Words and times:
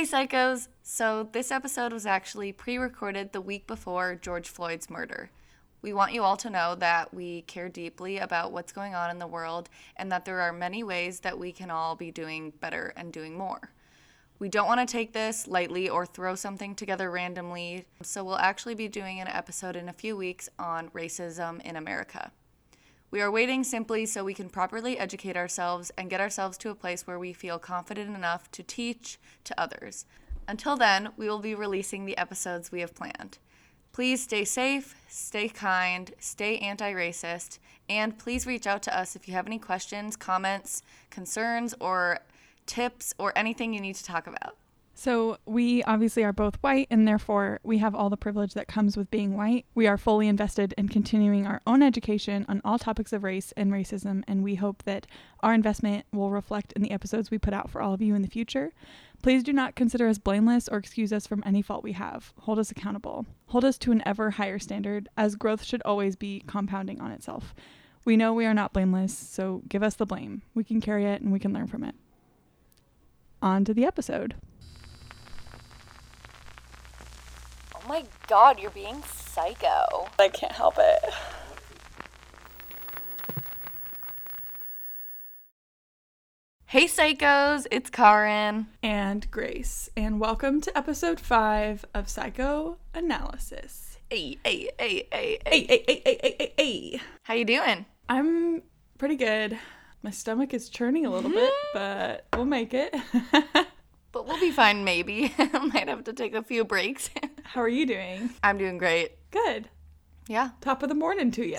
Hey, 0.00 0.06
psychos! 0.06 0.68
So, 0.82 1.28
this 1.30 1.50
episode 1.50 1.92
was 1.92 2.06
actually 2.06 2.52
pre 2.52 2.78
recorded 2.78 3.32
the 3.32 3.40
week 3.42 3.66
before 3.66 4.14
George 4.14 4.48
Floyd's 4.48 4.88
murder. 4.88 5.30
We 5.82 5.92
want 5.92 6.14
you 6.14 6.22
all 6.22 6.38
to 6.38 6.48
know 6.48 6.74
that 6.76 7.12
we 7.12 7.42
care 7.42 7.68
deeply 7.68 8.16
about 8.16 8.50
what's 8.50 8.72
going 8.72 8.94
on 8.94 9.10
in 9.10 9.18
the 9.18 9.26
world 9.26 9.68
and 9.96 10.10
that 10.10 10.24
there 10.24 10.40
are 10.40 10.54
many 10.54 10.82
ways 10.82 11.20
that 11.20 11.38
we 11.38 11.52
can 11.52 11.70
all 11.70 11.96
be 11.96 12.10
doing 12.10 12.54
better 12.62 12.94
and 12.96 13.12
doing 13.12 13.36
more. 13.36 13.72
We 14.38 14.48
don't 14.48 14.66
want 14.66 14.80
to 14.80 14.90
take 14.90 15.12
this 15.12 15.46
lightly 15.46 15.90
or 15.90 16.06
throw 16.06 16.34
something 16.34 16.74
together 16.74 17.10
randomly, 17.10 17.84
so 18.02 18.24
we'll 18.24 18.38
actually 18.38 18.76
be 18.76 18.88
doing 18.88 19.20
an 19.20 19.28
episode 19.28 19.76
in 19.76 19.90
a 19.90 19.92
few 19.92 20.16
weeks 20.16 20.48
on 20.58 20.88
racism 20.92 21.60
in 21.60 21.76
America. 21.76 22.32
We 23.12 23.20
are 23.20 23.30
waiting 23.30 23.64
simply 23.64 24.06
so 24.06 24.22
we 24.22 24.34
can 24.34 24.48
properly 24.48 24.96
educate 24.96 25.36
ourselves 25.36 25.90
and 25.98 26.08
get 26.08 26.20
ourselves 26.20 26.56
to 26.58 26.70
a 26.70 26.76
place 26.76 27.08
where 27.08 27.18
we 27.18 27.32
feel 27.32 27.58
confident 27.58 28.14
enough 28.14 28.48
to 28.52 28.62
teach 28.62 29.18
to 29.44 29.60
others. 29.60 30.04
Until 30.46 30.76
then, 30.76 31.08
we 31.16 31.28
will 31.28 31.40
be 31.40 31.54
releasing 31.56 32.04
the 32.04 32.16
episodes 32.16 32.70
we 32.70 32.80
have 32.80 32.94
planned. 32.94 33.38
Please 33.92 34.22
stay 34.22 34.44
safe, 34.44 34.94
stay 35.08 35.48
kind, 35.48 36.12
stay 36.20 36.58
anti 36.58 36.92
racist, 36.92 37.58
and 37.88 38.16
please 38.16 38.46
reach 38.46 38.68
out 38.68 38.82
to 38.84 38.96
us 38.96 39.16
if 39.16 39.26
you 39.26 39.34
have 39.34 39.46
any 39.46 39.58
questions, 39.58 40.14
comments, 40.14 40.84
concerns, 41.10 41.74
or 41.80 42.20
tips, 42.66 43.12
or 43.18 43.32
anything 43.34 43.74
you 43.74 43.80
need 43.80 43.96
to 43.96 44.04
talk 44.04 44.28
about. 44.28 44.54
So, 45.02 45.38
we 45.46 45.82
obviously 45.84 46.24
are 46.24 46.32
both 46.34 46.56
white, 46.56 46.86
and 46.90 47.08
therefore 47.08 47.58
we 47.62 47.78
have 47.78 47.94
all 47.94 48.10
the 48.10 48.18
privilege 48.18 48.52
that 48.52 48.68
comes 48.68 48.98
with 48.98 49.10
being 49.10 49.34
white. 49.34 49.64
We 49.74 49.86
are 49.86 49.96
fully 49.96 50.28
invested 50.28 50.74
in 50.76 50.90
continuing 50.90 51.46
our 51.46 51.62
own 51.66 51.82
education 51.82 52.44
on 52.50 52.60
all 52.66 52.78
topics 52.78 53.14
of 53.14 53.24
race 53.24 53.50
and 53.56 53.72
racism, 53.72 54.24
and 54.28 54.44
we 54.44 54.56
hope 54.56 54.82
that 54.82 55.06
our 55.42 55.54
investment 55.54 56.04
will 56.12 56.30
reflect 56.30 56.74
in 56.74 56.82
the 56.82 56.90
episodes 56.90 57.30
we 57.30 57.38
put 57.38 57.54
out 57.54 57.70
for 57.70 57.80
all 57.80 57.94
of 57.94 58.02
you 58.02 58.14
in 58.14 58.20
the 58.20 58.28
future. 58.28 58.74
Please 59.22 59.42
do 59.42 59.54
not 59.54 59.74
consider 59.74 60.06
us 60.06 60.18
blameless 60.18 60.68
or 60.68 60.76
excuse 60.76 61.14
us 61.14 61.26
from 61.26 61.42
any 61.46 61.62
fault 61.62 61.82
we 61.82 61.92
have. 61.92 62.34
Hold 62.40 62.58
us 62.58 62.70
accountable. 62.70 63.24
Hold 63.46 63.64
us 63.64 63.78
to 63.78 63.92
an 63.92 64.02
ever 64.04 64.32
higher 64.32 64.58
standard, 64.58 65.08
as 65.16 65.34
growth 65.34 65.64
should 65.64 65.80
always 65.86 66.14
be 66.14 66.44
compounding 66.46 67.00
on 67.00 67.10
itself. 67.10 67.54
We 68.04 68.18
know 68.18 68.34
we 68.34 68.44
are 68.44 68.52
not 68.52 68.74
blameless, 68.74 69.16
so 69.16 69.62
give 69.66 69.82
us 69.82 69.94
the 69.94 70.04
blame. 70.04 70.42
We 70.54 70.62
can 70.62 70.82
carry 70.82 71.06
it 71.06 71.22
and 71.22 71.32
we 71.32 71.38
can 71.38 71.54
learn 71.54 71.68
from 71.68 71.84
it. 71.84 71.94
On 73.40 73.64
to 73.64 73.72
the 73.72 73.86
episode. 73.86 74.34
Oh 77.79 77.79
my 77.90 78.04
god, 78.28 78.60
you're 78.60 78.70
being 78.70 79.02
psycho. 79.02 80.06
I 80.16 80.28
can't 80.28 80.52
help 80.52 80.76
it. 80.78 81.12
Hey, 86.66 86.84
psychos, 86.84 87.66
it's 87.72 87.90
Karin. 87.90 88.68
And 88.80 89.28
Grace, 89.32 89.90
and 89.96 90.20
welcome 90.20 90.60
to 90.60 90.78
episode 90.78 91.18
five 91.18 91.84
of 91.92 92.08
Psychoanalysis. 92.08 93.98
Hey, 94.08 94.38
hey, 94.44 94.70
hey, 94.78 95.08
hey, 95.10 95.38
Hey, 95.44 95.66
hey, 95.66 95.84
hey, 95.88 96.02
hey, 96.04 96.18
hey, 96.22 96.36
hey, 96.38 96.52
hey. 96.56 97.00
How 97.24 97.34
you 97.34 97.44
doing? 97.44 97.86
I'm 98.08 98.62
pretty 98.98 99.16
good. 99.16 99.58
My 100.04 100.12
stomach 100.12 100.54
is 100.54 100.68
churning 100.68 101.06
a 101.06 101.10
little 101.10 101.30
bit, 101.30 101.52
mm-hmm. 101.74 101.76
but 101.76 102.26
we'll 102.36 102.46
make 102.46 102.72
it. 102.72 102.94
But 104.12 104.26
we'll 104.26 104.40
be 104.40 104.50
fine, 104.50 104.84
maybe. 104.84 105.32
Might 105.38 105.88
have 105.88 106.04
to 106.04 106.12
take 106.12 106.34
a 106.34 106.42
few 106.42 106.64
breaks. 106.64 107.10
How 107.44 107.62
are 107.62 107.68
you 107.68 107.86
doing? 107.86 108.30
I'm 108.42 108.58
doing 108.58 108.78
great. 108.78 109.12
Good. 109.30 109.68
Yeah. 110.28 110.50
Top 110.60 110.82
of 110.82 110.88
the 110.88 110.94
morning 110.94 111.30
to 111.32 111.46
you. 111.46 111.58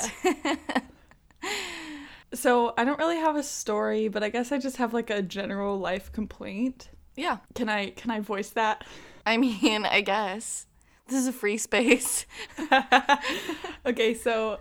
so, 2.33 2.73
I 2.77 2.83
don't 2.83 2.99
really 2.99 3.17
have 3.17 3.35
a 3.35 3.43
story, 3.43 4.07
but 4.07 4.23
I 4.23 4.29
guess 4.29 4.51
I 4.51 4.57
just 4.57 4.77
have 4.77 4.93
like 4.93 5.09
a 5.09 5.21
general 5.21 5.77
life 5.79 6.11
complaint. 6.11 6.89
Yeah. 7.15 7.37
Can 7.55 7.69
I 7.69 7.91
can 7.91 8.11
I 8.11 8.19
voice 8.19 8.49
that? 8.51 8.85
I 9.25 9.37
mean, 9.37 9.85
I 9.85 10.01
guess. 10.01 10.67
This 11.07 11.19
is 11.19 11.27
a 11.27 11.33
free 11.33 11.57
space. 11.57 12.25
okay, 13.85 14.13
so 14.13 14.59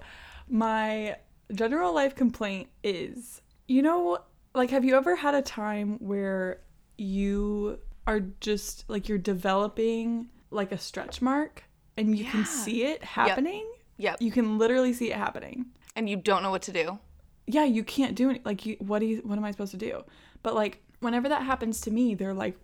my 0.48 1.16
general 1.52 1.94
life 1.94 2.14
complaint 2.16 2.68
is 2.82 3.40
you 3.70 3.82
know, 3.82 4.18
like, 4.52 4.70
have 4.70 4.84
you 4.84 4.96
ever 4.96 5.14
had 5.14 5.32
a 5.32 5.42
time 5.42 5.96
where 6.00 6.60
you 7.00 7.78
are 8.06 8.20
just 8.40 8.84
like 8.88 9.08
you're 9.08 9.18
developing 9.18 10.28
like 10.50 10.72
a 10.72 10.78
stretch 10.78 11.20
mark 11.22 11.64
and 11.96 12.16
you 12.16 12.24
can 12.24 12.44
see 12.44 12.84
it 12.84 13.02
happening? 13.02 13.66
Yep. 13.98 14.22
You 14.22 14.30
can 14.30 14.58
literally 14.58 14.92
see 14.92 15.10
it 15.10 15.16
happening. 15.16 15.66
And 15.96 16.08
you 16.08 16.16
don't 16.16 16.42
know 16.42 16.50
what 16.50 16.62
to 16.62 16.72
do. 16.72 16.98
Yeah, 17.46 17.64
you 17.64 17.82
can't 17.84 18.14
do 18.14 18.30
it. 18.30 18.46
Like, 18.46 18.64
you, 18.64 18.76
what 18.78 19.00
do 19.00 19.06
you, 19.06 19.18
what 19.24 19.36
am 19.36 19.44
I 19.44 19.50
supposed 19.50 19.72
to 19.72 19.76
do? 19.76 20.04
But 20.42 20.54
like, 20.54 20.82
whenever 21.00 21.28
that 21.28 21.42
happens 21.42 21.80
to 21.82 21.90
me, 21.90 22.14
they're 22.14 22.34
like 22.34 22.56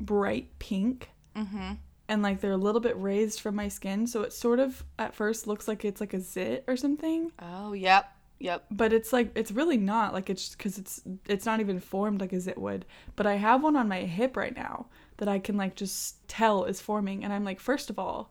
bright 0.00 0.58
pink 0.58 1.10
Mm-hmm. 1.36 1.72
and 2.08 2.22
like 2.22 2.40
they're 2.40 2.52
a 2.52 2.56
little 2.56 2.80
bit 2.80 2.96
raised 2.96 3.40
from 3.40 3.56
my 3.56 3.66
skin, 3.66 4.06
so 4.06 4.22
it 4.22 4.32
sort 4.32 4.60
of 4.60 4.84
at 5.00 5.16
first 5.16 5.48
looks 5.48 5.66
like 5.66 5.84
it's 5.84 6.00
like 6.00 6.14
a 6.14 6.20
zit 6.20 6.62
or 6.68 6.76
something. 6.76 7.32
Oh, 7.40 7.72
yep. 7.72 8.13
Yep. 8.44 8.66
but 8.70 8.92
it's 8.92 9.10
like 9.10 9.30
it's 9.34 9.50
really 9.50 9.78
not 9.78 10.12
like 10.12 10.28
it's 10.28 10.54
because 10.54 10.76
it's 10.76 11.00
it's 11.26 11.46
not 11.46 11.60
even 11.60 11.80
formed 11.80 12.20
like 12.20 12.34
as 12.34 12.46
it 12.46 12.58
would 12.58 12.84
but 13.16 13.26
i 13.26 13.36
have 13.36 13.62
one 13.62 13.74
on 13.74 13.88
my 13.88 14.00
hip 14.02 14.36
right 14.36 14.54
now 14.54 14.86
that 15.16 15.28
i 15.28 15.38
can 15.38 15.56
like 15.56 15.76
just 15.76 16.28
tell 16.28 16.64
is 16.64 16.78
forming 16.78 17.24
and 17.24 17.32
i'm 17.32 17.42
like 17.42 17.58
first 17.58 17.88
of 17.88 17.98
all 17.98 18.30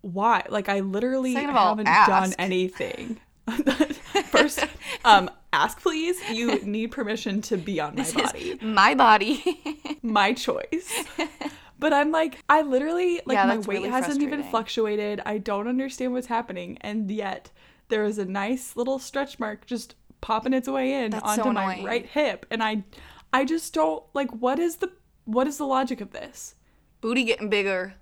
why 0.00 0.44
like 0.48 0.68
i 0.68 0.80
literally 0.80 1.36
all, 1.36 1.76
haven't 1.76 1.84
done 1.84 2.34
anything 2.40 3.20
first 4.30 4.66
um 5.04 5.30
ask 5.52 5.80
please 5.80 6.20
you 6.30 6.60
need 6.64 6.88
permission 6.90 7.40
to 7.40 7.56
be 7.56 7.78
on 7.78 7.94
my 7.94 8.02
This 8.02 8.12
body 8.12 8.58
my 8.60 8.94
body. 8.94 9.62
my 10.02 10.32
choice. 10.32 11.04
But 11.80 11.94
I'm 11.94 12.12
like, 12.12 12.44
I 12.48 12.60
literally 12.60 13.22
like 13.24 13.36
Yeah, 13.36 13.46
my 13.46 13.56
weight 13.56 13.68
really 13.68 13.88
hasn't 13.88 14.22
even 14.22 14.42
fluctuated. 14.42 15.22
I 15.24 15.38
don't 15.38 15.66
understand 15.66 16.12
what's 16.12 16.26
happening, 16.26 16.76
and 16.82 17.10
yet 17.10 17.50
there 17.90 18.04
is 18.04 18.18
a 18.18 18.24
nice 18.24 18.76
little 18.76 18.98
stretch 18.98 19.38
mark 19.38 19.66
just 19.66 19.94
popping 20.20 20.52
its 20.52 20.68
way 20.68 21.04
in 21.04 21.10
That's 21.10 21.34
so 21.34 21.42
onto 21.42 21.52
my 21.52 21.82
right 21.84 22.06
hip, 22.06 22.46
and 22.50 22.62
I, 22.62 22.84
I 23.32 23.44
just 23.44 23.74
don't 23.74 24.02
like. 24.14 24.30
What 24.30 24.58
is 24.58 24.76
the 24.76 24.90
what 25.24 25.46
is 25.46 25.58
the 25.58 25.66
logic 25.66 26.00
of 26.00 26.12
this? 26.12 26.54
Booty 27.00 27.24
getting 27.24 27.48
bigger. 27.48 27.94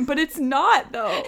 But 0.00 0.18
it's 0.18 0.38
not 0.38 0.92
though. 0.92 1.24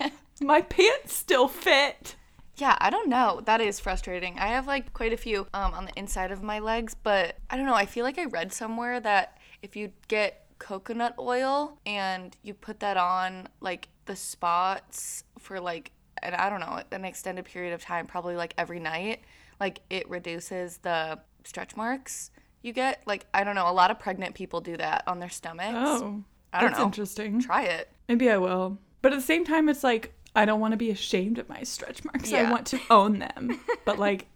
my 0.40 0.60
pants 0.62 1.14
still 1.14 1.48
fit. 1.48 2.16
Yeah, 2.56 2.76
I 2.80 2.90
don't 2.90 3.08
know. 3.08 3.42
That 3.44 3.60
is 3.60 3.80
frustrating. 3.80 4.38
I 4.38 4.48
have 4.48 4.66
like 4.66 4.92
quite 4.92 5.12
a 5.12 5.16
few 5.16 5.46
um, 5.52 5.74
on 5.74 5.86
the 5.86 5.98
inside 5.98 6.30
of 6.30 6.42
my 6.42 6.60
legs, 6.60 6.94
but 6.94 7.36
I 7.50 7.56
don't 7.56 7.66
know. 7.66 7.74
I 7.74 7.86
feel 7.86 8.04
like 8.04 8.18
I 8.18 8.26
read 8.26 8.52
somewhere 8.52 9.00
that 9.00 9.38
if 9.62 9.74
you 9.74 9.92
get 10.06 10.46
coconut 10.58 11.14
oil 11.18 11.78
and 11.84 12.36
you 12.42 12.54
put 12.54 12.80
that 12.80 12.96
on 12.96 13.48
like 13.60 13.88
the 14.06 14.14
spots 14.14 15.24
for 15.38 15.60
like, 15.60 15.90
and 16.24 16.34
I 16.34 16.48
don't 16.50 16.60
know, 16.60 16.80
an 16.90 17.04
extended 17.04 17.44
period 17.44 17.72
of 17.74 17.82
time, 17.82 18.06
probably 18.06 18.36
like 18.36 18.54
every 18.58 18.80
night, 18.80 19.20
like 19.60 19.80
it 19.90 20.08
reduces 20.08 20.78
the 20.78 21.18
stretch 21.44 21.76
marks 21.76 22.30
you 22.62 22.72
get. 22.72 23.02
Like, 23.06 23.26
I 23.34 23.44
don't 23.44 23.54
know. 23.54 23.68
A 23.68 23.72
lot 23.72 23.90
of 23.90 23.98
pregnant 23.98 24.34
people 24.34 24.60
do 24.60 24.76
that 24.78 25.04
on 25.06 25.18
their 25.20 25.28
stomachs. 25.28 25.74
Oh, 25.76 26.24
I 26.52 26.60
don't 26.60 26.70
that's 26.70 26.78
know. 26.78 26.84
interesting. 26.86 27.40
Try 27.40 27.64
it. 27.64 27.90
Maybe 28.08 28.30
I 28.30 28.38
will. 28.38 28.78
But 29.02 29.12
at 29.12 29.16
the 29.16 29.22
same 29.26 29.44
time, 29.44 29.68
it's 29.68 29.84
like 29.84 30.12
I 30.34 30.44
don't 30.46 30.60
want 30.60 30.72
to 30.72 30.76
be 30.78 30.90
ashamed 30.90 31.38
of 31.38 31.48
my 31.48 31.62
stretch 31.62 32.04
marks. 32.04 32.32
I 32.32 32.50
want 32.50 32.66
to 32.68 32.80
own 32.90 33.18
them. 33.18 33.60
but 33.84 33.98
like, 33.98 34.26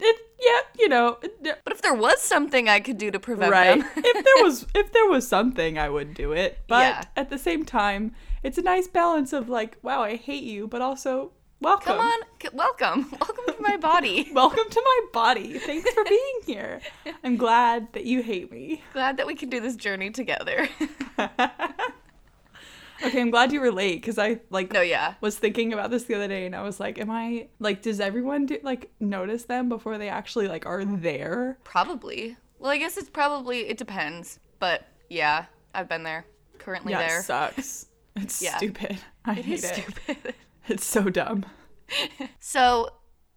it, 0.00 0.16
yeah, 0.40 0.58
you 0.78 0.88
know, 0.88 1.18
it- 1.22 1.40
But 1.64 1.72
if 1.72 1.82
there 1.82 1.94
was 1.94 2.20
something 2.22 2.68
I 2.68 2.80
could 2.80 2.98
do 2.98 3.10
to 3.10 3.18
prevent 3.20 3.52
right? 3.52 3.78
them. 3.80 3.88
if 3.96 4.24
there 4.24 4.44
was, 4.44 4.66
if 4.74 4.92
there 4.92 5.06
was 5.08 5.28
something, 5.28 5.78
I 5.78 5.88
would 5.88 6.14
do 6.14 6.32
it. 6.32 6.58
But 6.66 6.80
Yeah. 6.82 7.04
at 7.16 7.30
the 7.30 7.38
same 7.38 7.64
time, 7.64 8.14
it's 8.46 8.58
a 8.58 8.62
nice 8.62 8.86
balance 8.86 9.32
of 9.32 9.48
like, 9.48 9.76
wow, 9.82 10.02
I 10.02 10.14
hate 10.14 10.44
you, 10.44 10.68
but 10.68 10.80
also 10.80 11.32
welcome. 11.60 11.96
Come 11.96 11.98
on, 11.98 12.20
c- 12.40 12.48
welcome, 12.52 13.10
welcome 13.20 13.44
to 13.48 13.56
my 13.58 13.76
body. 13.76 14.30
Welcome 14.32 14.70
to 14.70 14.82
my 14.84 15.00
body. 15.12 15.58
Thanks 15.58 15.90
for 15.92 16.04
being 16.04 16.40
here. 16.44 16.80
I'm 17.24 17.36
glad 17.36 17.92
that 17.94 18.04
you 18.04 18.22
hate 18.22 18.52
me. 18.52 18.84
Glad 18.92 19.16
that 19.16 19.26
we 19.26 19.34
can 19.34 19.48
do 19.48 19.58
this 19.58 19.74
journey 19.74 20.10
together. 20.10 20.68
Okay, 23.04 23.20
I'm 23.20 23.30
glad 23.30 23.52
you 23.52 23.60
relate 23.60 23.96
because 23.96 24.16
I 24.16 24.40
like 24.48 24.72
no, 24.72 24.80
yeah, 24.80 25.14
was 25.20 25.36
thinking 25.36 25.72
about 25.74 25.90
this 25.90 26.04
the 26.04 26.14
other 26.14 26.28
day 26.28 26.46
and 26.46 26.56
I 26.56 26.62
was 26.62 26.80
like, 26.80 26.98
am 26.98 27.10
I 27.10 27.48
like 27.58 27.82
does 27.82 28.00
everyone 28.00 28.46
do, 28.46 28.58
like 28.62 28.90
notice 29.00 29.44
them 29.44 29.68
before 29.68 29.98
they 29.98 30.08
actually 30.08 30.48
like 30.48 30.64
are 30.64 30.84
there? 30.84 31.58
probably. 31.64 32.36
Well, 32.58 32.70
I 32.70 32.78
guess 32.78 32.96
it's 32.96 33.10
probably 33.10 33.68
it 33.68 33.76
depends, 33.76 34.38
but 34.60 34.86
yeah, 35.10 35.46
I've 35.74 35.88
been 35.88 36.04
there. 36.04 36.24
Currently 36.58 36.92
yeah, 36.92 37.06
there. 37.06 37.22
sucks. 37.22 37.86
It's 38.16 38.40
Yeah. 38.42 38.56
stupid. 38.56 38.98
I 39.24 39.32
It 39.32 39.44
hate 39.44 39.54
is 39.54 39.64
it. 39.64 39.74
stupid. 39.74 40.34
It's 40.68 40.84
so 40.84 41.08
dumb. 41.10 41.44
so 42.40 42.88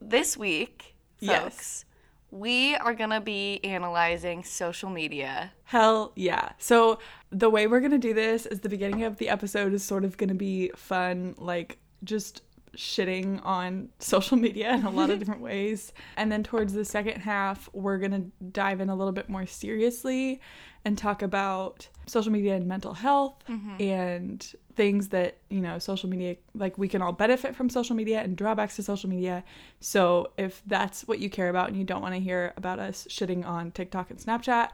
this 0.01 0.35
week, 0.37 0.95
Yes. 1.19 1.41
folks, 1.43 1.85
we 2.31 2.75
are 2.75 2.93
gonna 2.93 3.21
be 3.21 3.59
analyzing 3.63 4.43
social 4.43 4.89
media. 4.89 5.51
Hell 5.65 6.11
yeah. 6.15 6.53
So 6.57 6.99
the 7.31 7.49
way 7.49 7.67
we're 7.67 7.81
gonna 7.81 7.97
do 7.99 8.13
this 8.13 8.45
is 8.45 8.61
the 8.61 8.69
beginning 8.69 9.03
of 9.03 9.17
the 9.17 9.29
episode 9.29 9.73
is 9.73 9.83
sort 9.83 10.03
of 10.05 10.17
gonna 10.17 10.33
be 10.33 10.71
fun, 10.75 11.35
like 11.37 11.77
just 12.03 12.41
shitting 12.77 13.43
on 13.45 13.89
social 13.99 14.37
media 14.37 14.73
in 14.73 14.85
a 14.85 14.89
lot 14.91 15.09
of 15.09 15.19
different 15.19 15.41
ways. 15.41 15.91
And 16.17 16.31
then 16.31 16.43
towards 16.43 16.73
the 16.73 16.85
second 16.85 17.21
half, 17.21 17.67
we're 17.73 17.97
gonna 17.97 18.25
dive 18.51 18.79
in 18.79 18.89
a 18.89 18.95
little 18.95 19.13
bit 19.13 19.27
more 19.29 19.45
seriously 19.45 20.39
and 20.85 20.97
talk 20.97 21.21
about 21.21 21.87
social 22.05 22.31
media 22.31 22.55
and 22.55 22.67
mental 22.67 22.93
health 22.93 23.35
mm-hmm. 23.47 23.81
and 23.81 24.53
things 24.75 25.09
that, 25.09 25.37
you 25.49 25.61
know, 25.61 25.77
social 25.77 26.09
media, 26.09 26.35
like 26.55 26.77
we 26.77 26.87
can 26.87 27.01
all 27.01 27.11
benefit 27.11 27.55
from 27.55 27.69
social 27.69 27.95
media 27.95 28.21
and 28.21 28.35
drawbacks 28.35 28.75
to 28.77 28.83
social 28.83 29.09
media. 29.09 29.43
So 29.79 30.31
if 30.37 30.61
that's 30.65 31.07
what 31.07 31.19
you 31.19 31.29
care 31.29 31.49
about 31.49 31.67
and 31.67 31.77
you 31.77 31.83
don't 31.83 32.01
want 32.01 32.15
to 32.15 32.19
hear 32.19 32.53
about 32.57 32.79
us 32.79 33.07
shitting 33.09 33.45
on 33.45 33.71
TikTok 33.71 34.09
and 34.09 34.19
Snapchat, 34.19 34.69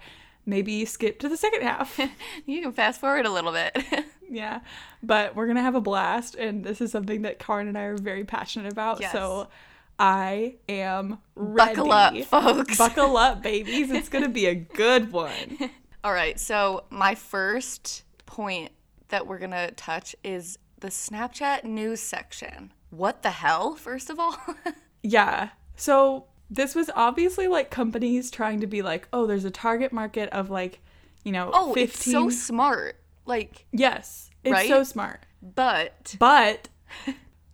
maybe 0.46 0.86
skip 0.86 1.20
to 1.20 1.30
the 1.30 1.38
second 1.38 1.64
half. 1.64 2.00
You 2.46 2.62
can 2.62 2.72
fast 2.72 3.02
forward 3.02 3.26
a 3.26 3.32
little 3.32 3.52
bit. 3.52 4.06
yeah. 4.30 4.60
But 5.02 5.36
we're 5.36 5.52
to 5.52 5.62
have 5.62 5.74
a 5.74 5.82
blast. 5.82 6.36
And 6.36 6.64
this 6.64 6.80
is 6.80 6.92
something 6.92 7.24
that 7.24 7.40
Karin 7.40 7.68
and 7.68 7.78
I 7.78 7.84
are 7.84 7.98
very 7.98 8.24
passionate 8.24 8.72
about. 8.72 9.02
Yes. 9.02 9.12
So 9.12 9.48
I 9.98 10.56
am 10.70 11.20
ready. 11.36 11.76
Buckle 11.76 11.92
up, 11.92 12.16
folks. 12.26 12.78
Buckle 12.78 13.18
up, 13.18 13.42
babies. 13.42 13.90
It's 13.90 14.10
going 14.10 14.24
to 14.24 14.30
be 14.30 14.46
a 14.46 14.56
good 14.76 15.12
one. 15.12 15.72
All 16.06 16.14
right, 16.14 16.40
so 16.40 16.84
my 16.92 17.16
first 17.16 18.04
point 18.28 18.72
that 19.08 19.26
we're 19.26 19.40
gonna 19.40 19.72
touch 19.72 20.16
is 20.24 20.60
the 20.80 20.90
Snapchat 20.90 21.64
news 21.64 22.00
section. 22.00 22.72
What 22.92 23.24
the 23.24 23.32
hell, 23.32 23.74
first 23.74 24.12
of 24.12 24.20
all? 24.20 24.38
Yeah. 25.02 25.50
So 25.76 26.26
this 26.50 26.74
was 26.76 26.90
obviously 26.96 27.48
like 27.48 27.72
companies 27.72 28.30
trying 28.30 28.60
to 28.62 28.68
be 28.68 28.84
like, 28.84 29.08
oh, 29.14 29.26
there's 29.26 29.46
a 29.46 29.52
target 29.52 29.92
market 29.92 30.30
of 30.30 30.52
like, 30.52 30.80
you 31.24 31.32
know, 31.32 31.50
oh, 31.54 31.74
15. 31.74 31.84
it's 31.84 32.12
so 32.12 32.30
smart. 32.30 33.00
Like, 33.26 33.66
yes. 33.72 34.30
It's 34.44 34.52
Right? 34.52 34.68
so 34.68 34.84
smart. 34.84 35.26
but 35.42 36.16
But 36.20 36.70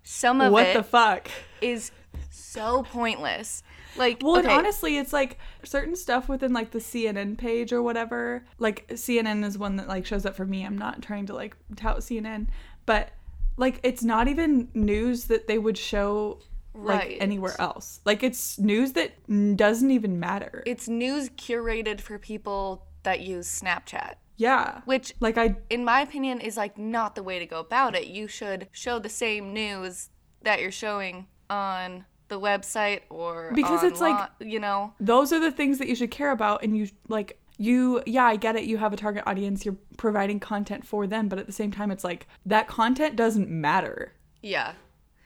some 0.04 0.42
of 0.42 0.52
what 0.52 0.68
it 0.68 0.74
the 0.76 0.84
fuck 0.84 1.30
is 1.62 1.92
so 2.30 2.84
pointless. 2.84 3.64
Like, 3.98 4.20
Well, 4.22 4.38
okay, 4.40 4.50
and 4.50 4.58
honestly, 4.60 4.98
it's 4.98 5.14
like 5.14 5.38
certain 5.64 5.96
stuff 5.96 6.30
within 6.30 6.54
like 6.54 6.72
the 6.72 6.80
CNN 6.80 7.38
page 7.38 7.74
or 7.74 7.82
whatever. 7.82 8.46
Like 8.60 8.88
CNN 8.90 9.44
is 9.44 9.58
one 9.58 9.76
that 9.78 9.88
like 9.88 10.06
shows 10.06 10.26
up 10.26 10.36
for 10.36 10.46
me. 10.46 10.66
I'm 10.66 10.78
not 10.78 11.02
trying 11.02 11.26
to 11.28 11.34
like 11.34 11.56
tout 11.76 11.98
CNN, 12.00 12.48
but 12.86 13.10
like 13.58 13.80
it's 13.84 14.04
not 14.04 14.28
even 14.28 14.70
news 14.74 15.26
that 15.26 15.48
they 15.48 15.58
would 15.58 15.78
show 15.78 16.40
like 16.74 17.00
Right. 17.02 17.18
anywhere 17.20 17.56
else. 17.60 18.00
Like 18.06 18.24
it's 18.24 18.58
news 18.58 18.94
that 18.94 19.12
doesn't 19.58 19.92
even 19.92 20.20
matter. 20.20 20.64
it's 20.66 20.88
news 20.88 21.30
curated 21.32 22.00
for 22.00 22.18
people 22.18 22.86
that 23.04 23.20
use 23.20 23.48
Snapchat, 23.62 24.14
yeah. 24.38 24.80
which 24.86 25.14
Like 25.20 25.38
I 25.38 25.56
in 25.70 25.84
my 25.84 26.00
opinion 26.00 26.40
is 26.40 26.56
like 26.56 26.78
not 26.78 27.16
the 27.16 27.24
way 27.24 27.40
to 27.40 27.46
go 27.46 27.60
about 27.60 27.94
it. 27.96 28.08
You 28.08 28.28
should 28.30 28.70
show 28.72 29.00
the 29.00 29.10
same 29.10 29.52
news 29.54 30.10
that 30.44 30.62
you're 30.62 30.72
showing 30.72 31.28
on 31.50 32.06
the 32.32 32.40
website 32.40 33.02
or 33.10 33.52
Because 33.54 33.84
it's 33.84 34.02
like- 34.02 34.30
you 34.40 34.60
know? 34.60 34.94
those 35.00 35.32
are 35.34 35.40
the 35.40 35.52
things 35.52 35.78
that 35.80 35.88
you 35.88 35.96
should 35.96 36.10
care 36.12 36.32
about 36.32 36.64
and 36.64 36.76
you 36.76 36.88
like 37.08 37.38
you 37.58 38.02
yeah 38.08 38.24
i 38.26 38.36
get 38.36 38.56
it 38.56 38.64
you 38.64 38.78
have 38.78 38.92
a 38.94 38.98
target 38.98 39.22
audience 39.28 39.66
you're 39.66 39.78
providing 39.98 40.40
content 40.40 40.84
for 40.88 41.06
them 41.06 41.28
but 41.30 41.38
at 41.38 41.46
the 41.46 41.52
same 41.52 41.70
time 41.72 41.92
it's 41.92 42.04
like 42.04 42.26
that 42.46 42.68
content 42.68 43.16
doesn't 43.16 43.50
matter. 43.50 44.14
Yeah. 44.42 44.74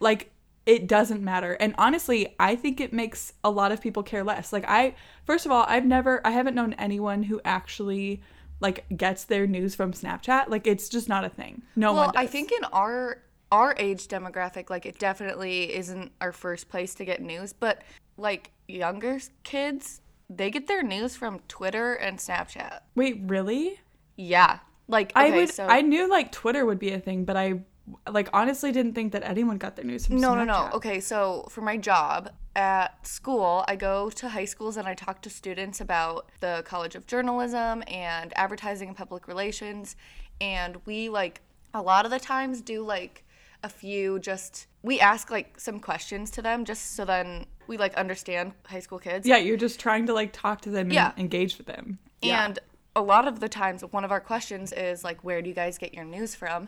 Like 0.00 0.30
it 0.66 0.86
doesn't 0.88 1.22
matter. 1.22 1.52
And 1.60 1.74
honestly 1.78 2.34
i 2.40 2.54
think 2.56 2.80
it 2.80 2.92
makes 2.92 3.32
a 3.44 3.50
lot 3.50 3.72
of 3.72 3.80
people 3.80 4.02
care 4.02 4.24
less. 4.24 4.52
Like 4.52 4.64
i 4.68 4.94
first 5.24 5.46
of 5.46 5.52
all 5.52 5.64
i've 5.68 5.86
never 5.86 6.20
i 6.26 6.32
haven't 6.32 6.54
known 6.54 6.72
anyone 6.74 7.22
who 7.22 7.40
actually 7.44 8.20
like 8.60 8.84
gets 8.96 9.24
their 9.24 9.46
news 9.46 9.74
from 9.74 9.92
snapchat. 9.92 10.48
Like 10.48 10.66
it's 10.66 10.88
just 10.88 11.08
not 11.08 11.24
a 11.24 11.30
thing. 11.30 11.62
No 11.76 11.94
well 11.94 12.06
one 12.06 12.16
i 12.16 12.26
think 12.26 12.52
in 12.52 12.64
our 12.64 13.22
our 13.52 13.74
age 13.78 14.08
demographic 14.08 14.70
like 14.70 14.86
it 14.86 14.98
definitely 14.98 15.74
isn't 15.74 16.10
our 16.20 16.32
first 16.32 16.68
place 16.68 16.94
to 16.94 17.04
get 17.04 17.20
news 17.22 17.52
but 17.52 17.82
like 18.16 18.50
younger 18.66 19.18
kids 19.44 20.00
they 20.28 20.50
get 20.50 20.66
their 20.66 20.82
news 20.82 21.14
from 21.14 21.40
twitter 21.46 21.94
and 21.94 22.18
snapchat. 22.18 22.80
Wait 22.96 23.20
really? 23.26 23.80
Yeah. 24.16 24.58
Like 24.88 25.12
i 25.14 25.28
okay, 25.28 25.36
would 25.36 25.50
so 25.50 25.66
i 25.66 25.80
knew 25.80 26.08
like 26.08 26.32
twitter 26.32 26.64
would 26.64 26.78
be 26.78 26.92
a 26.92 26.98
thing 26.98 27.24
but 27.24 27.36
i 27.36 27.60
like 28.08 28.28
honestly 28.32 28.72
didn't 28.72 28.94
think 28.94 29.12
that 29.12 29.22
anyone 29.22 29.58
got 29.58 29.76
their 29.76 29.84
news 29.84 30.06
from 30.06 30.16
no 30.16 30.30
snapchat 30.30 30.46
no. 30.46 30.68
No 30.68 30.70
okay 30.74 31.00
so 31.00 31.46
for 31.50 31.60
my 31.60 31.76
job 31.76 32.30
at 32.54 33.06
school 33.06 33.64
i 33.68 33.76
go 33.76 34.10
to 34.10 34.28
high 34.28 34.44
schools 34.44 34.76
and 34.76 34.86
i 34.88 34.94
talk 34.94 35.22
to 35.22 35.30
students 35.30 35.80
about 35.80 36.30
the 36.40 36.62
college 36.66 36.94
of 36.94 37.06
journalism 37.06 37.82
and 37.88 38.32
advertising 38.36 38.88
and 38.88 38.96
public 38.96 39.28
relations 39.28 39.96
and 40.40 40.76
we 40.86 41.08
like 41.08 41.40
a 41.74 41.82
lot 41.82 42.04
of 42.04 42.10
the 42.10 42.20
times 42.20 42.60
do 42.60 42.82
like 42.82 43.24
a 43.66 43.68
few 43.68 44.18
just 44.20 44.66
we 44.82 44.94
ask 45.00 45.30
like 45.30 45.58
some 45.58 45.78
questions 45.80 46.30
to 46.30 46.40
them 46.40 46.64
just 46.64 46.94
so 46.96 47.04
then 47.04 47.44
we 47.66 47.76
like 47.76 47.94
understand 48.04 48.52
high 48.66 48.78
school 48.86 48.98
kids 49.06 49.26
Yeah, 49.26 49.38
you're 49.46 49.56
just 49.66 49.78
trying 49.80 50.06
to 50.06 50.14
like 50.14 50.32
talk 50.32 50.60
to 50.62 50.70
them 50.70 50.86
and 50.86 50.92
Yeah. 51.00 51.12
engage 51.16 51.58
with 51.58 51.66
them. 51.66 51.98
and 52.22 52.58
a 52.94 53.02
lot 53.02 53.28
of 53.28 53.40
the 53.40 53.48
times 53.48 53.82
one 53.98 54.04
of 54.04 54.12
our 54.16 54.20
questions 54.32 54.72
is 54.72 55.04
like 55.04 55.18
where 55.26 55.42
do 55.42 55.48
you 55.50 55.54
guys 55.62 55.76
get 55.84 55.92
your 55.92 56.04
news 56.04 56.34
from 56.34 56.60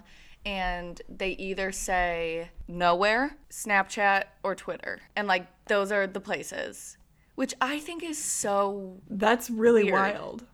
and 0.45 1.01
they 1.09 1.31
either 1.49 1.73
say 1.73 2.51
nowhere 2.67 3.37
snapchat 3.51 4.25
or 4.43 4.55
twitter 4.55 5.01
and 5.17 5.27
like 5.27 5.47
those 5.67 5.91
are 5.97 6.07
the 6.07 6.21
places 6.21 6.99
which 7.37 7.55
i 7.61 7.79
think 7.79 8.03
is 8.03 8.19
so 8.23 9.01
that's 9.09 9.49
really 9.51 9.85
Weird. 9.85 9.95
wild. 9.95 10.45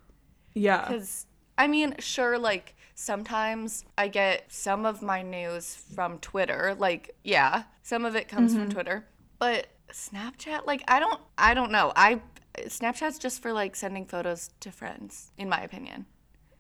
Yeah. 0.55 0.83
because 0.87 1.27
i 1.59 1.67
mean 1.67 1.95
sure 1.99 2.39
like 2.39 2.77
sometimes 2.95 3.85
i 3.99 4.09
get 4.09 4.45
some 4.53 4.87
of 4.87 5.03
my 5.03 5.21
news 5.23 5.75
from 5.95 6.19
twitter 6.19 6.75
like 6.79 7.15
yeah 7.25 7.65
some 7.83 8.05
of 8.05 8.15
it 8.17 8.29
comes 8.29 8.53
Mm-hmm. 8.53 8.63
from 8.63 8.71
twitter 8.71 9.07
but 9.39 9.67
snapchat 9.93 10.67
like 10.67 10.83
i 10.89 10.99
don't 11.01 11.21
i 11.37 11.55
don't 11.55 11.71
know 11.73 11.93
i 11.97 12.21
snapchat's 12.67 13.19
just 13.19 13.43
for 13.43 13.53
like 13.53 13.75
sending 13.77 14.07
photos 14.07 14.51
to 14.61 14.71
friends 14.71 15.33
in 15.37 15.49
my 15.49 15.61
opinion 15.61 16.07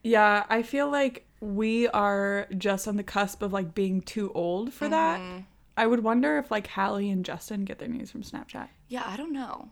Yeah, 0.02 0.44
I 0.50 0.62
feel 0.62 0.90
like 0.90 1.24
we 1.40 1.88
are 1.88 2.46
just 2.58 2.86
on 2.88 2.96
the 2.96 3.02
cusp 3.04 3.40
of 3.42 3.52
like 3.52 3.74
being 3.74 4.02
too 4.02 4.30
old 4.34 4.72
for 4.74 4.86
that. 4.88 5.18
Mm-hmm. 5.20 5.38
I 5.78 5.86
would 5.86 6.02
wonder 6.04 6.36
if 6.38 6.50
like 6.50 6.66
Hallie 6.66 7.10
and 7.10 7.24
Justin 7.24 7.64
get 7.64 7.78
their 7.78 7.88
news 7.88 8.10
from 8.10 8.22
Snapchat. 8.22 8.68
Yeah, 8.88 9.04
I 9.06 9.16
don't 9.16 9.32
know. 9.32 9.68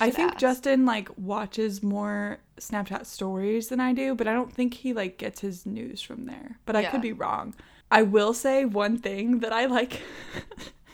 I 0.00 0.10
think 0.10 0.30
ask. 0.32 0.40
Justin 0.40 0.86
like 0.86 1.08
watches 1.18 1.82
more 1.82 2.38
Snapchat 2.58 3.04
stories 3.06 3.68
than 3.68 3.80
I 3.80 3.92
do, 3.92 4.14
but 4.14 4.26
I 4.26 4.32
don't 4.32 4.52
think 4.52 4.74
he 4.74 4.92
like 4.92 5.18
gets 5.18 5.40
his 5.40 5.66
news 5.66 6.00
from 6.00 6.24
there. 6.26 6.58
But 6.64 6.76
I 6.76 6.84
could 6.84 7.02
be 7.02 7.12
wrong. 7.12 7.54
I 7.90 8.02
will 8.02 8.32
say 8.32 8.64
one 8.64 8.96
thing 8.96 9.40
that 9.40 9.52
I 9.52 9.66
like 9.66 10.00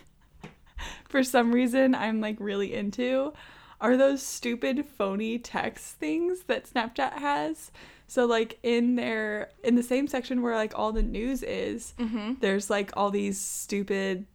for 1.08 1.22
some 1.22 1.52
reason 1.52 1.94
I'm 1.94 2.20
like 2.20 2.36
really 2.40 2.74
into 2.74 3.32
are 3.80 3.96
those 3.96 4.22
stupid 4.22 4.84
phony 4.84 5.38
text 5.38 5.94
things 5.96 6.40
that 6.48 6.68
Snapchat 6.68 7.12
has. 7.14 7.70
So 8.08 8.24
like 8.26 8.58
in 8.62 8.96
their 8.96 9.50
in 9.62 9.76
the 9.76 9.82
same 9.82 10.08
section 10.08 10.42
where 10.42 10.56
like 10.56 10.76
all 10.76 10.92
the 10.92 11.02
news 11.02 11.42
is, 11.42 11.94
Mm-hmm. 11.98 12.34
there's 12.40 12.68
like 12.70 12.90
all 12.96 13.10
these 13.10 13.40
stupid 13.40 14.26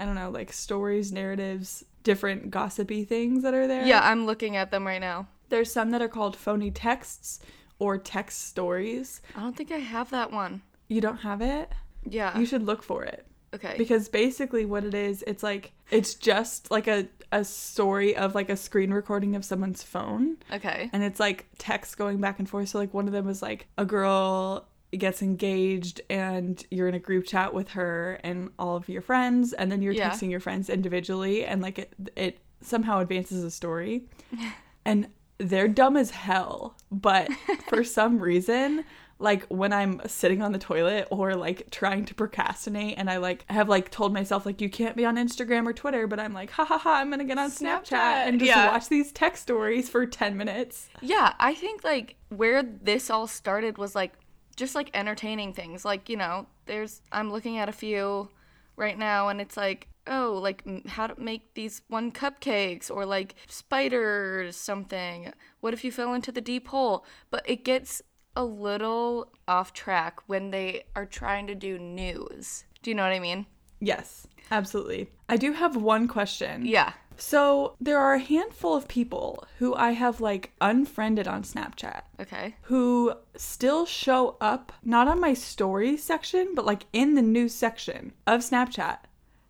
I 0.00 0.04
don't 0.04 0.14
know, 0.14 0.30
like 0.30 0.52
stories, 0.52 1.12
narratives, 1.12 1.84
different 2.02 2.50
gossipy 2.50 3.04
things 3.04 3.42
that 3.42 3.54
are 3.54 3.66
there. 3.66 3.86
Yeah, 3.86 4.00
I'm 4.02 4.26
looking 4.26 4.56
at 4.56 4.70
them 4.70 4.86
right 4.86 5.00
now. 5.00 5.28
There's 5.48 5.72
some 5.72 5.90
that 5.90 6.02
are 6.02 6.08
called 6.08 6.36
phony 6.36 6.70
texts 6.70 7.40
or 7.78 7.98
text 7.98 8.48
stories. 8.48 9.22
I 9.36 9.40
don't 9.40 9.56
think 9.56 9.72
I 9.72 9.78
have 9.78 10.10
that 10.10 10.32
one. 10.32 10.62
You 10.88 11.00
don't 11.00 11.18
have 11.18 11.40
it? 11.40 11.70
Yeah. 12.04 12.38
You 12.38 12.46
should 12.46 12.64
look 12.64 12.82
for 12.82 13.04
it. 13.04 13.26
okay. 13.54 13.74
Because 13.78 14.08
basically 14.08 14.64
what 14.64 14.84
it 14.84 14.94
is, 14.94 15.22
it's 15.26 15.42
like 15.42 15.72
it's 15.90 16.14
just 16.14 16.70
like 16.70 16.86
a 16.86 17.08
a 17.30 17.44
story 17.44 18.16
of 18.16 18.34
like 18.34 18.48
a 18.48 18.56
screen 18.56 18.90
recording 18.90 19.36
of 19.36 19.44
someone's 19.44 19.82
phone 19.82 20.38
okay. 20.50 20.88
and 20.94 21.02
it's 21.02 21.20
like 21.20 21.46
text 21.58 21.98
going 21.98 22.20
back 22.20 22.38
and 22.38 22.48
forth. 22.48 22.70
So 22.70 22.78
like 22.78 22.94
one 22.94 23.06
of 23.06 23.12
them 23.12 23.26
was 23.26 23.42
like 23.42 23.66
a 23.76 23.84
girl 23.84 24.66
gets 24.96 25.20
engaged 25.22 26.00
and 26.08 26.64
you're 26.70 26.88
in 26.88 26.94
a 26.94 26.98
group 26.98 27.26
chat 27.26 27.52
with 27.52 27.68
her 27.70 28.18
and 28.24 28.50
all 28.58 28.76
of 28.76 28.88
your 28.88 29.02
friends 29.02 29.52
and 29.52 29.70
then 29.70 29.82
you're 29.82 29.92
Yeah. 29.92 30.10
texting 30.10 30.30
your 30.30 30.40
friends 30.40 30.70
individually 30.70 31.44
and 31.44 31.60
like 31.60 31.78
it 31.78 31.92
it 32.16 32.38
somehow 32.60 33.00
advances 33.00 33.42
the 33.42 33.50
story. 33.50 34.04
and 34.84 35.08
they're 35.38 35.68
dumb 35.68 35.96
as 35.96 36.10
hell, 36.10 36.76
but 36.90 37.30
for 37.68 37.84
some 37.98 38.18
reason 38.18 38.84
like 39.20 39.44
when 39.48 39.72
I'm 39.72 40.00
sitting 40.06 40.42
on 40.42 40.52
the 40.52 40.58
toilet 40.60 41.08
or 41.10 41.34
like 41.34 41.70
trying 41.70 42.04
to 42.04 42.14
procrastinate 42.14 42.94
and 42.98 43.10
I 43.10 43.16
like 43.16 43.44
have 43.50 43.68
like 43.68 43.90
told 43.90 44.12
myself 44.12 44.46
like 44.46 44.60
you 44.60 44.70
can't 44.70 44.96
be 44.96 45.04
on 45.04 45.16
Instagram 45.16 45.66
or 45.66 45.72
Twitter, 45.72 46.06
but 46.06 46.20
I'm 46.20 46.32
like 46.32 46.50
ha 46.50 46.64
ha 46.64 46.78
ha 46.78 46.94
I'm 46.94 47.10
gonna 47.10 47.24
get 47.24 47.36
on 47.38 47.50
Snapchat, 47.50 47.88
Snapchat, 47.88 48.26
and 48.28 48.38
just 48.38 48.48
yeah. 48.48 48.70
watch 48.70 48.88
these 48.88 49.10
text 49.12 49.42
stories 49.42 49.88
for 49.88 50.06
ten 50.06 50.36
minutes. 50.36 50.88
Yeah, 51.02 51.34
I 51.40 51.54
think 51.54 51.82
like 51.84 52.14
where 52.28 52.62
this 52.62 53.10
all 53.10 53.26
started 53.26 53.76
was 53.76 53.94
like 53.96 54.12
just 54.58 54.74
like 54.74 54.90
entertaining 54.92 55.54
things. 55.54 55.84
Like, 55.84 56.08
you 56.08 56.16
know, 56.16 56.46
there's 56.66 57.00
I'm 57.12 57.30
looking 57.30 57.56
at 57.58 57.68
a 57.68 57.72
few 57.72 58.28
right 58.76 58.98
now 58.98 59.28
and 59.28 59.40
it's 59.40 59.56
like, 59.56 59.88
oh, 60.06 60.38
like 60.42 60.64
how 60.88 61.06
to 61.06 61.18
make 61.20 61.54
these 61.54 61.80
one 61.88 62.10
cupcakes 62.10 62.90
or 62.90 63.06
like 63.06 63.36
spiders 63.46 64.56
something. 64.56 65.32
What 65.60 65.72
if 65.72 65.84
you 65.84 65.92
fell 65.92 66.12
into 66.12 66.32
the 66.32 66.40
deep 66.40 66.68
hole? 66.68 67.06
But 67.30 67.48
it 67.48 67.64
gets 67.64 68.02
a 68.34 68.44
little 68.44 69.32
off 69.46 69.72
track 69.72 70.20
when 70.26 70.50
they 70.50 70.84
are 70.94 71.06
trying 71.06 71.46
to 71.46 71.54
do 71.54 71.78
news. 71.78 72.64
Do 72.82 72.90
you 72.90 72.94
know 72.94 73.04
what 73.04 73.12
I 73.12 73.20
mean? 73.20 73.46
Yes, 73.80 74.26
absolutely. 74.50 75.08
I 75.28 75.36
do 75.36 75.52
have 75.52 75.76
one 75.76 76.08
question. 76.08 76.66
Yeah. 76.66 76.92
So 77.18 77.74
there 77.80 77.98
are 77.98 78.14
a 78.14 78.20
handful 78.20 78.74
of 78.74 78.88
people 78.88 79.44
who 79.58 79.74
I 79.74 79.90
have 79.90 80.20
like 80.20 80.52
unfriended 80.60 81.26
on 81.26 81.42
Snapchat 81.42 82.02
Okay. 82.20 82.54
who 82.62 83.12
still 83.36 83.84
show 83.84 84.36
up 84.40 84.72
not 84.84 85.08
on 85.08 85.20
my 85.20 85.34
stories 85.34 86.02
section, 86.02 86.54
but 86.54 86.64
like 86.64 86.86
in 86.92 87.14
the 87.14 87.22
news 87.22 87.54
section 87.54 88.12
of 88.26 88.40
Snapchat. 88.40 88.98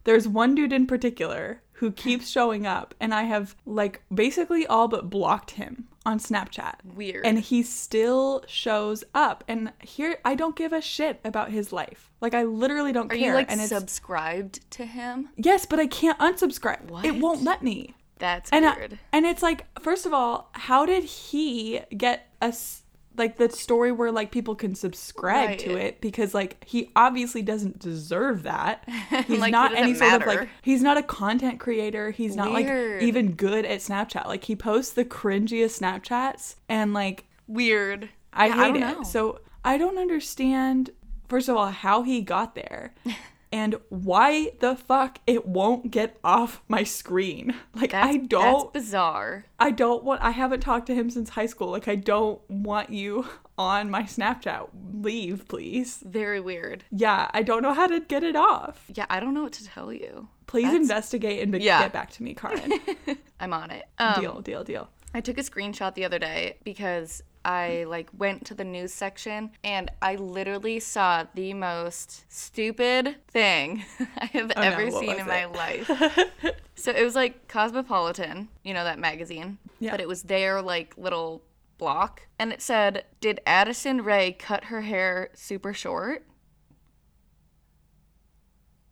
There's 0.04 0.26
one 0.26 0.54
dude 0.54 0.72
in 0.72 0.87
particular 0.87 1.60
who 1.78 1.90
keeps 1.92 2.28
showing 2.28 2.66
up, 2.66 2.94
and 3.00 3.14
I 3.14 3.23
have 3.25 3.54
like 3.66 4.02
basically 4.12 4.66
all 4.66 4.88
but 4.88 5.08
blocked 5.11 5.52
him 5.52 5.88
on 6.04 6.18
Snapchat. 6.18 6.75
Weird. 6.94 7.25
And 7.26 7.38
he 7.38 7.62
still 7.62 8.42
shows 8.47 9.04
up. 9.14 9.44
And 9.47 9.73
here, 9.82 10.18
I 10.25 10.35
don't 10.35 10.56
give 10.56 10.73
a 10.73 10.80
shit 10.80 11.20
about 11.25 11.50
his 11.50 11.73
life. 11.73 12.11
Like, 12.20 12.35
I 12.35 12.44
literally 12.44 12.92
don't 12.92 13.12
Are 13.12 13.16
care. 13.16 13.28
you 13.28 13.35
like 13.35 13.50
and 13.50 13.61
it's, 13.61 13.68
subscribed 13.68 14.68
to 14.73 14.87
him? 14.87 15.28
yes, 15.37 15.66
but 15.66 15.78
I 15.78 15.87
can't 15.87 16.18
unsubscribe. 16.18 16.90
What? 16.90 17.04
It 17.04 17.16
won't 17.20 17.42
let 17.42 17.62
me. 17.62 17.94
That's 18.18 18.50
And 18.50 18.64
I, 18.66 18.75
weird. 18.76 18.99
and 19.12 19.26
it's 19.26 19.42
like, 19.42 19.66
first 19.80 20.04
of 20.06 20.12
all, 20.12 20.49
how 20.52 20.85
did 20.87 21.04
he 21.04 21.80
get 21.97 22.28
us 22.42 22.82
like 23.18 23.37
the 23.37 23.50
story 23.50 23.92
where 23.92 24.10
like 24.12 24.30
people 24.30 24.54
can 24.54 24.75
subscribe 24.75 25.48
Right. 25.50 25.58
to 25.60 25.76
it? 25.76 26.00
Because 26.00 26.34
like 26.34 26.62
he 26.64 26.90
obviously 26.96 27.42
doesn't 27.42 27.78
deserve 27.78 28.44
that. 28.44 28.88
He's 29.26 29.38
Like, 29.40 29.52
not 29.52 29.75
any 29.75 29.92
doesn't 29.92 30.08
sort 30.10 30.22
of 30.22 30.26
like 30.28 30.48
he's 30.62 30.82
not 30.82 30.96
a 30.96 31.02
content 31.02 31.60
creator. 31.60 32.10
He's 32.10 32.37
not 32.37 32.52
Weird. 32.52 33.00
like 33.00 33.02
even 33.08 33.32
good 33.32 33.64
at 33.64 33.80
Snapchat. 33.80 34.26
Like 34.26 34.44
he 34.44 34.56
posts 34.56 34.92
the 34.92 35.04
cringiest 35.04 35.80
Snapchats 35.80 36.56
and 36.68 36.94
like 36.94 37.25
weird. 37.46 38.08
I 38.32 38.46
Yeah, 38.48 38.54
hate 38.54 38.60
don't 38.60 38.76
it. 38.76 38.80
know. 38.80 39.02
So 39.02 39.40
I 39.64 39.76
don't 39.78 39.98
understand, 39.98 40.90
first 41.28 41.48
of 41.48 41.56
all, 41.56 41.70
how 41.70 42.02
he 42.02 42.20
got 42.22 42.54
there 42.54 42.94
and 43.52 43.76
why 43.88 44.52
the 44.61 44.76
fuck 44.76 45.19
it 45.26 45.47
won't 45.47 45.90
get 45.90 46.19
off 46.23 46.62
my 46.69 46.83
screen. 46.85 47.55
Like 47.75 47.93
That's, 47.93 48.07
I 48.09 48.17
don't 48.19 48.73
That's 48.75 48.85
bizarre. 48.87 49.45
I 49.59 49.71
don't 49.71 50.05
want 50.05 50.23
I 50.23 50.31
haven't 50.31 50.61
talked 50.61 50.87
to 50.87 50.95
him 50.95 51.11
since 51.11 51.31
high 51.31 51.47
school. 51.47 51.71
Like 51.71 51.88
I 51.88 51.95
don't 51.95 52.40
want 52.50 52.90
you 52.90 53.26
on 53.57 53.90
my 53.90 54.02
Snapchat. 54.02 54.69
Leave, 54.95 55.47
please. 55.49 56.02
Very 56.05 56.40
weird. 56.40 56.85
Yeah, 56.90 57.28
I 57.33 57.43
don't 57.43 57.62
know 57.62 57.75
how 57.75 57.87
to 57.87 58.00
get 58.00 58.23
it 58.23 58.37
off. 58.37 58.85
Yeah, 58.95 59.07
I 59.11 59.21
don't 59.21 59.35
know 59.35 59.43
what 59.43 59.52
to 59.55 59.64
tell 59.64 59.93
you. 59.93 60.28
Please 60.47 60.64
That's- 60.64 60.81
investigate 60.83 61.43
and 61.43 61.61
Yeah. 61.62 61.83
get 61.83 61.93
back 61.93 62.11
to 62.12 62.23
me, 62.23 62.35
Karen. 62.35 62.73
I'm 63.40 63.52
on 63.52 63.71
it. 63.71 63.85
Um, 63.99 64.21
deal, 64.21 64.40
deal, 64.40 64.64
deal. 64.64 64.88
I 65.14 65.21
took 65.21 65.38
a 65.38 65.43
screenshot 65.43 65.95
the 65.95 66.05
other 66.05 66.19
day 66.19 66.59
because 66.64 67.23
I 67.45 67.85
like 67.88 68.11
went 68.16 68.45
to 68.47 68.54
the 68.54 68.64
news 68.64 68.92
section 68.92 69.50
and 69.64 69.90
I 70.02 70.16
literally 70.16 70.80
saw 70.80 71.25
the 71.35 71.54
most 71.54 72.25
stupid 72.33 73.16
thing 73.28 73.85
I 74.18 74.26
have 74.26 74.52
Oh, 74.57 74.61
ever 74.61 74.87
what 74.87 75.00
seen 75.00 75.18
in 75.18 75.26
my 75.26 75.47
life. 75.47 75.87
so 76.75 76.90
it 76.92 77.02
was 77.04 77.14
like 77.14 77.49
Cosmopolitan, 77.49 78.49
you 78.64 78.75
know 78.75 78.85
that 78.85 78.99
magazine, 78.99 79.59
Yeah. 79.80 79.92
but 79.92 80.00
it 80.00 80.09
was 80.09 80.25
their 80.25 80.61
like 80.62 80.95
little 80.99 81.42
block 81.78 82.23
and 82.38 82.52
it 82.52 82.61
said, 82.61 83.04
"Did 83.21 83.40
Addison 83.47 84.02
Rae 84.02 84.33
cut 84.33 84.64
her 84.64 84.80
hair 84.83 85.30
super 85.35 85.73
short?" 85.73 86.25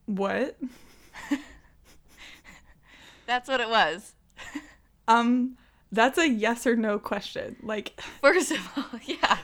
What? 0.06 0.56
That's 3.26 3.48
what 3.48 3.60
it 3.60 3.68
was. 3.68 4.14
Um 5.08 5.56
that's 5.92 6.18
a 6.18 6.28
yes 6.28 6.66
or 6.66 6.76
no 6.76 6.98
question. 6.98 7.56
Like 7.62 8.00
First 8.20 8.52
of 8.52 8.68
all, 8.76 8.84
yeah. 9.04 9.38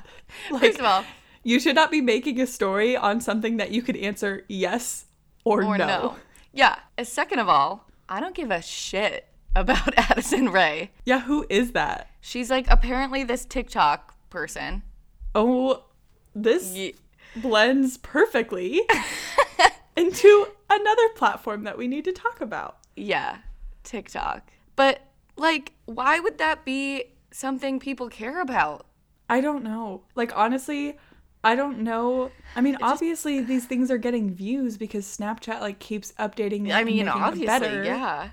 Like- 0.50 0.61
First 0.62 0.78
of 0.80 0.84
all, 0.84 1.04
you 1.44 1.58
should 1.61 1.75
not 1.75 1.90
be 1.90 2.00
making 2.00 2.40
a 2.40 2.46
story 2.46 2.96
on 2.96 3.20
something 3.20 3.56
that 3.56 3.70
you 3.72 3.82
could 3.82 3.96
answer 3.96 4.44
yes 4.49 5.06
or, 5.44 5.64
or 5.64 5.76
no. 5.78 5.87
no. 5.87 6.16
Yeah. 6.52 6.76
And 6.96 7.06
second 7.06 7.40
of 7.40 7.49
all, 7.49 7.88
I 8.08 8.20
don't 8.20 8.34
give 8.34 8.50
a 8.50 8.62
shit 8.62 9.26
about 9.56 9.96
Addison 9.99 10.50
Rae. 10.50 10.90
Yeah, 11.04 11.20
who 11.20 11.46
is 11.50 11.72
that? 11.72 12.11
She's 12.20 12.49
like 12.50 12.66
apparently 12.70 13.25
this 13.25 13.44
TikTok 13.44 14.14
person. 14.30 14.82
Oh, 15.34 15.84
this 16.34 16.72
Ye- 16.75 16.94
blends 17.37 17.96
perfectly 17.99 18.82
into 19.96 20.46
another 20.70 21.08
platform 21.16 21.64
that 21.64 21.76
we 21.76 21.88
need 21.88 22.04
to 22.04 22.12
talk 22.12 22.40
about. 22.40 22.78
Yeah, 22.96 23.38
TikTok. 23.82 24.50
But 24.76 25.00
like, 25.36 25.72
why 25.84 26.20
would 26.20 26.38
that 26.38 26.64
be 26.64 27.04
something 27.30 27.80
people 27.80 28.08
care 28.08 28.40
about? 28.40 28.86
I 29.28 29.40
don't 29.40 29.64
know. 29.64 30.02
Like 30.14 30.36
honestly, 30.36 30.98
I 31.44 31.56
don't 31.56 31.80
know. 31.80 32.30
I 32.54 32.60
mean, 32.60 32.76
obviously 32.82 33.40
these 33.40 33.64
things 33.64 33.90
are 33.90 33.98
getting 33.98 34.30
views 34.30 34.76
because 34.76 35.04
Snapchat 35.06 35.60
like 35.60 35.78
keeps 35.78 36.12
updating. 36.12 36.70
I 36.70 36.84
mean, 36.84 37.08
obviously, 37.08 37.46
better. 37.46 37.82
yeah. 37.84 38.30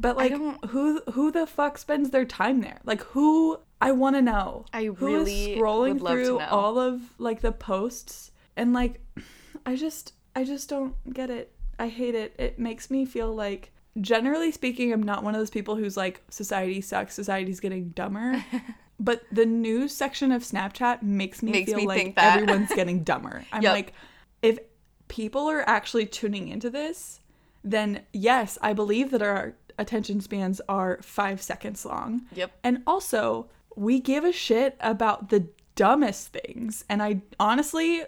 But 0.00 0.16
like, 0.16 0.32
who 0.68 1.00
who 1.12 1.32
the 1.32 1.46
fuck 1.46 1.78
spends 1.78 2.10
their 2.10 2.24
time 2.24 2.60
there? 2.60 2.78
Like, 2.84 3.02
who? 3.02 3.58
I 3.80 3.92
want 3.92 4.16
to 4.16 4.22
know. 4.22 4.66
I 4.72 4.84
Who 4.84 4.92
is 4.92 5.28
really 5.28 5.56
scrolling 5.56 5.94
would 5.94 6.02
love 6.02 6.14
to 6.14 6.24
through 6.24 6.40
all 6.40 6.78
of 6.78 7.00
like 7.18 7.40
the 7.40 7.52
posts 7.52 8.32
and 8.56 8.72
like, 8.72 9.00
I 9.66 9.76
just 9.76 10.12
I 10.36 10.44
just 10.44 10.68
don't 10.68 10.94
get 11.12 11.30
it. 11.30 11.52
I 11.78 11.88
hate 11.88 12.14
it. 12.14 12.34
It 12.38 12.58
makes 12.58 12.90
me 12.90 13.04
feel 13.04 13.34
like. 13.34 13.72
Generally 14.00 14.52
speaking, 14.52 14.92
I'm 14.92 15.02
not 15.02 15.22
one 15.24 15.34
of 15.34 15.40
those 15.40 15.50
people 15.50 15.76
who's 15.76 15.96
like, 15.96 16.22
society 16.30 16.80
sucks, 16.80 17.14
society's 17.14 17.60
getting 17.60 17.88
dumber. 17.90 18.44
but 19.00 19.22
the 19.32 19.46
news 19.46 19.92
section 19.94 20.32
of 20.32 20.42
Snapchat 20.42 21.02
makes 21.02 21.42
me 21.42 21.52
Makes 21.52 21.70
feel 21.70 21.78
me 21.80 21.86
like 21.86 22.14
everyone's 22.16 22.72
getting 22.74 23.02
dumber. 23.04 23.44
I'm 23.52 23.62
Yep. 23.62 23.72
like, 23.72 23.92
if 24.42 24.58
people 25.08 25.48
are 25.48 25.68
actually 25.68 26.06
tuning 26.06 26.48
into 26.48 26.70
this, 26.70 27.20
then 27.64 28.02
yes, 28.12 28.58
I 28.62 28.72
believe 28.72 29.10
that 29.10 29.22
our 29.22 29.54
attention 29.78 30.20
spans 30.20 30.60
are 30.68 30.98
five 31.02 31.40
seconds 31.42 31.84
long. 31.84 32.22
Yep. 32.34 32.50
And 32.64 32.82
also, 32.86 33.48
we 33.76 34.00
give 34.00 34.24
a 34.24 34.32
shit 34.32 34.76
about 34.80 35.30
the 35.30 35.46
dumbest 35.76 36.28
things. 36.28 36.84
And 36.88 37.02
I 37.02 37.22
honestly 37.38 38.02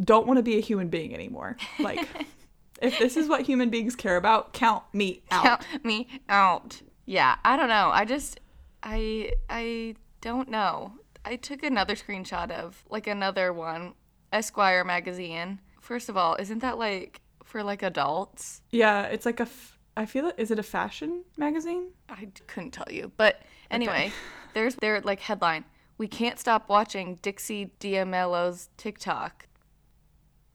don't 0.00 0.26
want 0.26 0.36
to 0.38 0.42
be 0.42 0.56
a 0.56 0.60
human 0.60 0.88
being 0.88 1.12
anymore. 1.14 1.56
Like, 1.80 2.06
if 2.82 2.98
this 2.98 3.16
is 3.16 3.28
what 3.28 3.42
human 3.42 3.70
beings 3.70 3.96
care 3.96 4.16
about, 4.16 4.52
count 4.52 4.84
me 4.92 5.22
out. 5.30 5.44
Count 5.44 5.84
me 5.84 6.08
out. 6.28 6.82
Yeah, 7.06 7.36
I 7.44 7.56
don't 7.56 7.68
know. 7.68 7.90
I 7.92 8.04
just 8.04 8.40
I 8.82 9.32
I 9.48 9.96
don't 10.20 10.48
know. 10.48 10.92
I 11.24 11.36
took 11.36 11.62
another 11.62 11.94
screenshot 11.94 12.50
of 12.50 12.84
like 12.88 13.06
another 13.06 13.52
one, 13.52 13.94
Esquire 14.32 14.84
magazine. 14.84 15.60
First 15.80 16.08
of 16.08 16.16
all, 16.16 16.36
isn't 16.36 16.60
that 16.60 16.78
like 16.78 17.20
for 17.44 17.62
like 17.62 17.82
adults? 17.82 18.62
Yeah, 18.70 19.04
it's 19.04 19.26
like 19.26 19.40
a. 19.40 19.44
F- 19.44 19.78
I 19.96 20.06
feel 20.06 20.26
it. 20.28 20.36
Is 20.38 20.50
it 20.52 20.58
a 20.60 20.62
fashion 20.62 21.24
magazine? 21.36 21.88
I 22.08 22.28
couldn't 22.46 22.70
tell 22.70 22.86
you. 22.88 23.10
But 23.16 23.42
anyway, 23.70 24.12
there's 24.54 24.76
their 24.76 25.00
like 25.00 25.20
headline. 25.20 25.64
We 25.96 26.06
can't 26.06 26.38
stop 26.38 26.68
watching 26.68 27.18
Dixie 27.20 27.72
D'Amelio's 27.80 28.68
TikTok. 28.76 29.47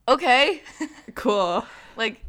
Okay. 0.07 0.61
Cool. 1.15 1.65
like 1.95 2.23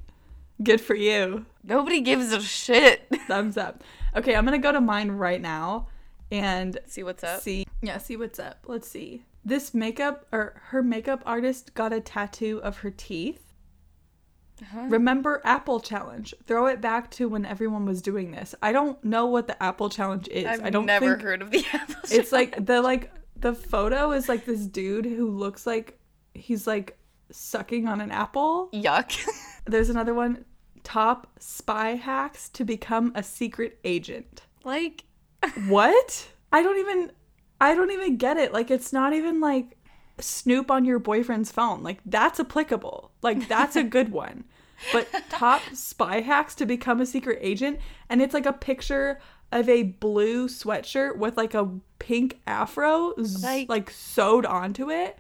Good 0.62 0.80
for 0.80 0.94
you. 0.94 1.46
nobody 1.62 2.00
gives 2.00 2.32
a 2.32 2.40
shit. 2.40 3.06
Thumbs 3.26 3.56
up. 3.56 3.82
Okay, 4.14 4.34
I'm 4.36 4.44
gonna 4.44 4.58
go 4.58 4.72
to 4.72 4.80
mine 4.80 5.10
right 5.10 5.40
now 5.40 5.88
and 6.30 6.78
See 6.86 7.02
what's 7.02 7.24
up. 7.24 7.40
see. 7.40 7.66
Yeah, 7.82 7.98
see 7.98 8.16
what's 8.16 8.38
up. 8.38 8.64
Let's 8.66 8.88
see. 8.88 9.24
This 9.44 9.74
makeup 9.74 10.26
or 10.32 10.60
her 10.66 10.82
makeup 10.82 11.22
artist 11.26 11.74
got 11.74 11.92
a 11.92 12.00
tattoo 12.00 12.60
of 12.62 12.78
her 12.78 12.90
teeth. 12.90 13.40
Uh-huh. 14.62 14.86
Remember 14.88 15.42
Apple 15.44 15.80
Challenge? 15.80 16.32
Throw 16.46 16.66
it 16.66 16.80
back 16.80 17.10
to 17.12 17.28
when 17.28 17.44
everyone 17.44 17.84
was 17.84 18.00
doing 18.00 18.30
this. 18.30 18.54
I 18.62 18.70
don't 18.72 19.02
know 19.04 19.26
what 19.26 19.48
the 19.48 19.60
Apple 19.62 19.90
Challenge 19.90 20.28
is. 20.28 20.46
I've 20.46 20.64
I 20.64 20.70
don't 20.70 20.86
never 20.86 21.10
think 21.16 21.22
heard 21.22 21.42
of 21.42 21.50
the 21.50 21.64
Apple 21.72 21.96
it's 22.10 22.30
like 22.30 22.64
the 22.64 22.80
like 22.80 23.10
the 23.36 23.52
photo 23.54 24.12
is 24.12 24.28
like 24.28 24.44
this 24.44 24.66
dude 24.66 25.04
who 25.06 25.28
looks 25.30 25.66
like 25.66 25.98
he's 26.34 26.66
like 26.66 26.96
sucking 27.34 27.86
on 27.88 28.00
an 28.00 28.10
apple. 28.10 28.68
yuck. 28.72 29.12
There's 29.66 29.90
another 29.90 30.14
one. 30.14 30.44
Top 30.82 31.28
spy 31.40 31.90
hacks 31.96 32.48
to 32.50 32.64
become 32.64 33.12
a 33.14 33.22
secret 33.22 33.78
agent. 33.84 34.42
like 34.64 35.04
What? 35.68 36.28
I 36.52 36.62
don't 36.62 36.78
even 36.78 37.12
I 37.60 37.74
don't 37.74 37.90
even 37.90 38.16
get 38.16 38.36
it. 38.36 38.52
Like 38.52 38.70
it's 38.70 38.92
not 38.92 39.12
even 39.12 39.40
like 39.40 39.76
snoop 40.20 40.70
on 40.70 40.84
your 40.84 40.98
boyfriend's 40.98 41.50
phone. 41.50 41.82
Like 41.82 42.00
that's 42.06 42.38
applicable. 42.40 43.10
Like 43.22 43.48
that's 43.48 43.76
a 43.76 43.82
good 43.96 44.12
one. 44.12 44.44
But 44.92 45.08
top 45.30 45.62
spy 45.72 46.20
hacks 46.20 46.54
to 46.56 46.66
become 46.66 47.00
a 47.00 47.06
secret 47.06 47.38
agent 47.40 47.78
and 48.10 48.20
it's 48.20 48.34
like 48.34 48.46
a 48.46 48.52
picture 48.52 49.20
of 49.52 49.68
a 49.68 49.84
blue 49.84 50.48
sweatshirt 50.48 51.16
with 51.16 51.36
like 51.36 51.54
a 51.54 51.70
pink 51.98 52.40
afro 52.46 53.14
z- 53.22 53.46
Like- 53.46 53.68
like 53.68 53.90
sewed 53.90 54.44
onto 54.44 54.90
it. 54.90 55.16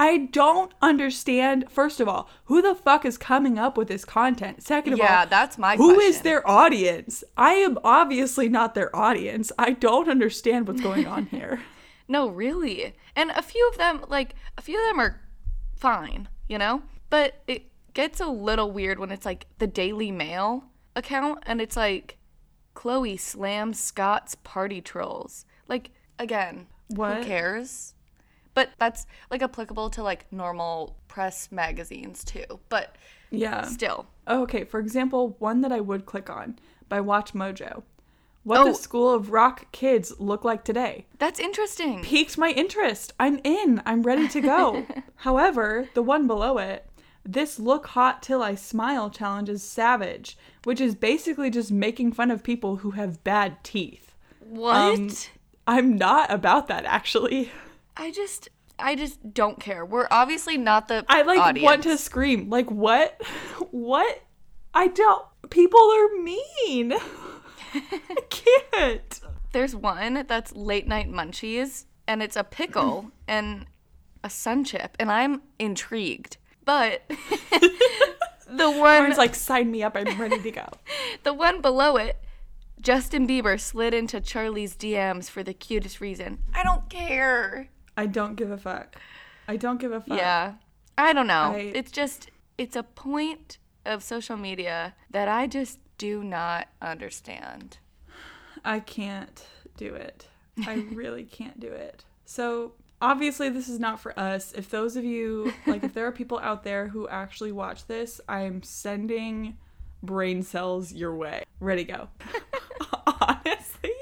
I 0.00 0.28
don't 0.30 0.72
understand. 0.80 1.70
First 1.70 1.98
of 2.00 2.08
all, 2.08 2.28
who 2.44 2.62
the 2.62 2.74
fuck 2.74 3.04
is 3.04 3.18
coming 3.18 3.58
up 3.58 3.76
with 3.76 3.88
this 3.88 4.04
content? 4.04 4.62
Second 4.62 4.92
of 4.94 4.98
Yeah, 5.00 5.20
all, 5.20 5.26
that's 5.26 5.58
my 5.58 5.76
who 5.76 5.98
is 5.98 6.16
question. 6.18 6.22
their 6.24 6.48
audience? 6.48 7.24
I 7.36 7.54
am 7.54 7.78
obviously 7.82 8.48
not 8.48 8.74
their 8.74 8.94
audience. 8.94 9.50
I 9.58 9.72
don't 9.72 10.08
understand 10.08 10.68
what's 10.68 10.80
going 10.80 11.06
on 11.06 11.26
here. 11.30 11.60
No, 12.06 12.28
really. 12.28 12.94
And 13.16 13.30
a 13.32 13.42
few 13.42 13.68
of 13.70 13.76
them, 13.76 14.04
like, 14.08 14.34
a 14.56 14.62
few 14.62 14.80
of 14.80 14.88
them 14.88 15.00
are 15.00 15.20
fine, 15.76 16.28
you 16.48 16.58
know? 16.58 16.82
But 17.10 17.42
it 17.46 17.64
gets 17.92 18.20
a 18.20 18.26
little 18.28 18.70
weird 18.70 18.98
when 19.00 19.10
it's 19.10 19.26
like 19.26 19.46
the 19.58 19.66
Daily 19.66 20.10
Mail 20.12 20.64
account 20.94 21.42
and 21.46 21.60
it's 21.60 21.76
like 21.76 22.18
Khloe 22.74 23.18
slams 23.18 23.80
Scott's 23.80 24.36
party 24.36 24.80
trolls. 24.80 25.44
Like, 25.66 25.90
again, 26.18 26.68
What? 26.86 27.18
who 27.18 27.24
cares? 27.24 27.94
But 28.58 28.70
that's 28.76 29.06
like 29.30 29.40
applicable 29.40 29.88
to 29.90 30.02
like 30.02 30.26
normal 30.32 30.96
press 31.06 31.52
magazines 31.52 32.24
too. 32.24 32.58
But 32.68 32.96
Yeah. 33.30 33.62
still. 33.62 34.06
Oh, 34.26 34.42
okay, 34.42 34.64
for 34.64 34.80
example, 34.80 35.36
one 35.38 35.60
that 35.60 35.70
I 35.70 35.78
would 35.78 36.06
click 36.06 36.28
on 36.28 36.58
by 36.88 36.98
WatchMojo. 36.98 37.84
What 38.42 38.58
Oh. 38.60 38.64
the 38.64 38.74
School 38.74 39.12
of 39.14 39.30
Rock 39.30 39.70
kids 39.70 40.12
look 40.18 40.42
like 40.44 40.64
today. 40.64 41.06
That's 41.18 41.38
interesting. 41.38 42.02
Piqued 42.02 42.36
my 42.36 42.50
interest. 42.50 43.12
I'm 43.20 43.38
in. 43.44 43.80
I'm 43.86 44.02
ready 44.02 44.26
to 44.26 44.40
go. 44.40 44.84
However, 45.16 45.88
the 45.94 46.02
one 46.02 46.26
below 46.26 46.58
it, 46.58 46.84
this 47.24 47.60
look 47.60 47.86
hot 47.88 48.24
till 48.24 48.42
I 48.42 48.56
smile 48.56 49.08
challenge 49.08 49.48
is 49.48 49.62
savage, 49.62 50.36
which 50.64 50.80
is 50.80 50.96
basically 50.96 51.48
just 51.50 51.70
making 51.70 52.10
fun 52.10 52.32
of 52.32 52.42
people 52.42 52.78
who 52.78 52.90
have 52.92 53.22
bad 53.22 53.62
teeth. 53.62 54.16
What? 54.40 54.74
Um, 54.76 55.10
I'm 55.68 55.96
not 55.96 56.32
about 56.32 56.66
that 56.66 56.84
actually. 56.84 57.52
I 57.98 58.12
just 58.12 58.48
I 58.78 58.94
just 58.94 59.34
don't 59.34 59.58
care. 59.58 59.84
We're 59.84 60.06
obviously 60.10 60.56
not 60.56 60.88
the 60.88 61.04
I 61.08 61.22
like 61.22 61.40
audience. 61.40 61.64
want 61.64 61.82
to 61.82 61.98
scream. 61.98 62.48
Like 62.48 62.70
what? 62.70 63.20
What? 63.70 64.22
I 64.72 64.86
don't. 64.86 65.26
People 65.50 65.80
are 65.80 66.22
mean. 66.22 66.92
I 67.74 68.16
can't. 68.30 69.20
There's 69.52 69.74
one 69.74 70.24
that's 70.28 70.54
late 70.54 70.86
night 70.86 71.10
munchies, 71.10 71.86
and 72.06 72.22
it's 72.22 72.36
a 72.36 72.44
pickle 72.44 73.10
and 73.28 73.66
a 74.22 74.30
sun 74.30 74.64
chip, 74.64 74.96
and 75.00 75.10
I'm 75.10 75.42
intrigued. 75.58 76.36
But 76.64 77.02
the 77.08 78.70
one 78.70 79.10
like, 79.16 79.34
sign 79.34 79.70
me 79.70 79.82
up. 79.82 79.96
I'm 79.96 80.20
ready 80.20 80.40
to 80.40 80.50
go. 80.50 80.68
the 81.24 81.34
one 81.34 81.60
below 81.60 81.96
it, 81.96 82.18
Justin 82.80 83.26
Bieber 83.26 83.58
slid 83.58 83.94
into 83.94 84.20
Charlie's 84.20 84.76
DMs 84.76 85.28
for 85.28 85.42
the 85.42 85.54
cutest 85.54 86.00
reason. 86.00 86.38
I 86.54 86.62
don't 86.62 86.88
care. 86.88 87.70
I 87.98 88.06
don't 88.06 88.36
give 88.36 88.50
a 88.50 88.56
fuck. 88.58 88.96
I 89.48 89.56
don't 89.56 89.80
give 89.80 89.92
a 89.92 90.00
fuck. 90.00 90.16
Yeah. 90.18 90.54
I 90.96 91.12
don't 91.12 91.26
know. 91.26 91.52
I- 91.54 91.72
It's 91.74 91.90
just 91.90 92.30
it's 92.56 92.76
a 92.76 92.82
point 92.82 93.58
of 93.84 94.02
social 94.02 94.36
media 94.36 94.94
that 95.10 95.28
I 95.28 95.46
just 95.46 95.78
do 95.98 96.22
not 96.22 96.68
understand. 96.82 97.78
I 98.64 98.80
can't 98.80 99.44
do 99.76 99.94
it. 99.94 100.28
I 100.66 100.74
really 100.92 101.24
can't 101.24 101.58
do 101.60 101.68
it. 101.68 102.04
So, 102.24 102.72
obviously, 103.00 103.48
this 103.48 103.68
is 103.68 103.78
not 103.78 104.00
for 104.00 104.18
us. 104.18 104.52
If 104.52 104.70
those 104.70 104.96
of 104.96 105.04
you, 105.04 105.52
like, 105.66 105.84
if 105.84 105.94
there 105.94 106.06
are 106.06 106.12
people 106.12 106.38
out 106.40 106.64
there 106.64 106.88
who 106.88 107.08
actually 107.08 107.52
watch 107.52 107.86
this, 107.86 108.20
I'm 108.28 108.62
sending 108.64 109.56
brain 110.02 110.42
cells 110.42 110.92
your 110.92 111.14
way. 111.16 111.44
Ready, 111.60 111.84
go. 111.84 112.08
Honestly, 113.06 113.92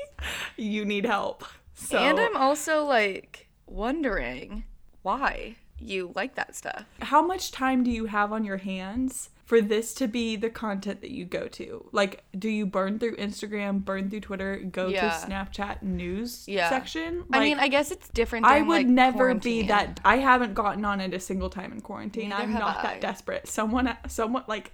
you 0.57 0.85
need 0.85 1.05
help. 1.05 1.45
So, 1.75 1.99
And 1.99 2.19
I'm 2.19 2.37
also 2.37 2.85
like 2.85 3.46
wondering 3.67 4.65
why 5.03 5.57
you 5.79 6.13
like 6.15 6.35
that 6.37 6.55
stuff. 6.57 6.85
how 7.03 7.21
much 7.21 7.51
time 7.53 7.85
do 7.85 7.91
you 7.91 8.07
have 8.07 8.33
on 8.33 8.45
your 8.45 8.57
hands 8.57 9.29
for 9.45 9.61
this 9.61 9.93
to 9.95 10.09
be 10.09 10.35
the 10.35 10.49
content 10.51 11.01
that 11.03 11.11
you 11.11 11.25
go 11.25 11.47
to? 11.49 11.87
Like, 11.93 12.25
do 12.37 12.49
you 12.49 12.65
burn 12.67 12.99
through 12.99 13.17
Instagram, 13.17 13.85
burn 13.85 14.09
through 14.11 14.21
Twitter, 14.21 14.57
go 14.57 14.89
Yeah. 14.89 15.11
to 15.11 15.27
Snapchat 15.27 15.83
news 15.83 16.49
Yeah. 16.49 16.69
section? 16.71 17.25
I 17.33 17.41
mean, 17.41 17.59
I 17.61 17.69
guess 17.69 17.91
it's 17.91 18.09
different. 18.09 18.47
I 18.47 18.63
would 18.63 18.69
like, 18.69 18.87
never 18.87 19.35
be 19.35 19.63
that. 19.69 20.01
I 20.05 20.17
haven't 20.17 20.55
gotten 20.55 20.85
on 20.85 21.01
it 21.01 21.13
a 21.15 21.21
single 21.21 21.51
time 21.51 21.73
in 21.73 21.81
quarantine. 21.83 22.31
Neither 22.31 22.43
I'm 22.45 22.53
not 22.55 22.79
I. 22.79 22.83
that 22.83 23.01
desperate. 23.03 23.47
Someone, 23.47 23.95
someone 24.09 24.45
like, 24.49 24.73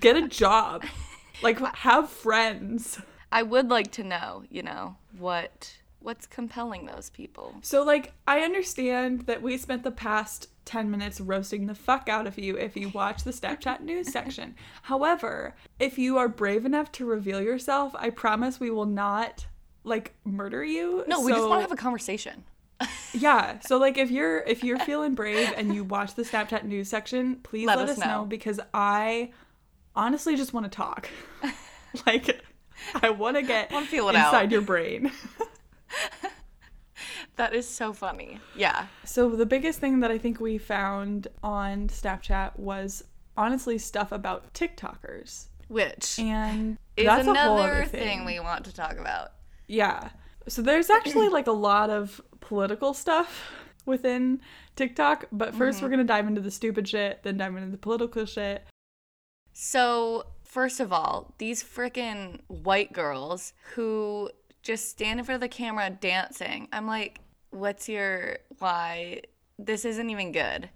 get 0.00 0.16
a 0.16 0.26
job, 0.28 0.84
like 1.42 1.58
have 1.78 2.08
friends. 2.08 3.00
I 3.32 3.42
would 3.42 3.68
like 3.68 3.90
to 3.92 4.04
know, 4.04 4.44
you 4.48 4.62
know, 4.62 4.96
what 5.18 5.76
what's 6.06 6.24
compelling 6.26 6.86
those 6.86 7.10
people. 7.10 7.52
So 7.62 7.82
like, 7.82 8.12
I 8.28 8.40
understand 8.40 9.22
that 9.22 9.42
we 9.42 9.58
spent 9.58 9.82
the 9.82 9.90
past 9.90 10.48
ten 10.64 10.88
minutes 10.90 11.20
roasting 11.20 11.66
the 11.66 11.74
fuck 11.74 12.08
out 12.08 12.26
of 12.28 12.38
you 12.38 12.56
if 12.56 12.76
you 12.76 12.88
watch 12.90 13.24
the 13.24 13.32
Snapchat 13.32 13.80
news 13.82 14.12
section. 14.12 14.54
However, 14.82 15.56
if 15.80 15.98
you 15.98 16.16
are 16.16 16.28
brave 16.28 16.64
enough 16.64 16.92
to 16.92 17.04
reveal 17.04 17.42
yourself, 17.42 17.92
I 17.98 18.10
promise 18.10 18.60
we 18.60 18.70
will 18.70 18.86
not 18.86 19.46
like 19.82 20.14
murder 20.24 20.64
you. 20.64 21.04
No, 21.08 21.20
we 21.22 21.32
just 21.32 21.48
want 21.48 21.58
to 21.58 21.62
have 21.62 21.72
a 21.72 21.76
conversation. 21.76 22.44
Yeah. 23.14 23.60
So 23.60 23.78
like 23.78 23.96
if 23.96 24.10
you're 24.10 24.40
if 24.40 24.62
you're 24.62 24.78
feeling 24.78 25.14
brave 25.14 25.50
and 25.56 25.74
you 25.74 25.84
watch 25.84 26.14
the 26.14 26.22
Snapchat 26.22 26.64
news 26.64 26.90
section, 26.90 27.36
please 27.36 27.66
let, 27.66 27.78
Let 27.78 27.88
us 27.88 27.98
us 27.98 28.04
know. 28.04 28.06
know. 28.20 28.24
because 28.26 28.60
I 28.74 29.30
honestly 29.94 30.36
just 30.36 30.52
want 30.52 30.70
to 30.70 30.76
talk. 30.76 31.08
like 32.06 32.42
I 33.02 33.08
want 33.08 33.36
to 33.38 33.42
get 33.42 33.72
feel 33.86 34.10
it 34.10 34.14
inside 34.16 34.34
out. 34.46 34.50
your 34.50 34.60
brain. 34.60 35.10
That 37.36 37.54
is 37.54 37.68
so 37.68 37.92
funny. 37.92 38.40
Yeah. 38.56 38.86
so 39.04 39.28
the 39.28 39.44
biggest 39.44 39.78
thing 39.78 40.00
that 40.00 40.10
I 40.10 40.16
think 40.16 40.40
we 40.40 40.56
found 40.56 41.28
on 41.42 41.88
Snapchat 41.88 42.58
was 42.58 43.04
honestly 43.36 43.76
stuff 43.76 44.10
about 44.10 44.54
TikTokers. 44.54 45.48
Which 45.68 46.18
And 46.18 46.78
is 46.96 47.04
that's 47.04 47.26
a 47.26 47.34
whole 47.34 47.58
another 47.58 47.74
other 47.74 47.84
thing. 47.84 48.00
thing. 48.20 48.24
we 48.24 48.40
want 48.40 48.64
to 48.64 48.72
talk 48.74 48.96
about. 48.96 49.32
Yeah. 49.66 50.08
So 50.48 50.62
there's 50.62 50.88
actually 50.88 51.28
like 51.28 51.46
a 51.46 51.52
lot 51.52 51.90
of 51.90 52.22
political 52.40 52.94
stuff 52.94 53.50
within 53.84 54.40
TikTok, 54.74 55.26
but 55.30 55.52
1st 55.52 55.58
we 55.58 55.66
Mm-hmm. 55.66 55.82
we're 55.82 55.88
going 55.90 55.98
to 55.98 56.04
dive 56.04 56.26
into 56.26 56.40
the 56.40 56.50
stupid 56.50 56.88
shit, 56.88 57.22
then 57.22 57.36
dive 57.36 57.54
into 57.54 57.68
the 57.70 57.76
political 57.76 58.24
shit. 58.24 58.64
So, 59.52 60.24
first 60.44 60.80
of 60.80 60.90
all, 60.92 61.34
these 61.38 61.62
freaking 61.62 62.40
white 62.48 62.92
girls 62.94 63.52
who 63.74 64.30
just 64.66 64.88
stand 64.88 65.20
in 65.20 65.24
front 65.24 65.36
of 65.36 65.40
the 65.40 65.54
camera 65.54 65.88
dancing. 65.90 66.68
I'm 66.72 66.86
like, 66.86 67.20
what's 67.50 67.88
your 67.88 68.38
why? 68.58 69.22
This 69.58 69.84
isn't 69.84 70.10
even 70.10 70.32
good. 70.32 70.68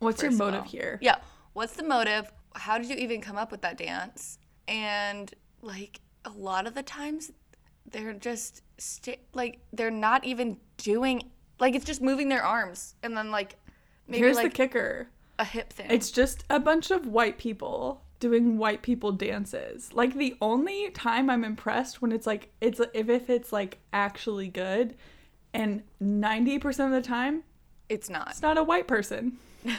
What's 0.00 0.22
your 0.22 0.32
motive 0.32 0.64
here? 0.66 0.98
Yeah. 1.00 1.16
What's 1.52 1.74
the 1.74 1.84
motive? 1.84 2.30
How 2.54 2.76
did 2.78 2.90
you 2.90 2.96
even 2.96 3.20
come 3.20 3.38
up 3.38 3.50
with 3.52 3.62
that 3.62 3.78
dance? 3.78 4.38
And 4.66 5.32
like 5.62 6.00
a 6.24 6.30
lot 6.30 6.66
of 6.66 6.74
the 6.74 6.82
times 6.82 7.30
they're 7.90 8.12
just 8.12 8.62
sta 8.78 9.16
like 9.34 9.60
they're 9.72 9.90
not 9.90 10.24
even 10.24 10.56
doing 10.76 11.30
like 11.58 11.74
it's 11.74 11.84
just 11.84 12.00
moving 12.00 12.28
their 12.28 12.44
arms 12.44 12.94
and 13.02 13.16
then 13.16 13.30
like 13.30 13.56
maybe 14.08 14.18
Here's 14.18 14.36
like 14.36 14.52
the 14.52 14.56
kicker. 14.56 15.08
a 15.38 15.44
hip 15.44 15.72
thing. 15.72 15.86
It's 15.90 16.10
just 16.10 16.44
a 16.50 16.58
bunch 16.58 16.90
of 16.90 17.06
white 17.06 17.38
people 17.38 18.02
doing 18.22 18.56
white 18.56 18.82
people 18.82 19.10
dances. 19.10 19.92
Like 19.92 20.14
the 20.14 20.36
only 20.40 20.90
time 20.90 21.28
I'm 21.28 21.42
impressed 21.42 22.00
when 22.00 22.12
it's 22.12 22.24
like 22.24 22.52
it's 22.60 22.80
if 22.94 23.08
if 23.10 23.28
it's 23.28 23.52
like 23.52 23.80
actually 23.92 24.46
good 24.46 24.94
and 25.52 25.82
90% 26.00 26.86
of 26.86 26.92
the 26.92 27.02
time 27.02 27.42
it's 27.88 28.08
not. 28.08 28.30
it's 28.30 28.40
not 28.40 28.56
a 28.56 28.62
white 28.62 28.86
person. 28.86 29.38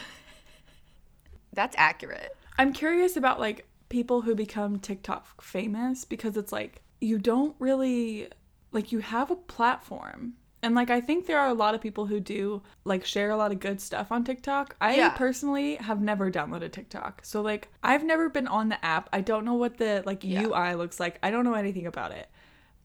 That's 1.53 1.73
accurate. 1.79 2.35
I'm 2.57 2.73
curious 2.73 3.15
about 3.15 3.39
like 3.39 3.65
people 3.87 4.21
who 4.21 4.35
become 4.35 4.77
TikTok 4.77 5.41
famous 5.41 6.03
because 6.03 6.35
it's 6.35 6.51
like 6.51 6.81
you 6.99 7.17
don't 7.17 7.55
really 7.59 8.27
like 8.73 8.91
you 8.91 8.99
have 8.99 9.31
a 9.31 9.37
platform. 9.37 10.33
And 10.63 10.73
like 10.75 10.89
I 10.89 11.01
think 11.01 11.25
there 11.27 11.39
are 11.39 11.49
a 11.49 11.53
lot 11.53 11.75
of 11.75 11.81
people 11.81 12.05
who 12.05 12.19
do 12.19 12.61
like 12.85 13.05
share 13.05 13.29
a 13.31 13.37
lot 13.37 13.51
of 13.51 13.59
good 13.59 13.81
stuff 13.81 14.11
on 14.11 14.23
TikTok. 14.23 14.75
I 14.81 14.95
Yeah. 14.95 15.09
personally 15.09 15.75
have 15.75 16.01
never 16.01 16.31
downloaded 16.31 16.71
TikTok. 16.71 17.21
So 17.23 17.41
like 17.41 17.67
I've 17.83 18.03
never 18.03 18.29
been 18.29 18.47
on 18.47 18.69
the 18.69 18.83
app. 18.83 19.09
I 19.13 19.21
don't 19.21 19.45
know 19.45 19.53
what 19.55 19.77
the 19.77 20.01
like 20.05 20.23
Yeah. 20.23 20.43
UI 20.43 20.73
looks 20.75 20.99
like. 20.99 21.19
I 21.21 21.29
don't 21.31 21.43
know 21.45 21.53
anything 21.53 21.85
about 21.85 22.11
it. 22.11 22.29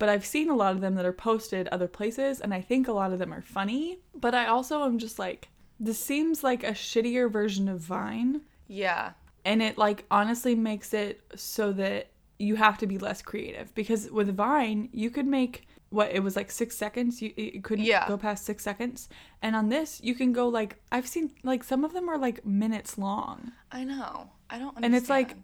But 0.00 0.08
I've 0.08 0.26
seen 0.26 0.50
a 0.50 0.54
lot 0.56 0.74
of 0.74 0.80
them 0.80 0.94
that 0.96 1.06
are 1.06 1.12
posted 1.12 1.68
other 1.68 1.88
places 1.88 2.40
and 2.40 2.52
I 2.52 2.60
think 2.60 2.88
a 2.88 2.92
lot 2.92 3.12
of 3.12 3.18
them 3.18 3.32
are 3.32 3.42
funny. 3.42 4.00
But 4.14 4.34
I 4.34 4.46
also 4.46 4.82
am 4.84 4.98
just 4.98 5.18
like 5.18 5.48
this 5.80 6.00
seems 6.00 6.42
like 6.42 6.64
a 6.64 6.72
shittier 6.72 7.30
version 7.30 7.68
of 7.68 7.78
Vine 7.80 8.40
Yeah. 8.66 9.12
and 9.44 9.62
it 9.62 9.78
like 9.78 10.04
honestly 10.10 10.56
makes 10.56 10.92
it 10.92 11.20
so 11.36 11.72
that 11.74 12.08
you 12.40 12.56
have 12.56 12.78
to 12.78 12.86
be 12.88 12.98
less 12.98 13.22
creative 13.22 13.72
because 13.74 14.10
with 14.10 14.36
vine 14.36 14.88
you 14.92 15.10
could 15.10 15.26
make 15.26 15.66
what 15.90 16.10
it 16.12 16.20
was 16.22 16.36
like 16.36 16.50
six 16.50 16.76
seconds 16.76 17.22
you 17.22 17.32
it 17.36 17.64
couldn't 17.64 17.84
Yeah. 17.86 18.06
go 18.06 18.16
past 18.18 18.44
six 18.44 18.62
seconds 18.62 19.08
and 19.40 19.56
on 19.56 19.68
this 19.70 20.00
you 20.02 20.14
can 20.14 20.32
go 20.32 20.46
like 20.48 20.76
i've 20.92 21.06
seen 21.06 21.30
like 21.42 21.64
some 21.64 21.82
of 21.84 21.92
them 21.94 22.08
are 22.10 22.18
like 22.18 22.44
minutes 22.44 22.98
long 22.98 23.52
I 23.72 23.84
know. 23.84 24.30
I 24.50 24.58
don't 24.58 24.68
understand. 24.76 24.84
And 24.84 24.94
it's 24.94 25.08
like, 25.08 25.34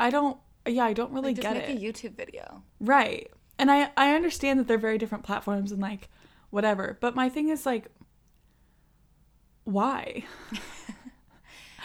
i 0.00 0.08
don't 0.10 0.38
yeah 0.66 0.84
i 0.84 0.92
don't 0.92 1.12
really 1.12 1.34
Like, 1.34 1.36
just 1.42 1.48
get 1.54 1.68
make 1.68 1.82
it 1.82 1.82
a 1.82 2.08
YouTube 2.10 2.16
video. 2.16 2.62
right 2.80 3.30
and 3.58 3.70
i 3.70 3.90
i 3.96 4.14
understand 4.14 4.58
that 4.58 4.66
they're 4.68 4.78
very 4.78 4.96
different 4.98 5.24
platforms 5.24 5.72
and 5.72 5.80
like 5.82 6.08
whatever 6.50 6.96
but 7.00 7.14
my 7.14 7.28
thing 7.28 7.48
is 7.50 7.66
like 7.66 7.88
why 9.64 10.24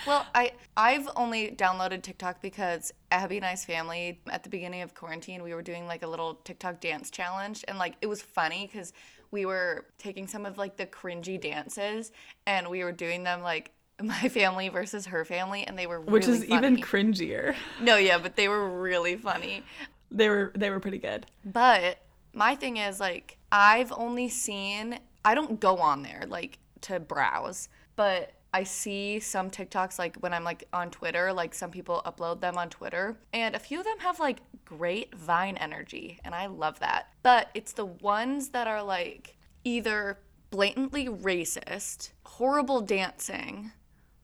Well, 0.08 0.26
I 0.34 0.54
I've 0.78 1.10
only 1.18 1.52
downloaded 1.52 2.02
TikTok 2.02 2.42
because 2.42 2.94
Abby 3.12 3.38
and 3.38 3.46
I's 3.46 3.66
family 3.66 4.22
at 4.30 4.44
the 4.44 4.50
beginning 4.50 4.82
of 4.82 4.96
quarantine 4.96 5.44
we 5.44 5.54
were 5.54 5.62
doing 5.62 5.86
like 5.86 6.02
a 6.02 6.08
little 6.08 6.36
TikTok 6.46 6.80
dance 6.80 7.12
challenge. 7.12 7.66
And 7.68 7.78
like 7.78 7.96
it 8.02 8.08
was 8.08 8.22
funny 8.22 8.70
because 8.72 8.94
we 9.32 9.46
were 9.46 9.86
taking 9.98 10.26
some 10.26 10.46
of 10.46 10.58
like 10.58 10.78
the 10.78 10.86
cringy 10.86 11.40
dances 11.40 12.14
and 12.46 12.70
we 12.70 12.86
were 12.86 12.94
doing 12.94 13.24
them 13.24 13.42
like 13.42 13.72
my 14.02 14.30
family 14.30 14.70
versus 14.70 15.08
her 15.08 15.26
family 15.26 15.68
and 15.68 15.78
they 15.78 15.88
were 15.88 16.00
which 16.00 16.26
really 16.26 16.40
is 16.40 16.46
even 16.46 16.78
cringier. 16.78 17.54
No 17.82 17.98
yeah 17.98 18.18
but 18.18 18.38
they 18.38 18.48
were 18.48 18.80
really 18.80 19.18
funny. 19.18 19.64
They 20.10 20.30
were 20.30 20.54
they 20.56 20.70
were 20.70 20.80
pretty 20.80 21.00
good. 21.00 21.26
But 21.44 21.98
my 22.34 22.56
thing 22.56 22.78
is 22.78 23.02
like 23.02 23.38
I've 23.52 23.92
only 23.92 24.30
seen 24.30 25.00
I 25.26 25.36
don't 25.36 25.60
go 25.60 25.78
on 25.78 26.04
there 26.04 26.24
like 26.30 26.60
to 26.82 27.02
browse, 27.02 27.68
but 27.98 28.32
I 28.54 28.64
see 28.64 29.20
some 29.20 29.50
TikToks 29.50 30.00
like 30.00 30.16
when 30.18 30.34
I'm 30.34 30.44
like 30.44 30.68
on 30.74 30.90
Twitter, 30.90 31.34
like 31.34 31.54
some 31.54 31.72
people 31.72 32.02
upload 32.06 32.40
them 32.40 32.58
on 32.58 32.70
Twitter, 32.70 33.18
and 33.34 33.56
a 33.56 33.60
few 33.60 33.80
of 33.80 33.86
them 33.86 34.00
have 34.00 34.20
like 34.20 34.40
great 34.66 35.14
Vine 35.16 35.58
energy, 35.58 36.20
and 36.24 36.34
I 36.34 36.48
love 36.48 36.80
that. 36.80 37.08
But 37.24 37.50
it's 37.54 37.74
the 37.74 37.86
ones 37.86 38.50
that 38.50 38.68
are 38.68 38.82
like 38.84 39.38
either 39.64 40.20
blatantly 40.50 41.08
racist, 41.08 42.12
horrible 42.24 42.82
dancing, 42.82 43.72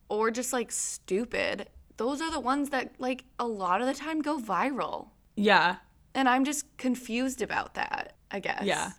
or 0.09 0.31
just 0.31 0.53
like 0.53 0.71
stupid. 0.71 1.69
Those 1.97 2.21
are 2.21 2.31
the 2.31 2.39
ones 2.39 2.69
that 2.69 2.95
like 2.99 3.25
a 3.39 3.45
lot 3.45 3.81
of 3.81 3.87
the 3.87 3.93
time 3.93 4.21
go 4.21 4.39
viral. 4.39 5.09
Yeah. 5.35 5.77
And 6.15 6.29
I'm 6.29 6.45
just 6.45 6.65
confused 6.77 7.41
about 7.41 7.73
that, 7.73 8.15
I 8.31 8.39
guess. 8.39 8.63
Yeah. 8.63 8.91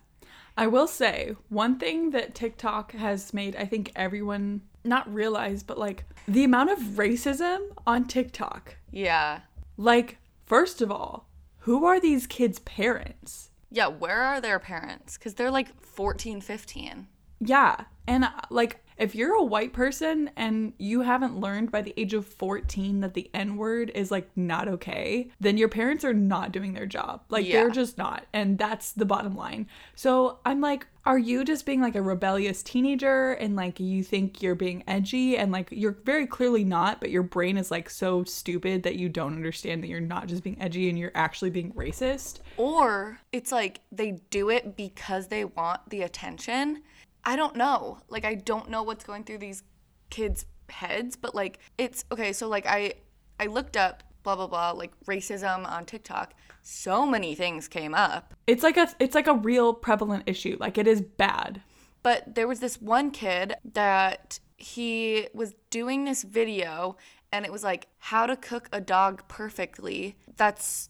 I 0.57 0.67
will 0.67 0.87
say 0.87 1.35
one 1.49 1.77
thing 1.79 2.11
that 2.11 2.35
TikTok 2.35 2.93
has 2.93 3.33
made, 3.33 3.55
I 3.55 3.65
think 3.65 3.91
everyone 3.95 4.61
not 4.85 5.11
realize, 5.13 5.63
but 5.63 5.77
like 5.77 6.05
the 6.27 6.43
amount 6.43 6.71
of 6.71 6.79
racism 6.79 7.59
on 7.85 8.05
TikTok. 8.05 8.77
Yeah. 8.91 9.41
Like, 9.77 10.17
first 10.45 10.81
of 10.81 10.91
all, 10.91 11.27
who 11.59 11.85
are 11.85 11.99
these 11.99 12.27
kids' 12.27 12.59
parents? 12.59 13.49
Yeah, 13.71 13.87
where 13.87 14.21
are 14.21 14.39
their 14.39 14.59
parents? 14.59 15.17
Because 15.17 15.33
they're 15.33 15.51
like 15.51 15.81
14, 15.81 16.39
15. 16.41 17.07
Yeah. 17.39 17.85
And 18.07 18.25
uh, 18.25 18.29
like, 18.49 18.84
if 18.97 19.13
you're 19.15 19.35
a 19.35 19.43
white 19.43 19.73
person 19.73 20.29
and 20.37 20.73
you 20.77 21.01
haven't 21.01 21.39
learned 21.39 21.71
by 21.71 21.81
the 21.81 21.93
age 21.97 22.13
of 22.13 22.25
14 22.25 23.01
that 23.01 23.13
the 23.13 23.29
N 23.33 23.57
word 23.57 23.91
is 23.93 24.11
like 24.11 24.29
not 24.35 24.67
okay, 24.67 25.29
then 25.39 25.57
your 25.57 25.67
parents 25.69 26.05
are 26.05 26.13
not 26.13 26.51
doing 26.51 26.73
their 26.73 26.85
job. 26.85 27.21
Like, 27.29 27.45
Yeah. 27.45 27.53
they're 27.61 27.69
just 27.71 27.97
not. 27.97 28.25
And 28.33 28.57
that's 28.57 28.91
the 28.93 29.05
bottom 29.05 29.35
line. 29.35 29.67
So 29.95 30.39
I'm 30.45 30.61
like, 30.61 30.87
are 31.05 31.19
you 31.19 31.43
just 31.43 31.65
being 31.65 31.81
like 31.81 31.95
a 31.95 32.01
rebellious 32.01 32.63
teenager 32.63 33.33
and 33.33 33.55
like 33.55 33.79
you 33.79 34.01
think 34.03 34.41
you're 34.41 34.55
being 34.55 34.83
edgy 34.87 35.37
and 35.37 35.51
like 35.51 35.67
you're 35.71 35.97
very 36.03 36.25
clearly 36.25 36.63
not, 36.63 36.99
but 36.99 37.11
your 37.11 37.21
brain 37.21 37.57
is 37.57 37.69
like 37.69 37.89
so 37.89 38.23
stupid 38.23 38.83
that 38.83 38.95
you 38.95 39.07
don't 39.09 39.35
understand 39.35 39.83
that 39.83 39.87
you're 39.87 39.99
not 39.99 40.27
just 40.27 40.43
being 40.43 40.59
edgy 40.59 40.89
and 40.89 40.97
you're 40.97 41.11
actually 41.13 41.51
being 41.51 41.71
racist? 41.73 42.39
Or 42.57 43.19
it's 43.31 43.51
like 43.51 43.81
they 43.91 44.13
do 44.31 44.49
it 44.49 44.75
because 44.75 45.27
they 45.27 45.45
want 45.45 45.89
the 45.89 46.01
attention. 46.01 46.81
I 47.25 47.35
don't 47.35 47.55
know. 47.55 47.99
Like 48.09 48.25
I 48.25 48.35
don't 48.35 48.69
know 48.69 48.83
what's 48.83 49.03
going 49.03 49.23
through 49.23 49.39
these 49.39 49.63
kids' 50.09 50.45
heads, 50.69 51.15
but 51.15 51.33
like 51.35 51.59
it's 51.77 52.05
okay, 52.11 52.33
so 52.33 52.47
like 52.47 52.65
I 52.67 52.93
I 53.39 53.47
looked 53.47 53.77
up 53.77 54.03
blah 54.23 54.35
blah 54.35 54.47
blah 54.47 54.71
like 54.71 54.91
racism 55.05 55.69
on 55.69 55.85
TikTok. 55.85 56.33
So 56.61 57.05
many 57.05 57.35
things 57.35 57.67
came 57.67 57.93
up. 57.93 58.33
It's 58.47 58.63
like 58.63 58.77
a 58.77 58.89
it's 58.99 59.15
like 59.15 59.27
a 59.27 59.33
real 59.33 59.73
prevalent 59.73 60.23
issue. 60.25 60.57
Like 60.59 60.77
it 60.77 60.87
is 60.87 61.01
bad. 61.01 61.61
But 62.03 62.35
there 62.35 62.47
was 62.47 62.59
this 62.59 62.81
one 62.81 63.11
kid 63.11 63.55
that 63.73 64.39
he 64.57 65.27
was 65.33 65.53
doing 65.69 66.05
this 66.05 66.23
video 66.23 66.97
and 67.31 67.45
it 67.45 67.51
was 67.51 67.63
like 67.63 67.87
how 67.97 68.25
to 68.25 68.35
cook 68.35 68.69
a 68.71 68.81
dog 68.81 69.27
perfectly. 69.27 70.17
That's 70.35 70.89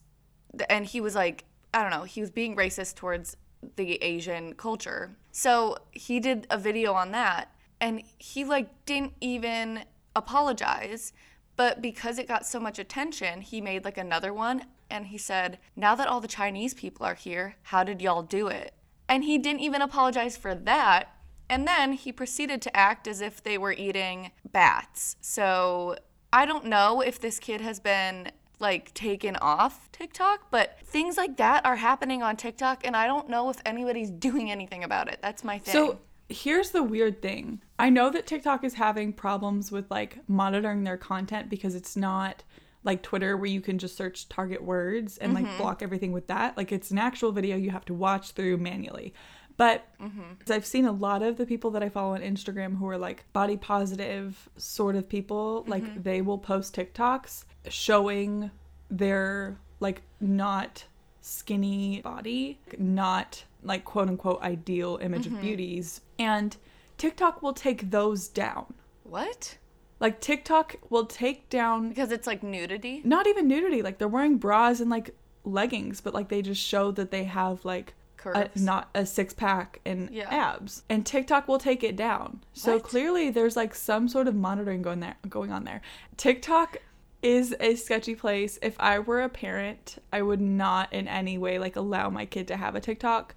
and 0.69 0.85
he 0.85 1.01
was 1.01 1.15
like 1.15 1.45
I 1.73 1.81
don't 1.81 1.91
know, 1.91 2.03
he 2.03 2.21
was 2.21 2.31
being 2.31 2.55
racist 2.55 2.95
towards 2.95 3.35
the 3.75 3.95
Asian 4.03 4.53
culture. 4.53 5.15
So 5.31 5.77
he 5.91 6.19
did 6.19 6.47
a 6.49 6.57
video 6.57 6.93
on 6.93 7.11
that 7.11 7.51
and 7.79 8.03
he 8.17 8.43
like 8.45 8.85
didn't 8.85 9.13
even 9.21 9.83
apologize, 10.15 11.13
but 11.55 11.81
because 11.81 12.17
it 12.17 12.27
got 12.27 12.45
so 12.45 12.59
much 12.59 12.79
attention, 12.79 13.41
he 13.41 13.61
made 13.61 13.85
like 13.85 13.97
another 13.97 14.33
one 14.33 14.65
and 14.89 15.07
he 15.07 15.17
said, 15.17 15.59
"Now 15.75 15.95
that 15.95 16.07
all 16.07 16.21
the 16.21 16.27
Chinese 16.27 16.73
people 16.73 17.05
are 17.05 17.15
here, 17.15 17.55
how 17.63 17.83
did 17.83 18.01
y'all 18.01 18.23
do 18.23 18.47
it?" 18.47 18.73
And 19.09 19.23
he 19.23 19.37
didn't 19.37 19.61
even 19.61 19.81
apologize 19.81 20.37
for 20.37 20.55
that. 20.55 21.09
And 21.49 21.67
then 21.67 21.93
he 21.93 22.11
proceeded 22.11 22.61
to 22.63 22.75
act 22.75 23.07
as 23.07 23.21
if 23.21 23.43
they 23.43 23.57
were 23.57 23.73
eating 23.73 24.31
bats. 24.51 25.15
So 25.21 25.95
I 26.33 26.45
don't 26.45 26.65
know 26.65 27.01
if 27.01 27.19
this 27.19 27.39
kid 27.39 27.61
has 27.61 27.79
been 27.79 28.31
like 28.59 28.93
taken 28.93 29.35
off 29.37 29.91
TikTok, 29.91 30.51
but 30.51 30.77
things 30.83 31.17
like 31.17 31.37
that 31.37 31.65
are 31.65 31.75
happening 31.75 32.23
on 32.23 32.35
TikTok, 32.35 32.85
and 32.85 32.95
I 32.95 33.07
don't 33.07 33.29
know 33.29 33.49
if 33.49 33.57
anybody's 33.65 34.09
doing 34.27 34.51
anything 34.51 34.83
about 34.83 35.07
it. 35.07 35.19
That's 35.21 35.43
my 35.43 35.57
thing. 35.57 35.71
So 35.71 35.99
here's 36.29 36.71
the 36.71 36.83
weird 36.83 37.21
thing. 37.21 37.61
I 37.77 37.89
know 37.89 38.09
that 38.09 38.27
TikTok 38.27 38.63
is 38.63 38.75
having 38.75 39.13
problems 39.13 39.71
with 39.71 39.89
like 39.91 40.19
monitoring 40.27 40.83
their 40.83 40.97
content 40.97 41.49
because 41.49 41.75
it's 41.75 41.95
not 41.95 42.43
like 42.83 43.01
Twitter 43.01 43.35
where 43.35 43.49
you 43.49 43.61
can 43.61 43.79
just 43.79 43.97
search 43.97 44.29
target 44.29 44.63
words 44.63 45.17
and 45.17 45.33
like 45.33 45.45
mm-hmm. 45.45 45.57
block 45.57 45.81
everything 45.81 46.11
with 46.11 46.27
that. 46.27 46.55
Like 46.55 46.71
it's 46.71 46.91
an 46.91 46.99
actual 46.99 47.31
video 47.31 47.57
you 47.57 47.71
have 47.71 47.85
to 47.85 47.93
watch 47.93 48.31
through 48.31 48.57
manually. 48.57 49.13
But 49.57 49.87
mm-hmm. 50.01 50.51
I've 50.51 50.65
seen 50.65 50.85
a 50.85 50.91
lot 50.91 51.21
of 51.21 51.37
the 51.37 51.45
people 51.45 51.71
that 51.71 51.83
I 51.83 51.89
follow 51.89 52.13
on 52.13 52.21
Instagram 52.21 52.77
who 52.77 52.87
are 52.89 52.97
like 52.97 53.23
body 53.31 53.57
positive 53.57 54.49
sort 54.57 54.95
of 54.95 55.07
people, 55.07 55.63
like 55.67 55.83
mm-hmm. 55.83 56.01
they 56.01 56.21
will 56.21 56.37
post 56.37 56.75
TikToks 56.75 57.45
showing 57.69 58.51
their 58.89 59.57
like 59.79 60.01
not 60.19 60.85
skinny 61.21 62.01
body, 62.01 62.59
not 62.77 63.43
like 63.63 63.85
quote 63.85 64.09
unquote 64.09 64.41
ideal 64.41 64.99
image 65.01 65.25
of 65.25 65.33
mm-hmm. 65.33 65.41
beauties. 65.41 66.01
And 66.19 66.55
TikTok 66.97 67.41
will 67.41 67.53
take 67.53 67.91
those 67.91 68.27
down. 68.27 68.73
what? 69.03 69.57
Like 69.99 70.19
TikTok 70.19 70.75
will 70.89 71.05
take 71.05 71.49
down 71.49 71.89
Because 71.89 72.11
it's 72.11 72.27
like 72.27 72.43
nudity? 72.43 73.01
not 73.05 73.27
even 73.27 73.47
nudity, 73.47 73.81
like 73.81 73.97
they're 73.97 74.07
wearing 74.09 74.37
bras 74.37 74.81
and 74.81 74.89
like 74.89 75.15
leggings, 75.45 76.01
but 76.01 76.13
like 76.13 76.27
they 76.27 76.41
just 76.41 76.61
show 76.61 76.91
that 76.91 77.11
they 77.11 77.23
have 77.23 77.63
like 77.63 77.93
a, 78.33 78.49
not 78.55 78.89
a 78.95 79.05
six 79.05 79.33
pack 79.33 79.79
and 79.85 80.09
Yeah. 80.11 80.29
abs. 80.29 80.83
And 80.89 81.05
TikTok 81.05 81.47
will 81.47 81.59
take 81.59 81.83
it 81.83 81.95
down. 81.95 82.43
So 82.53 82.73
What? 82.73 82.83
clearly 82.83 83.29
there's 83.29 83.55
like 83.55 83.75
some 83.75 84.07
sort 84.07 84.27
of 84.27 84.35
monitoring 84.35 84.81
going 84.81 84.99
there 84.99 85.15
going 85.27 85.51
on 85.51 85.63
there. 85.63 85.81
TikTok 86.17 86.77
is 87.21 87.55
a 87.59 87.75
sketchy 87.75 88.15
place. 88.15 88.59
If 88.61 88.75
I 88.79 88.99
were 88.99 89.21
a 89.21 89.29
parent, 89.29 89.97
I 90.13 90.21
would 90.21 90.41
not 90.41 90.93
in 90.93 91.07
any 91.07 91.37
way 91.37 91.57
like 91.57 91.75
allow 91.75 92.09
my 92.09 92.25
kid 92.25 92.47
to 92.49 92.57
have 92.57 92.75
a 92.75 92.81
TikTok. 92.81 93.33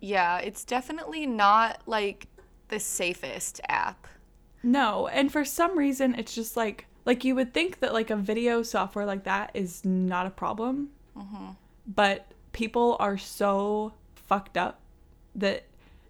Yeah, 0.00 0.38
it's 0.38 0.64
definitely 0.64 1.26
not 1.26 1.82
like 1.86 2.26
the 2.68 2.80
safest 2.80 3.60
app. 3.68 4.06
No, 4.62 5.08
and 5.08 5.30
for 5.32 5.44
some 5.44 5.76
reason 5.76 6.14
it's 6.14 6.34
just 6.34 6.56
like 6.56 6.86
like 7.04 7.24
you 7.24 7.34
would 7.34 7.52
think 7.52 7.80
that 7.80 7.92
like 7.92 8.10
a 8.10 8.16
video 8.16 8.62
software 8.62 9.04
like 9.04 9.24
that 9.24 9.50
is 9.54 9.84
not 9.84 10.26
a 10.26 10.30
problem, 10.30 10.90
mm-hmm. 11.16 11.50
but 11.86 12.26
people 12.52 12.96
are 13.00 13.18
so 13.18 13.92
fucked 14.32 14.56
up 14.56 14.80
that 15.34 15.64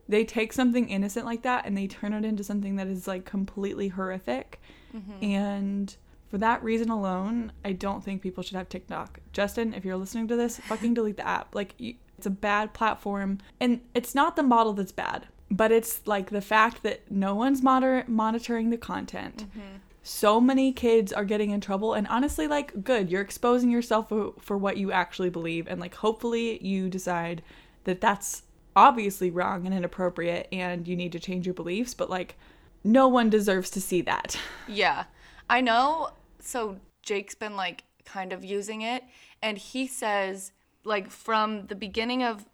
they 0.09 0.25
take 0.25 0.53
something 0.53 0.89
innocent 0.89 1.27
like 1.27 1.43
that 1.43 1.67
and 1.67 1.77
they 1.77 1.89
turn 1.89 2.13
it 2.13 2.25
into 2.25 2.45
something 2.45 2.77
that 2.77 2.87
is 2.87 3.09
like 3.09 3.25
completely 3.25 3.89
horrific. 3.89 4.61
Mm-hmm. 4.95 5.25
And 5.25 5.97
for 6.29 6.39
that 6.39 6.63
reason 6.63 6.89
alone, 6.89 7.51
I 7.65 7.73
don't 7.73 8.05
think 8.05 8.23
people 8.23 8.43
should 8.45 8.57
have 8.57 8.69
TikTok. 8.69 9.21
Justin, 9.33 9.75
if 9.75 9.85
you're 9.85 9.97
listening 9.97 10.29
to 10.29 10.37
this, 10.37 10.59
fucking 10.59 10.95
delete 10.95 11.17
the 11.17 11.27
app. 11.27 11.55
Like, 11.55 11.75
you, 11.79 11.95
it's 12.17 12.27
a 12.27 12.31
bad 12.31 12.73
platform. 12.73 13.39
And 13.59 13.81
it's 13.95 14.15
not 14.15 14.37
the 14.37 14.43
model 14.43 14.73
that's 14.73 14.93
bad, 14.93 15.27
but 15.51 15.73
it's 15.73 16.07
like 16.07 16.31
the 16.31 16.41
fact 16.41 16.83
that 16.85 17.11
no 17.11 17.35
one's 17.35 17.63
moder- 17.63 18.05
monitoring 18.07 18.71
the 18.71 18.77
content. 18.77 19.47
Mm-hmm. 19.49 19.77
So 20.03 20.41
many 20.41 20.73
kids 20.73 21.13
are 21.13 21.25
getting 21.25 21.51
in 21.51 21.61
trouble. 21.61 21.95
And 21.95 22.07
honestly, 22.09 22.47
like, 22.47 22.85
good. 22.85 23.11
You're 23.11 23.21
exposing 23.23 23.71
yourself 23.71 24.09
for, 24.09 24.33
for 24.41 24.59
what 24.59 24.77
you 24.77 24.91
actually 24.91 25.31
believe. 25.31 25.67
And, 25.69 25.81
like, 25.81 25.95
hopefully 25.95 26.63
you 26.65 26.89
decide 26.89 27.43
that 27.85 28.01
that's 28.01 28.43
obviously 28.75 29.31
wrong 29.31 29.67
and 29.67 29.75
inappropriate 29.75 30.49
and 30.51 30.89
you 30.89 30.97
need 30.97 31.13
to 31.13 31.21
change 31.21 31.47
your 31.47 31.55
beliefs. 31.55 31.95
But, 31.95 32.11
like, 32.11 32.37
no 32.85 33.09
one 33.09 33.31
deserves 33.31 33.71
to 33.71 33.81
see 33.81 34.01
that. 34.03 34.39
Yeah. 34.69 35.05
I 35.51 35.61
know. 35.61 36.11
So 36.41 36.79
Jake's 37.03 37.35
been 37.35 37.57
like 37.57 37.85
kind 38.05 38.33
of 38.33 38.45
using 38.45 38.83
it. 38.83 39.05
And 39.43 39.59
he 39.59 39.87
says, 39.87 40.53
like, 40.85 41.11
from 41.11 41.67
the 41.67 41.75
beginning 41.75 42.23
of 42.23 42.47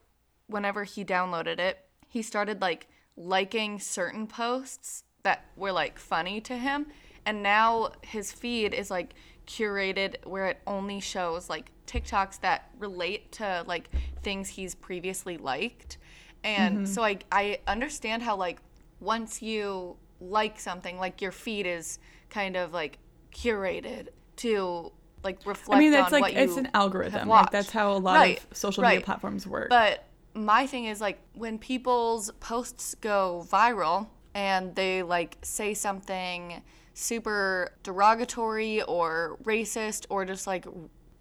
whenever 0.49 0.85
he 0.85 1.05
downloaded 1.05 1.59
it, 1.59 1.85
he 2.09 2.23
started 2.23 2.61
like 2.61 2.89
liking 3.17 3.79
certain 3.79 4.27
posts 4.27 5.05
that 5.23 5.45
were 5.57 5.73
like 5.73 5.99
funny 5.99 6.41
to 6.41 6.57
him. 6.57 6.87
And 7.27 7.43
now 7.43 7.93
his 8.03 8.33
feed 8.33 8.73
is 8.73 8.91
like 8.91 9.15
curated 9.49 10.25
where 10.25 10.47
it 10.47 10.59
only 10.67 11.01
shows 11.01 11.49
like 11.49 11.73
TikToks 11.87 12.41
that 12.41 12.71
relate 12.79 13.33
to 13.33 13.65
like 13.67 13.89
things 14.23 14.49
he's 14.49 14.75
previously 14.75 15.39
liked. 15.39 15.99
And 16.45 16.77
mm-hmm. 16.77 16.85
so 16.87 17.03
I 17.03 17.19
I 17.33 17.61
understand 17.67 18.23
how 18.23 18.37
like 18.37 18.59
once 19.01 19.43
you 19.43 19.97
like 20.21 20.61
something, 20.61 20.99
like 20.99 21.21
your 21.23 21.33
feed 21.33 21.67
is 21.67 21.99
kind 22.29 22.57
of 22.57 22.73
like 22.73 22.99
curated 23.35 24.09
to 24.37 24.93
like 25.25 25.39
reflect 25.47 25.77
I 25.77 25.81
mean, 25.81 25.95
on 25.95 26.01
that's 26.01 26.13
like 26.13 26.35
it's 26.35 26.57
an 26.57 26.69
algorithm. 26.75 27.29
Like 27.29 27.51
that's 27.51 27.71
how 27.71 27.93
a 27.93 27.99
lot 27.99 28.17
Right, 28.17 28.45
of 28.51 28.57
social 28.57 28.85
media 28.85 29.01
platforms 29.01 29.47
work. 29.47 29.71
But 29.71 30.05
my 30.35 30.67
thing 30.67 30.85
is 30.85 31.01
like 31.01 31.19
when 31.33 31.59
people's 31.59 32.31
posts 32.39 32.95
go 32.95 33.47
viral 33.51 34.09
and 34.35 34.75
they 34.77 35.03
like 35.03 35.39
say 35.43 35.75
something 35.75 36.63
super 36.99 37.71
derogatory 37.85 38.83
or 38.83 39.39
racist 39.45 40.05
or 40.11 40.25
just 40.25 40.47
like 40.49 40.67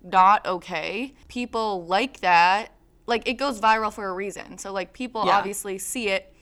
not 0.04 0.46
okay. 0.48 1.14
People 1.28 1.86
like 1.86 2.20
that. 2.22 2.70
Like 3.06 3.28
it 3.28 3.36
goes 3.36 3.62
viral 3.62 3.94
for 3.94 4.08
a 4.10 4.14
reason. 4.14 4.58
So 4.58 4.74
like 4.74 4.92
people 4.92 5.24
Yeah. 5.28 5.38
obviously 5.38 5.78
see 5.78 6.10
it, 6.10 6.34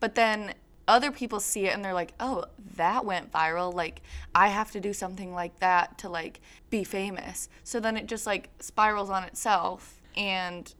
but 0.00 0.14
then 0.14 0.54
other 0.88 1.10
people 1.12 1.38
see 1.38 1.66
it 1.66 1.74
and 1.74 1.84
they're 1.84 1.92
like, 1.92 2.14
"Oh, 2.18 2.46
that 2.76 3.04
went 3.04 3.30
viral. 3.30 3.74
Like 3.74 4.00
I 4.34 4.48
have 4.48 4.70
to 4.70 4.80
do 4.80 4.94
something 4.94 5.34
like 5.34 5.58
that 5.60 5.98
to 5.98 6.08
like 6.08 6.40
be 6.70 6.82
famous." 6.82 7.50
So 7.64 7.78
then 7.80 7.94
it 7.98 8.06
just 8.06 8.26
like 8.26 8.48
spirals 8.58 9.10
on 9.10 9.22
itself 9.24 10.00
and 10.16 10.74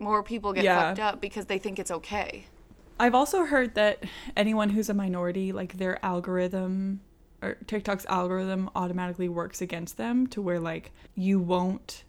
more 0.00 0.24
people 0.24 0.52
get 0.52 0.64
Yeah. 0.64 0.88
fucked 0.88 0.98
up 0.98 1.20
because 1.20 1.46
they 1.46 1.58
think 1.58 1.78
it's 1.78 1.92
okay. 1.92 2.46
I've 2.98 3.14
also 3.14 3.44
heard 3.44 3.76
that 3.76 4.02
anyone 4.36 4.70
who's 4.70 4.88
a 4.88 4.94
minority, 4.94 5.52
like 5.52 5.74
their 5.78 6.04
algorithm 6.04 7.00
or 7.44 7.54
TikTok's 7.66 8.06
algorithm 8.06 8.70
automatically 8.74 9.28
works 9.28 9.60
against 9.62 9.96
them 9.96 10.26
to 10.28 10.40
where 10.42 10.58
like 10.60 10.92
you 11.14 11.38
won't 11.38 12.04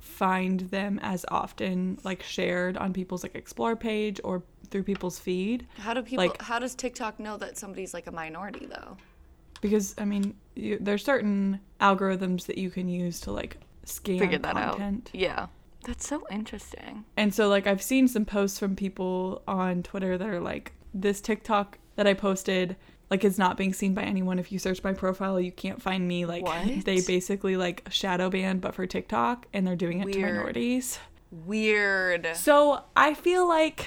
find 0.00 0.60
them 0.60 0.98
as 1.02 1.24
often 1.28 1.98
like 2.02 2.22
shared 2.22 2.76
on 2.76 2.92
people's 2.92 3.22
like 3.22 3.34
explore 3.36 3.76
page 3.76 4.20
or 4.24 4.42
through 4.70 4.82
people's 4.82 5.18
feed 5.18 5.66
How 5.78 5.94
do 5.94 6.02
people 6.02 6.24
Like- 6.24 6.42
how 6.42 6.58
does 6.58 6.74
TikTok 6.74 7.20
know 7.20 7.36
that 7.36 7.56
somebody's 7.56 7.94
like 7.94 8.06
a 8.06 8.12
minority 8.12 8.66
though? 8.66 8.96
because 9.60 9.94
I 9.98 10.04
mean 10.04 10.34
you, 10.56 10.76
there's 10.80 11.04
certain 11.04 11.60
algorithms 11.80 12.46
that 12.46 12.58
you 12.58 12.68
can 12.70 12.88
use 12.88 13.20
to 13.20 13.32
like 13.32 13.58
scan 13.84 14.18
Figure 14.18 14.38
that 14.38 14.54
content. 14.54 15.10
out. 15.14 15.20
Yeah. 15.20 15.46
That's 15.84 16.06
so 16.06 16.24
interesting. 16.30 17.04
And 17.16 17.32
so 17.34 17.48
like 17.48 17.66
I've 17.68 17.82
seen 17.82 18.06
some 18.08 18.24
posts 18.24 18.58
from 18.58 18.74
people 18.76 19.42
on 19.46 19.82
Twitter 19.84 20.18
that 20.18 20.28
are 20.28 20.40
like 20.40 20.72
this 20.94 21.20
TikTok 21.20 21.78
that 21.96 22.06
I 22.06 22.14
posted 22.14 22.76
like 23.12 23.24
is 23.24 23.36
not 23.36 23.58
being 23.58 23.74
seen 23.74 23.92
by 23.92 24.02
anyone 24.02 24.38
if 24.38 24.50
you 24.50 24.58
search 24.58 24.82
my 24.82 24.94
profile 24.94 25.38
you 25.38 25.52
can't 25.52 25.82
find 25.82 26.08
me 26.08 26.24
like 26.24 26.42
What? 26.42 26.86
they 26.86 27.02
basically 27.02 27.58
like 27.58 27.86
shadow 27.90 28.30
ban 28.30 28.58
but 28.58 28.74
for 28.74 28.86
TikTok 28.86 29.44
and 29.52 29.66
they're 29.66 29.76
doing 29.76 30.00
it 30.00 30.10
to 30.10 30.18
Weird. 30.18 30.34
minorities. 30.34 30.98
Weird. 31.30 32.30
So 32.34 32.82
I 32.96 33.12
feel 33.12 33.46
like 33.46 33.86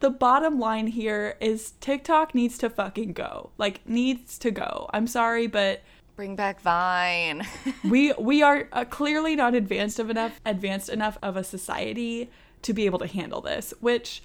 the 0.00 0.10
bottom 0.10 0.58
line 0.58 0.88
here 0.88 1.36
is 1.40 1.74
TikTok 1.80 2.34
needs 2.34 2.58
to 2.58 2.68
fucking 2.68 3.12
go. 3.12 3.50
Like 3.56 3.88
needs 3.88 4.36
to 4.38 4.50
go. 4.50 4.90
I'm 4.92 5.06
sorry 5.06 5.46
but 5.46 5.82
Bring 6.16 6.34
back 6.34 6.60
Vine. 6.60 7.46
we 7.88 8.12
we 8.18 8.42
are 8.42 8.68
uh, 8.72 8.84
clearly 8.84 9.36
not 9.36 9.54
advanced 9.54 10.00
of 10.00 10.10
enough 10.10 10.40
advanced 10.44 10.88
enough 10.88 11.18
of 11.22 11.36
a 11.36 11.44
society 11.44 12.30
to 12.62 12.72
be 12.72 12.86
able 12.86 12.98
to 12.98 13.06
handle 13.06 13.40
this 13.40 13.72
which 13.80 14.22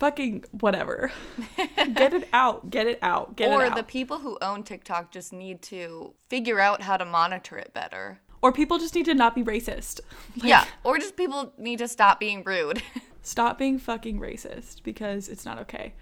fucking 0.00 0.44
whatever 0.50 1.12
get 1.94 2.12
it 2.12 2.26
out 2.32 2.70
get 2.70 2.86
it 2.86 2.98
out 3.02 3.36
get 3.36 3.50
or 3.50 3.62
it 3.62 3.66
out 3.66 3.72
Or 3.72 3.76
the 3.76 3.86
people 3.86 4.18
who 4.20 4.38
own 4.42 4.62
TikTok 4.64 5.12
just 5.12 5.32
need 5.32 5.62
to 5.62 6.14
figure 6.28 6.58
out 6.58 6.82
how 6.82 6.96
to 6.96 7.04
monitor 7.04 7.56
it 7.58 7.72
better. 7.74 8.18
or 8.42 8.50
people 8.50 8.78
just 8.78 8.94
need 8.94 9.04
to 9.04 9.14
not 9.14 9.34
be 9.34 9.44
racist 9.44 10.00
Like, 10.36 10.44
yeah. 10.44 10.64
Or 10.82 10.98
just 10.98 11.16
people 11.16 11.52
need 11.58 11.78
to 11.78 11.86
stop 11.88 12.18
being 12.18 12.42
rude. 12.44 12.82
stop 13.22 13.58
being 13.58 13.78
fucking 13.78 14.18
racist 14.18 14.82
because 14.82 15.28
it's 15.28 15.44
not 15.44 15.58
okay 15.60 15.92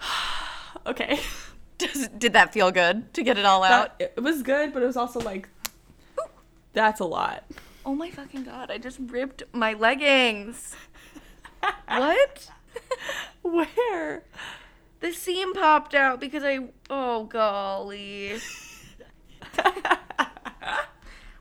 okay 0.86 1.20
Does, 1.78 2.08
did 2.08 2.32
that 2.32 2.54
feel 2.54 2.70
good 2.70 3.12
to 3.14 3.22
get 3.22 3.36
it 3.36 3.44
all 3.44 3.62
out? 3.62 3.98
that, 3.98 4.12
it 4.16 4.22
was 4.22 4.42
good 4.42 4.72
but 4.72 4.82
it 4.82 4.86
was 4.86 4.96
also 4.96 5.20
like 5.20 5.48
Ooh. 6.18 6.24
that's 6.72 7.00
a 7.00 7.04
lot 7.04 7.44
oh 7.84 7.94
my 7.94 8.10
fucking 8.10 8.42
god, 8.42 8.68
I 8.70 8.78
just 8.78 8.98
ripped 9.00 9.44
my 9.52 9.72
leggings. 9.74 10.74
what? 11.86 12.50
where 13.42 14.24
The 15.00 15.12
seam 15.12 15.52
popped 15.54 15.94
out 15.94 16.20
because 16.20 16.42
I. 16.44 16.60
Oh, 16.90 17.24
golly. 17.24 18.32
what 19.54 19.74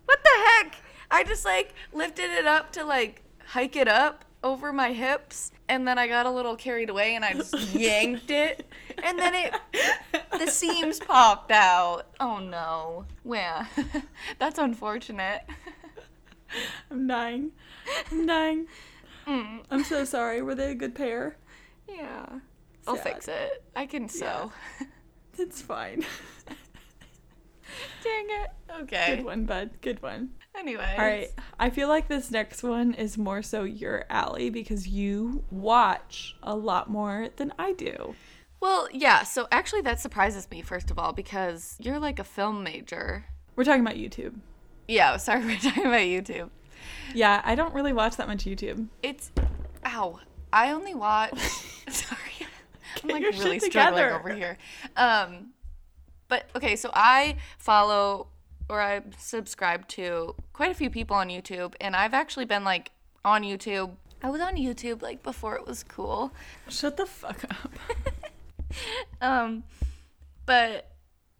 the 0.05 0.35
heck? 0.45 0.75
I 1.11 1.23
just 1.23 1.45
like 1.45 1.73
lifted 1.93 2.29
it 2.31 2.45
up 2.45 2.71
to 2.73 2.83
like 2.83 3.23
hike 3.45 3.75
it 3.75 3.87
up 3.87 4.25
over 4.43 4.71
my 4.71 4.91
hips 4.91 5.51
and 5.67 5.87
then 5.87 5.97
I 5.97 6.07
got 6.07 6.25
a 6.25 6.31
little 6.31 6.55
carried 6.55 6.89
away 6.89 7.15
and 7.15 7.25
I 7.25 7.33
just 7.33 7.57
yanked 7.73 8.29
it 8.29 8.65
and 9.03 9.17
then 9.17 9.33
it 9.33 9.53
the 10.37 10.47
seams 10.47 10.99
popped 10.99 11.51
out. 11.51 12.07
Oh 12.19 12.39
no. 12.39 13.05
Well, 13.23 13.67
that's 14.39 14.59
unfortunate. 14.59 15.41
i'm 16.91 17.07
dying 17.07 17.51
i'm 18.11 18.25
dying 18.25 18.67
Mm, 19.27 19.63
i'm 19.71 19.83
so 19.83 20.05
sorry 20.05 20.41
were 20.41 20.55
they 20.55 20.71
a 20.71 20.75
good 20.75 20.95
pair 20.95 21.37
yeah. 21.87 22.25
I'll 22.87 22.95
fix 22.95 23.27
it. 23.27 23.63
I 23.75 23.85
can 23.85 24.09
sew. 24.09 24.51
it's 25.37 25.61
fine 25.61 26.03
Dang 28.03 28.27
it. 28.29 28.51
Okay. 28.81 29.15
Good 29.17 29.25
one, 29.25 29.45
bud. 29.45 29.71
Good 29.81 30.01
one. 30.01 30.29
Anyway. 30.57 30.95
All 30.97 31.03
right. 31.05 31.29
I 31.59 31.69
feel 31.69 31.87
like 31.87 32.07
this 32.07 32.31
next 32.31 32.63
one 32.63 32.93
is 32.93 33.17
more 33.17 33.41
so 33.41 33.63
your 33.63 34.05
alley 34.09 34.49
because 34.49 34.87
you 34.87 35.43
watch 35.49 36.35
a 36.43 36.55
lot 36.55 36.89
more 36.89 37.29
than 37.35 37.51
I 37.57 37.73
do. 37.73 38.15
Well, 38.61 38.87
yeah, 38.91 39.23
so 39.23 39.47
actually 39.51 39.81
that 39.81 39.99
surprises 39.99 40.49
me 40.49 40.61
first 40.61 40.89
of 40.91 40.97
all 40.97 41.13
because 41.13 41.75
you're 41.79 41.99
like 41.99 42.19
a 42.19 42.23
film 42.23 42.63
major. 42.63 43.25
We're 43.55 43.63
talking 43.63 43.81
about 43.81 43.95
YouTube. 43.95 44.35
Yeah, 44.87 45.17
sorry 45.17 45.43
we're 45.45 45.57
talking 45.57 45.87
about 45.87 46.01
YouTube. 46.01 46.49
Yeah, 47.13 47.41
I 47.43 47.55
don't 47.55 47.73
really 47.73 47.93
watch 47.93 48.17
that 48.17 48.27
much 48.27 48.45
YouTube. 48.45 48.87
It's 49.03 49.31
ow. 49.85 50.19
I 50.51 50.71
only 50.71 50.95
watch 50.95 51.37
sorry. 51.89 52.19
I'm 53.03 53.09
like 53.09 53.23
really 53.23 53.59
struggling 53.59 54.05
over 54.05 54.33
here. 54.33 54.57
Um 54.95 55.51
but 56.27 56.49
okay, 56.55 56.75
so 56.75 56.89
I 56.93 57.37
follow 57.57 58.27
or 58.67 58.81
I 58.81 59.01
subscribe 59.17 59.87
to 59.89 60.35
quite 60.53 60.71
a 60.71 60.73
few 60.73 60.89
people 60.89 61.15
on 61.15 61.29
YouTube 61.29 61.75
and 61.79 61.95
I've 61.95 62.13
actually 62.13 62.45
been 62.45 62.63
like 62.63 62.91
on 63.23 63.43
YouTube. 63.43 63.91
I 64.23 64.29
was 64.29 64.41
on 64.41 64.55
YouTube 64.55 65.01
like 65.01 65.21
before 65.21 65.55
it 65.55 65.67
was 65.67 65.83
cool. 65.83 66.33
Shut 66.69 66.97
the 66.97 67.05
fuck 67.05 67.43
up. 67.43 67.71
Um, 69.21 69.63
but 70.45 70.91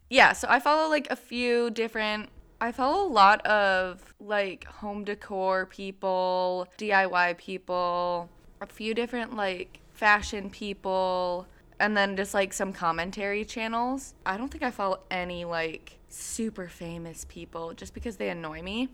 yeah, 0.10 0.34
so 0.34 0.48
I 0.50 0.60
follow 0.60 0.90
like 0.90 1.08
a 1.10 1.16
few 1.16 1.70
different. 1.70 2.30
I 2.60 2.72
follow 2.72 3.06
a 3.06 3.12
lot 3.12 3.46
of 3.46 4.14
like 4.20 4.64
home 4.66 5.04
decor 5.04 5.66
people, 5.66 6.68
DIY 6.78 7.38
people, 7.38 8.30
a 8.62 8.66
few 8.66 8.94
different 8.94 9.36
like 9.36 9.80
fashion 9.94 10.50
people, 10.50 11.48
and 11.80 11.96
then 11.98 12.16
just 12.16 12.34
like 12.34 12.54
some 12.54 12.72
commentary 12.72 13.44
channels. 13.44 14.14
I 14.26 14.38
don't 14.38 14.50
think 14.50 14.64
I 14.64 14.72
follow 14.72 15.02
any 15.12 15.44
like 15.46 16.00
super 16.08 16.68
famous 16.68 17.26
people 17.28 17.74
just 17.74 17.94
because 17.94 18.16
they 18.16 18.30
annoy 18.30 18.62
me. 18.62 18.90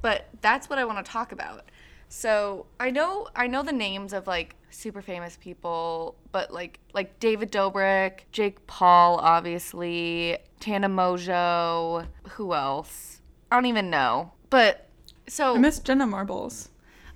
But 0.00 0.28
that's 0.40 0.68
what 0.68 0.78
I 0.78 0.84
want 0.84 1.04
to 1.04 1.10
talk 1.10 1.32
about. 1.32 1.70
So 2.08 2.66
I 2.78 2.90
know 2.90 3.28
I 3.34 3.46
know 3.46 3.62
the 3.62 3.72
names 3.72 4.12
of 4.12 4.26
like 4.26 4.56
super 4.70 5.02
famous 5.02 5.36
people, 5.40 6.16
but 6.32 6.52
like 6.52 6.78
like 6.92 7.18
David 7.20 7.50
Dobrik, 7.50 8.20
Jake 8.32 8.66
Paul, 8.66 9.18
obviously, 9.20 10.38
Tana 10.60 10.88
Mongeau, 10.88 12.06
who 12.30 12.54
else? 12.54 13.20
I 13.50 13.56
don't 13.56 13.66
even 13.66 13.90
know. 13.90 14.32
But 14.50 14.88
so 15.26 15.54
I 15.56 15.58
miss 15.58 15.78
Jenna 15.80 16.06
Marbles. 16.06 16.68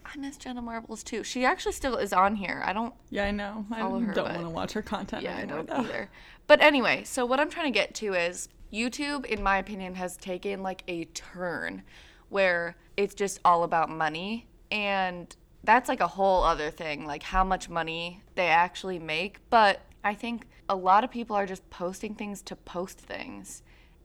I 0.05 0.17
miss 0.17 0.37
Jenna 0.39 0.63
Marbles 0.63 1.03
too. 1.03 1.23
She 1.23 1.45
actually 1.45 1.73
still 1.73 1.97
is 1.97 2.13
on 2.13 2.37
here. 2.37 2.63
I 2.65 2.73
don't 2.73 2.95
Yeah, 3.11 3.25
I 3.27 3.31
know. 3.31 3.67
I 3.71 3.81
her, 3.81 4.13
don't 4.15 4.17
want 4.17 4.41
to 4.41 4.49
watch 4.51 4.73
her 4.73 4.83
content 4.83 5.23
yeah, 5.23 5.37
I 5.37 5.45
don't 5.45 5.69
though. 5.69 5.77
either. 5.77 6.11
But 6.47 6.63
anyway, 6.63 7.05
so 7.05 7.27
what 7.27 7.39
I'm 7.39 7.51
trying 7.51 7.71
to 7.71 7.79
get 7.79 7.95
to 7.97 8.15
is 8.15 8.49
YouTube, 8.73 9.27
in 9.27 9.43
my 9.43 9.59
opinion, 9.59 9.95
has 9.97 10.17
taken 10.17 10.63
like 10.63 10.83
a 10.89 11.05
turn 11.07 11.83
where 12.31 12.77
it's 12.97 13.15
just 13.15 13.39
all 13.45 13.65
about 13.65 13.91
money. 13.91 14.48
And 14.71 15.35
that's 15.65 15.89
like 15.89 16.01
a 16.01 16.07
whole 16.07 16.45
other 16.45 16.71
thing, 16.71 17.07
like 17.07 17.23
how 17.23 17.45
much 17.45 17.69
money 17.69 18.23
they 18.35 18.47
actually 18.47 18.99
make. 18.99 19.41
But 19.51 19.81
I 20.05 20.15
think 20.15 20.47
a 20.69 20.77
lot 20.77 21.05
of 21.05 21.11
people 21.11 21.37
are 21.37 21.47
just 21.47 21.69
posting 21.71 22.15
things 22.15 22.43
to 22.43 22.57
post 22.57 22.99
things 22.99 23.63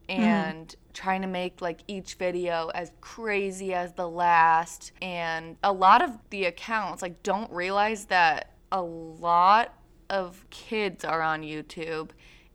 mm-hmm. 0.09 0.21
and 0.21 0.75
trying 0.93 1.21
to 1.21 1.27
make 1.27 1.61
like 1.61 1.81
each 1.87 2.15
video 2.15 2.69
as 2.73 2.91
crazy 3.01 3.73
as 3.73 3.93
the 3.93 4.07
last. 4.07 4.91
And 5.01 5.57
a 5.63 5.71
lot 5.71 6.01
of 6.01 6.17
the 6.29 6.45
accounts 6.45 7.01
like 7.01 7.23
don't 7.23 7.51
realize 7.51 8.05
that 8.05 8.51
a 8.71 8.81
lot 8.81 9.73
of 10.09 10.45
kids 10.49 11.03
are 11.05 11.21
on 11.21 11.41
YouTube 11.41 12.09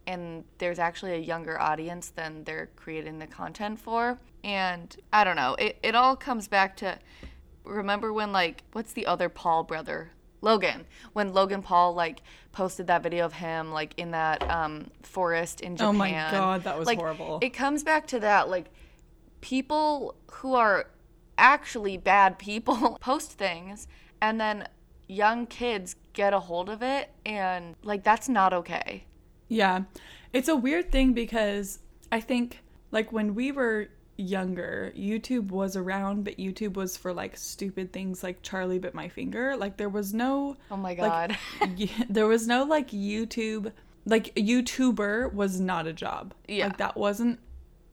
and 0.06 0.44
there's 0.56 0.78
actually 0.78 1.12
a 1.12 1.18
younger 1.18 1.60
audience 1.60 2.10
than 2.10 2.44
they're 2.44 2.70
creating 2.76 3.18
the 3.18 3.26
content 3.26 3.78
for. 3.78 4.18
And 4.44 4.96
I 5.12 5.24
don't 5.24 5.36
know 5.36 5.54
it, 5.58 5.78
it 5.82 5.94
all 5.94 6.16
comes 6.16 6.48
back 6.48 6.76
to 6.78 6.98
remember 7.68 8.12
when 8.12 8.32
like 8.32 8.62
what's 8.72 8.92
the 8.92 9.06
other 9.06 9.28
Paul 9.28 9.62
brother 9.64 10.10
Logan 10.40 10.86
when 11.12 11.32
Logan 11.32 11.62
Paul 11.62 11.94
like 11.94 12.22
posted 12.52 12.86
that 12.86 13.02
video 13.02 13.24
of 13.24 13.34
him 13.34 13.72
like 13.72 13.92
in 13.96 14.12
that 14.12 14.48
um 14.50 14.90
forest 15.02 15.60
in 15.60 15.76
Japan 15.76 15.88
Oh 15.88 15.92
my 15.92 16.10
God, 16.10 16.64
that 16.64 16.78
was 16.78 16.86
like, 16.86 16.98
horrible. 16.98 17.38
it 17.42 17.50
comes 17.50 17.82
back 17.82 18.06
to 18.08 18.20
that 18.20 18.48
like 18.48 18.66
people 19.40 20.14
who 20.32 20.54
are 20.54 20.86
actually 21.36 21.96
bad 21.96 22.38
people 22.38 22.98
post 23.00 23.32
things 23.32 23.86
and 24.20 24.40
then 24.40 24.66
young 25.08 25.46
kids 25.46 25.96
get 26.12 26.32
a 26.32 26.40
hold 26.40 26.68
of 26.68 26.82
it 26.82 27.10
and 27.24 27.74
like 27.82 28.02
that's 28.04 28.28
not 28.28 28.52
okay 28.52 29.04
Yeah. 29.48 29.84
It's 30.32 30.48
a 30.48 30.56
weird 30.56 30.92
thing 30.92 31.14
because 31.14 31.78
I 32.12 32.20
think 32.20 32.62
like 32.90 33.12
when 33.12 33.34
we 33.34 33.50
were 33.50 33.88
younger, 34.18 34.92
YouTube 34.96 35.50
was 35.50 35.76
around, 35.76 36.24
but 36.24 36.36
YouTube 36.36 36.74
was 36.74 36.96
for 36.96 37.12
like 37.14 37.36
stupid 37.36 37.92
things 37.92 38.22
like 38.22 38.42
Charlie 38.42 38.78
bit 38.78 38.92
my 38.92 39.08
finger. 39.08 39.56
Like 39.56 39.76
there 39.78 39.88
was 39.88 40.12
no 40.12 40.56
Oh 40.70 40.76
my 40.76 40.94
god. 40.94 41.38
y- 41.60 41.88
there 42.10 42.26
was 42.26 42.46
no 42.46 42.64
like 42.64 42.90
YouTube 42.90 43.72
like 44.04 44.34
YouTuber 44.34 45.32
was 45.32 45.60
not 45.60 45.86
a 45.86 45.92
job. 45.92 46.34
Yeah. 46.46 46.66
Like 46.66 46.78
that 46.78 46.96
wasn't 46.96 47.38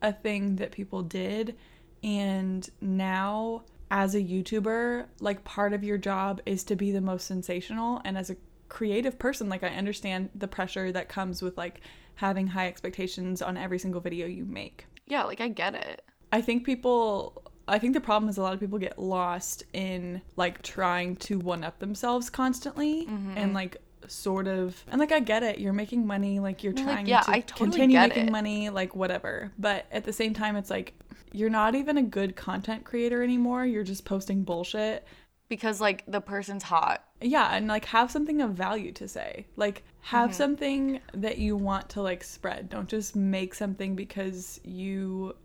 a 0.02 0.12
thing 0.12 0.58
that 0.58 0.72
people 0.72 1.04
did. 1.04 1.56
And 2.04 2.68
now 2.82 3.64
as 3.92 4.16
a 4.16 4.22
YouTuber, 4.22 5.06
like 5.20 5.44
part 5.44 5.74
of 5.74 5.84
your 5.84 5.98
job 5.98 6.42
is 6.46 6.64
to 6.66 6.76
be 6.76 6.92
the 6.92 7.02
most 7.02 7.28
sensational 7.28 8.02
and 8.04 8.18
as 8.18 8.30
a 8.30 8.36
creative 8.68 9.20
person, 9.20 9.48
like 9.48 9.64
I 9.64 9.70
understand 9.70 10.30
the 10.34 10.48
pressure 10.48 10.92
that 10.92 11.08
comes 11.08 11.42
with 11.42 11.58
like 11.58 11.82
having 12.16 12.48
high 12.48 12.68
expectations 12.68 13.42
on 13.42 13.58
every 13.58 13.78
single 13.78 14.02
video 14.02 14.26
you 14.26 14.46
make. 14.46 14.86
yeah, 15.06 15.24
like 15.24 15.40
I 15.42 15.50
get 15.50 15.76
it. 15.76 16.02
I 16.32 16.42
think 16.42 16.66
people 16.66 17.42
I 17.68 17.80
think 17.80 17.94
the 17.94 18.02
problem 18.02 18.30
is 18.30 18.38
a 18.38 18.42
lot 18.44 18.54
of 18.54 18.60
people 18.60 18.78
get 18.78 19.00
lost 19.00 19.64
in 19.74 20.22
like 20.36 20.62
trying 20.62 21.16
to 21.18 21.40
one 21.40 21.64
up 21.64 21.80
themselves 21.80 22.30
constantly 22.30 23.06
Mm-hmm. 23.06 23.38
and 23.38 23.54
like 23.54 23.78
sort 24.08 24.48
of 24.48 24.84
and 24.92 25.00
like 25.00 25.12
I 25.12 25.20
get 25.20 25.42
it, 25.42 25.58
you're 25.60 25.74
making 25.74 26.06
money, 26.06 26.40
like 26.40 26.64
you're 26.64 26.74
No, 26.74 26.84
like, 26.84 26.92
trying 26.94 27.08
yeah, 27.08 27.22
to 27.22 27.32
I 27.32 27.40
totally 27.40 27.72
continue 27.72 28.00
making 28.00 28.28
it. 28.28 28.32
money, 28.32 28.70
like 28.70 28.96
whatever. 28.96 29.52
But 29.58 29.86
at 29.92 30.04
the 30.04 30.14
same 30.14 30.34
time 30.34 30.56
it's 30.56 30.70
like 30.70 30.94
you're 31.32 31.50
not 31.50 31.76
even 31.76 31.98
a 31.98 32.04
good 32.04 32.36
content 32.36 32.84
creator 32.84 33.24
anymore. 33.24 33.66
You're 33.66 33.84
just 33.84 34.06
posting 34.06 34.44
bullshit. 34.44 35.06
Because 35.50 35.80
like 35.82 36.04
the 36.08 36.22
person's 36.22 36.64
hot. 36.64 37.04
Yeah, 37.22 37.50
and 37.56 37.68
like 37.68 37.86
have 37.86 38.10
something 38.12 38.42
of 38.42 38.52
value 38.52 38.92
to 38.94 39.08
say. 39.08 39.46
Like 39.56 39.84
have 40.02 40.30
Mm-hmm. 40.30 40.38
something 40.38 41.00
that 41.14 41.38
you 41.40 41.56
want 41.56 41.90
to 41.90 42.02
like 42.02 42.24
spread. 42.24 42.70
Don't 42.70 42.88
just 42.90 43.16
make 43.16 43.54
something 43.56 43.96
because 43.96 44.60
you 44.64 45.36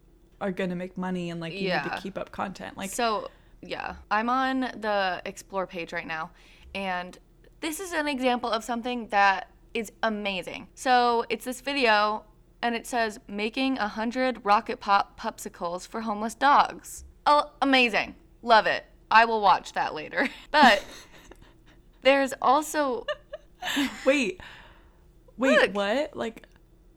are 0.41 0.51
going 0.53 0.71
to 0.71 0.77
make 0.77 0.97
money 0.97 1.31
and 1.31 1.41
like 1.41 1.53
you 1.53 1.69
need 1.69 1.85
to 1.85 1.99
keep 2.03 2.17
up 2.19 2.31
content. 2.33 2.77
Like 2.77 2.91
So, 2.91 3.29
yeah, 3.63 3.97
I'm 4.11 4.29
on 4.29 4.61
the 4.61 5.21
explore 5.25 5.67
page 5.67 5.93
right 5.93 6.07
now, 6.07 6.31
and 6.75 7.19
this 7.61 7.81
is 7.81 7.93
an 7.93 8.09
example 8.09 8.51
of 8.51 8.65
something 8.65 9.09
that 9.09 9.51
is 9.75 9.93
amazing. 10.03 10.69
So, 10.75 11.25
it's 11.29 11.45
this 11.45 11.61
video, 11.61 12.25
and 12.63 12.75
it 12.75 12.87
says 12.87 13.21
making 13.29 13.79
a 13.79 13.89
hundred 13.89 14.41
rocket 14.45 14.81
pop 14.81 15.21
popsicles 15.21 15.87
for 15.87 16.01
homeless 16.03 16.35
dogs. 16.35 17.05
Oh, 17.27 17.51
amazing! 17.61 18.15
Love 18.43 18.67
it. 18.67 18.85
I 19.11 19.25
will 19.25 19.41
watch 19.41 19.73
that 19.75 19.95
later. 19.95 20.29
But 20.51 20.85
there's 22.03 22.33
also 22.41 23.07
Wait. 24.07 24.41
Wait, 25.37 25.61
Look. 25.61 25.75
what? 25.75 26.17
Like 26.17 26.45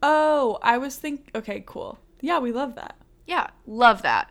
Oh, 0.01 0.59
I 0.61 0.77
was 0.77 0.95
think 0.97 1.29
okay, 1.35 1.63
cool. 1.65 1.97
Yeah, 2.21 2.39
we 2.39 2.51
love 2.51 2.75
that. 2.75 2.95
Yeah, 3.25 3.47
love 3.65 4.01
that. 4.01 4.29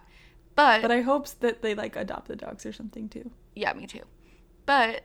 But, 0.55 0.83
But 0.83 0.91
I 0.91 1.01
hope 1.01 1.29
that 1.41 1.63
they 1.63 1.75
like 1.75 1.97
adopt 1.97 2.29
the 2.29 2.37
dogs 2.37 2.67
or 2.67 2.73
something 2.73 3.09
too. 3.09 3.31
yeah, 3.55 3.73
me 3.73 3.87
too. 3.87 4.03
But 4.67 5.05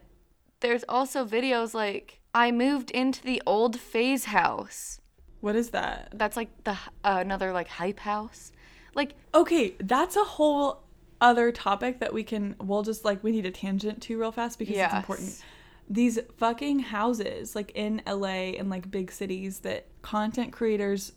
there's 0.60 0.84
also 0.90 1.26
videos 1.26 1.74
like 1.74 2.20
I 2.34 2.52
moved 2.52 2.92
into 2.92 3.24
the 3.24 3.42
old 3.46 3.80
FaZe 3.80 4.26
house. 4.26 5.00
What 5.40 5.56
is 5.56 5.70
that? 5.70 6.10
that's 6.16 6.36
like 6.36 6.50
the 6.64 6.72
uh, 7.04 7.20
another 7.22 7.52
like 7.54 7.68
hype 7.68 8.00
house 8.00 8.52
like 8.96 9.14
Okay, 9.34 9.76
that's 9.80 10.16
a 10.16 10.24
whole 10.24 10.84
other 11.22 11.52
topic 11.52 12.00
that 12.00 12.14
we 12.14 12.24
can 12.24 12.56
we'll 12.60 12.84
just 12.84 13.06
like 13.06 13.24
we 13.24 13.32
need 13.32 13.46
a 13.46 13.52
tangent 13.52 14.02
to 14.02 14.20
real 14.20 14.32
fast 14.32 14.60
because 14.60 14.76
it's 14.76 14.94
important. 14.94 15.42
These 15.90 16.20
fucking 16.38 16.80
houses 16.80 17.56
like 17.56 17.72
in 17.76 18.02
LA 18.06 18.58
and 18.58 18.70
like 18.70 18.92
big 18.92 19.12
cities 19.12 19.60
that 19.60 19.86
content 20.02 20.52
creators 20.52 21.14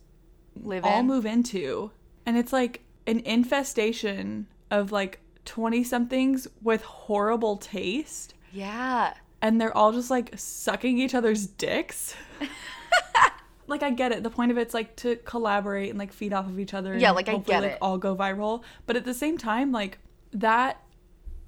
live 0.63 0.85
all 0.85 1.01
in 1.01 1.07
move 1.07 1.27
into 1.27 1.91
and 2.27 2.37
it's 2.37 2.53
like 2.53 2.83
an 3.07 3.21
infestation 3.21 4.47
of 4.71 4.93
like 4.93 5.21
20 5.45 5.83
somethings 5.85 6.47
with 6.63 6.83
horrible 6.83 7.57
taste 7.57 8.35
yeah 8.53 9.15
and 9.43 9.61
they're 9.61 9.77
all 9.77 9.93
just 9.93 10.11
like 10.11 10.33
sucking 10.37 10.99
each 10.99 11.15
other's 11.15 11.47
dicks. 11.47 12.15
like 13.67 13.83
I 13.83 13.91
get 13.91 14.13
it. 14.13 14.23
The 14.23 14.31
point 14.31 14.51
of 14.51 14.59
it's 14.59 14.75
like 14.75 14.97
to 14.97 15.17
collaborate 15.17 15.91
and 15.91 15.99
like 15.99 16.13
feed 16.13 16.33
off 16.33 16.47
of 16.47 16.59
each 16.59 16.75
other. 16.75 16.97
Yeah, 16.97 17.09
and 17.09 17.17
like, 17.17 17.29
I 17.29 17.39
get 17.39 17.63
like, 17.63 17.73
it. 17.73 17.79
All 17.81 17.99
go 17.99 18.15
viral, 18.15 18.63
but 18.87 18.97
at 18.97 19.05
the 19.05 19.15
same 19.15 19.39
time, 19.39 19.73
like 19.73 19.99
that 20.33 20.83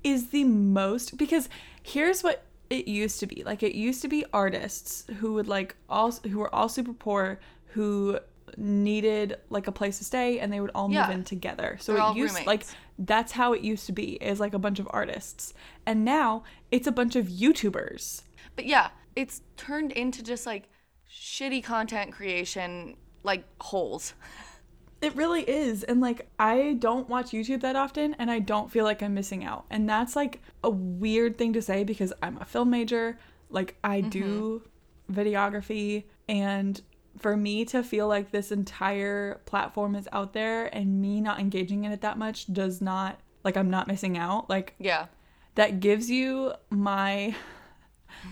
is 0.03 0.31
the 0.31 0.45
most 0.45 1.17
because 1.17 1.49
here's 1.83 2.23
what 2.23 2.45
it 2.71 2.89
used 2.89 3.21
to 3.21 3.27
be. 3.27 3.45
Like 3.45 3.63
it 3.63 3.75
used 3.75 4.03
to 4.03 4.09
be 4.09 4.25
artists 4.33 5.05
who 5.19 5.35
would 5.35 5.49
like 5.49 5.77
all 5.89 6.13
who 6.13 6.39
were 6.39 6.55
all 6.55 6.69
super 6.69 6.93
poor 6.93 7.41
who 7.69 8.19
needed 8.57 9.37
like 9.51 9.67
a 9.67 9.73
place 9.73 9.99
to 9.99 10.05
stay 10.05 10.39
and 10.39 10.53
they 10.53 10.61
would 10.61 10.71
all 10.75 10.89
move 10.89 11.11
in 11.11 11.25
together. 11.25 11.77
So 11.81 11.95
They're 11.95 12.11
it 12.11 12.17
used 12.17 12.35
roommates. 12.35 12.47
like 12.47 12.65
that's 12.99 13.33
how 13.33 13.53
it 13.53 13.63
used 13.63 13.87
to 13.87 13.93
be 13.93 14.15
is 14.15 14.41
like 14.41 14.55
a 14.55 14.59
bunch 14.59 14.79
of 14.79 14.89
artists. 14.91 15.55
And 15.87 16.05
now 16.05 16.45
it's 16.71 16.87
a 16.87 16.93
bunch 16.93 17.17
of 17.17 17.27
YouTubers. 17.27 18.23
but 18.57 18.67
yeah 18.67 18.91
it's 19.15 19.43
turned 19.57 19.93
into 19.93 20.23
just 20.23 20.47
like 20.47 20.69
shitty 21.11 21.63
content 21.63 22.13
creation 22.13 22.97
like 23.23 23.45
holes 23.61 24.15
It 25.03 25.17
really 25.17 25.43
is. 25.43 25.83
And 25.83 26.01
like 26.01 26.29
I 26.39 26.77
don't 26.79 27.09
watch 27.09 27.33
YouTube 27.33 27.61
that 27.63 27.75
often 27.75 28.15
and 28.21 28.31
I 28.31 28.39
don't 28.39 28.71
feel 28.71 28.85
like 28.85 29.03
I'm 29.03 29.15
missing 29.15 29.45
out. 29.45 29.67
And 29.69 29.89
that's 29.89 30.15
like 30.15 30.41
a 30.63 30.71
weird 30.71 31.37
thing 31.37 31.53
to 31.55 31.61
say 31.61 31.83
because 31.83 32.13
I'm 32.23 32.39
a 32.41 32.45
film 32.45 32.71
major, 32.71 33.19
like 33.51 33.77
I 33.83 34.01
mm-hmm. 34.01 34.11
do 34.11 34.63
videography 35.13 36.05
and 36.29 36.81
for 37.19 37.37
me 37.37 37.65
to 37.67 37.83
feel 37.83 38.09
like 38.09 38.31
this 38.31 38.51
entire 38.53 39.41
platform 39.45 39.95
is 39.95 40.09
out 40.13 40.33
there 40.33 40.67
and 40.75 41.01
me 41.01 41.21
not 41.21 41.39
engaging 41.39 41.85
in 41.85 41.93
it 41.93 42.01
that 42.01 42.19
much 42.19 42.53
does 42.53 42.81
not 42.81 43.21
like 43.45 43.57
I'm 43.57 43.71
not 43.71 43.89
missing 43.89 44.17
out. 44.19 44.49
Like 44.49 44.75
yeah 44.79 45.07
that 45.55 45.81
gives 45.81 46.11
you 46.11 46.53
my 46.71 47.35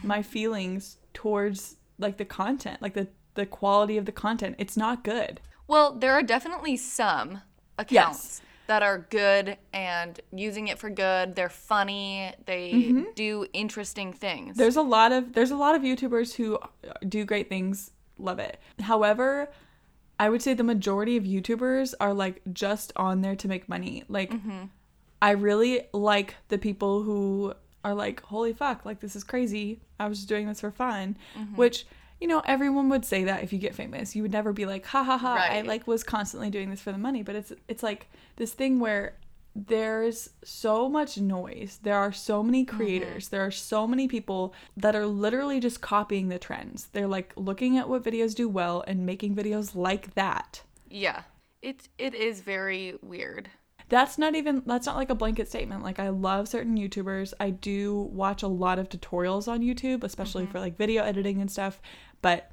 my 0.03 0.23
feelings 0.23 0.99
towards 1.13 1.77
like 1.99 2.17
the 2.17 2.25
content, 2.25 2.81
like 2.81 2.95
the 2.95 3.09
the 3.35 3.47
quality 3.47 3.97
of 3.97 4.07
the 4.07 4.13
content. 4.13 4.57
It's 4.59 4.77
not 4.77 5.05
good. 5.05 5.41
well 5.69 5.93
there 5.93 6.13
are 6.13 6.23
definitely 6.23 6.77
some 6.77 7.43
accounts 7.79 8.43
that 8.67 8.83
are 8.85 8.99
good 9.11 9.57
and 9.73 10.21
using 10.33 10.69
it 10.69 10.79
for 10.79 10.91
good 10.91 11.35
they're 11.35 11.49
funny 11.49 12.33
they 12.47 12.71
mm-hmm. 12.73 13.03
do 13.17 13.45
interesting 13.53 14.13
things 14.13 14.57
There's 14.57 14.77
a 14.77 14.83
lot 14.83 15.11
of 15.11 15.33
there's 15.33 15.51
a 15.51 15.57
lot 15.57 15.75
of 15.75 15.83
YouTubers 15.83 16.35
who 16.35 16.57
do 17.09 17.25
great 17.25 17.49
things. 17.49 17.91
Love 18.21 18.39
it. 18.39 18.59
However, 18.81 19.51
I 20.19 20.29
would 20.29 20.43
say 20.43 20.55
the 20.55 20.63
majority 20.63 21.17
of 21.17 21.25
YouTubers 21.25 21.95
are 22.01 22.13
like 22.13 22.43
just 22.53 22.93
on 22.97 23.23
there 23.23 23.37
to 23.37 23.49
make 23.49 23.69
money. 23.69 24.05
Like 24.09 24.31
mm-hmm. 24.31 24.65
I 25.23 25.31
really 25.33 25.83
like 25.93 26.37
the 26.49 26.59
people 26.59 27.03
who 27.03 27.55
are 27.85 27.95
like, 27.95 28.21
"Holy 28.23 28.53
fuck, 28.53 28.85
like 28.85 29.01
this 29.01 29.17
is 29.17 29.25
crazy. 29.25 29.81
I 29.99 30.09
was 30.09 30.19
just 30.19 30.29
doing 30.29 30.47
this 30.47 30.61
for 30.61 30.71
fun." 30.71 31.17
Mm-hmm. 31.39 31.57
Which 31.57 31.87
you 32.21 32.29
know, 32.29 32.43
everyone 32.45 32.91
would 32.91 33.07
say 33.07 33.25
that 33.25 33.43
if 33.43 33.51
you 33.53 33.59
get 33.59 33.75
famous. 33.75 34.15
You 34.15 34.21
would 34.23 34.33
never 34.33 34.53
be 34.53 34.67
like, 34.67 34.85
"Ha 34.87 35.03
ha 35.03 35.17
ha, 35.17 35.49
I 35.51 35.63
like 35.63 35.87
was 35.87 36.03
constantly 36.03 36.51
doing 36.51 36.69
this 36.69 36.83
for 36.83 36.93
the 36.93 36.99
money." 36.99 37.23
But 37.23 37.37
it's 37.37 37.53
it's 37.67 37.83
like 37.83 38.11
this 38.37 38.53
thing 38.53 38.79
where 38.79 39.15
there's 39.55 40.31
so 40.45 40.89
much 40.89 41.19
noise. 41.19 41.81
There 41.83 41.97
are 41.97 42.13
so 42.13 42.43
many 42.43 42.65
mm-hmm. 42.65 42.77
creators. 42.77 43.29
There 43.29 43.45
are 43.45 43.51
so 43.51 43.87
many 43.87 44.09
people 44.09 44.55
that 44.77 44.95
are 44.95 45.07
literally 45.07 45.61
just 45.61 45.81
copying 45.81 46.29
the 46.29 46.39
trends. 46.39 46.89
They're 46.93 47.09
like 47.09 47.33
looking 47.37 47.77
at 47.77 47.89
what 47.89 48.05
videos 48.05 48.35
do 48.35 48.49
well 48.49 48.85
and 48.87 49.05
making 49.07 49.35
videos 49.35 49.75
like 49.75 50.15
that. 50.15 50.63
yeah 50.89 51.23
it 51.63 51.89
it 51.99 52.15
is 52.15 52.41
very 52.41 52.95
weird 53.03 53.51
That's 53.89 54.19
not 54.19 54.35
even 54.35 54.63
that's 54.67 54.87
not 54.87 54.97
like 54.97 55.11
a 55.11 55.15
blanket 55.17 55.49
statement. 55.49 55.83
Like 55.83 55.99
I 55.99 56.11
love 56.11 56.47
certain 56.47 56.79
YouTubers. 56.79 57.35
I 57.41 57.51
do 57.51 58.03
watch 58.13 58.43
a 58.45 58.49
lot 58.49 58.79
of 58.79 58.89
tutorials 58.89 59.49
on 59.49 59.63
YouTube, 59.63 60.05
especially 60.05 60.45
mm-hmm. 60.45 60.53
for 60.53 60.61
like 60.61 60.77
video 60.79 61.03
editing 61.03 61.41
and 61.41 61.51
stuff, 61.51 61.81
but 62.23 62.53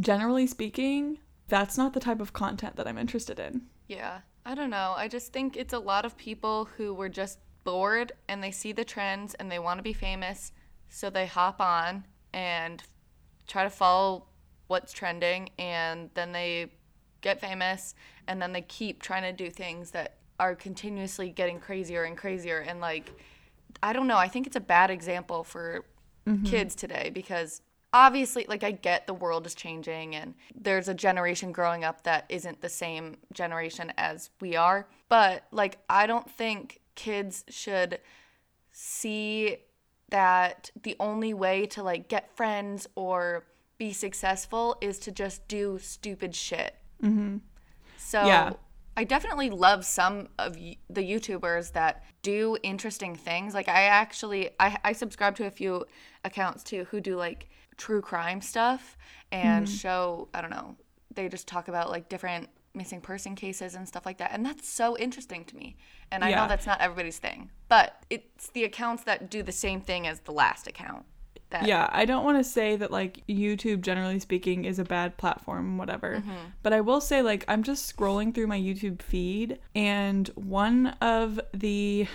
generally 0.00 0.46
speaking, 0.46 1.18
that's 1.48 1.76
not 1.76 1.92
the 1.92 2.00
type 2.00 2.20
of 2.20 2.32
content 2.32 2.76
that 2.76 2.88
I'm 2.88 2.96
interested 2.96 3.38
in. 3.38 3.62
Yeah, 3.88 4.20
I 4.44 4.54
don't 4.54 4.70
know. 4.70 4.94
I 4.96 5.08
just 5.08 5.32
think 5.32 5.56
it's 5.56 5.72
a 5.72 5.78
lot 5.78 6.04
of 6.04 6.16
people 6.16 6.66
who 6.76 6.94
were 6.94 7.08
just 7.08 7.38
bored 7.64 8.12
and 8.28 8.42
they 8.42 8.50
see 8.50 8.72
the 8.72 8.84
trends 8.84 9.34
and 9.34 9.50
they 9.50 9.58
want 9.58 9.78
to 9.78 9.82
be 9.82 9.92
famous, 9.92 10.52
so 10.88 11.10
they 11.10 11.26
hop 11.26 11.60
on 11.60 12.04
and 12.32 12.82
try 13.46 13.62
to 13.62 13.70
follow 13.70 14.26
what's 14.66 14.92
trending 14.92 15.50
and 15.58 16.10
then 16.14 16.32
they 16.32 16.72
get 17.20 17.40
famous 17.40 17.94
and 18.26 18.40
then 18.40 18.52
they 18.52 18.62
keep 18.62 19.02
trying 19.02 19.22
to 19.22 19.32
do 19.32 19.50
things 19.50 19.90
that 19.90 20.16
are 20.40 20.54
continuously 20.54 21.28
getting 21.30 21.60
crazier 21.60 22.04
and 22.04 22.16
crazier 22.16 22.58
and 22.60 22.80
like 22.80 23.12
I 23.82 23.92
don't 23.92 24.06
know, 24.06 24.16
I 24.16 24.28
think 24.28 24.46
it's 24.46 24.56
a 24.56 24.60
bad 24.60 24.90
example 24.90 25.44
for 25.44 25.84
mm-hmm. 26.26 26.44
kids 26.44 26.74
today 26.74 27.10
because 27.12 27.62
obviously 27.92 28.46
like 28.48 28.64
I 28.64 28.70
get 28.70 29.06
the 29.06 29.14
world 29.14 29.46
is 29.46 29.54
changing 29.54 30.14
and 30.14 30.34
there's 30.54 30.88
a 30.88 30.94
generation 30.94 31.52
growing 31.52 31.84
up 31.84 32.02
that 32.04 32.24
isn't 32.28 32.60
the 32.60 32.68
same 32.68 33.16
generation 33.32 33.92
as 33.96 34.30
we 34.40 34.56
are, 34.56 34.88
but 35.08 35.44
like 35.50 35.78
I 35.88 36.06
don't 36.06 36.30
think 36.30 36.80
kids 36.94 37.44
should 37.48 37.98
see 38.70 39.58
that 40.10 40.70
the 40.82 40.96
only 41.00 41.34
way 41.34 41.66
to 41.66 41.82
like 41.82 42.08
get 42.08 42.34
friends 42.36 42.86
or 42.94 43.44
be 43.78 43.92
successful 43.92 44.76
is 44.80 44.98
to 45.00 45.10
just 45.10 45.46
do 45.48 45.78
stupid 45.78 46.34
shit. 46.34 46.76
Mm-hmm. 47.02 47.38
So 47.96 48.26
Yeah. 48.26 48.52
I 48.94 49.04
definitely 49.04 49.48
love 49.48 49.86
some 49.86 50.28
of 50.38 50.54
the 50.54 50.76
YouTubers 50.90 51.72
that 51.72 52.04
do 52.20 52.58
interesting 52.62 53.16
things. 53.16 53.54
Like 53.54 53.68
I 53.68 53.84
actually 53.84 54.50
I, 54.60 54.76
I 54.84 54.92
subscribe 54.92 55.34
to 55.36 55.46
a 55.46 55.50
few 55.50 55.86
accounts 56.24 56.62
too 56.62 56.86
who 56.90 57.00
do 57.00 57.16
like 57.16 57.48
true 57.76 58.00
crime 58.00 58.40
stuff 58.40 58.96
and 59.30 59.66
mm-hmm. 59.66 59.74
show 59.74 60.28
I 60.34 60.40
don't 60.40 60.50
know 60.50 60.76
they 61.14 61.28
just 61.28 61.46
talk 61.46 61.68
about 61.68 61.90
like 61.90 62.08
different 62.08 62.48
missing 62.74 63.00
person 63.00 63.34
cases 63.34 63.74
and 63.74 63.86
stuff 63.86 64.06
like 64.06 64.18
that 64.18 64.30
and 64.32 64.44
that's 64.44 64.68
so 64.68 64.96
interesting 64.96 65.44
to 65.44 65.56
me 65.56 65.76
and 66.10 66.24
I 66.24 66.30
Yeah. 66.30 66.42
know 66.42 66.48
that's 66.48 66.66
not 66.66 66.80
everybody's 66.80 67.18
thing 67.18 67.50
but 67.68 68.04
it's 68.08 68.48
the 68.50 68.64
accounts 68.64 69.04
that 69.04 69.30
do 69.30 69.42
the 69.42 69.52
same 69.52 69.80
thing 69.80 70.06
as 70.06 70.20
the 70.20 70.32
last 70.32 70.66
account 70.66 71.04
that 71.52 71.66
Yeah, 71.66 71.88
I 71.92 72.04
don't 72.04 72.24
want 72.24 72.38
to 72.38 72.44
say 72.44 72.76
that 72.76 72.90
like 72.90 73.22
YouTube 73.28 73.82
generally 73.82 74.18
speaking 74.18 74.64
is 74.64 74.78
a 74.78 74.84
bad 74.84 75.16
platform 75.16 75.78
whatever. 75.78 76.16
Mm-hmm. 76.16 76.30
But 76.62 76.72
I 76.72 76.80
will 76.80 77.00
say 77.00 77.22
like 77.22 77.44
I'm 77.46 77.62
just 77.62 77.94
scrolling 77.94 78.34
through 78.34 78.48
my 78.48 78.58
YouTube 78.58 79.00
feed 79.00 79.58
and 79.74 80.28
one 80.34 80.88
of 81.00 81.40
the 81.54 82.08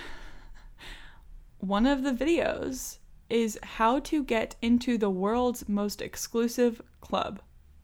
one 1.60 1.86
of 1.86 2.04
the 2.04 2.12
videos 2.12 2.98
is 3.30 3.60
how 3.64 4.00
to 4.00 4.24
get 4.24 4.56
into 4.62 4.98
the 4.98 5.10
world's 5.10 5.68
most 5.68 6.02
exclusive 6.02 6.82
club. 7.02 7.40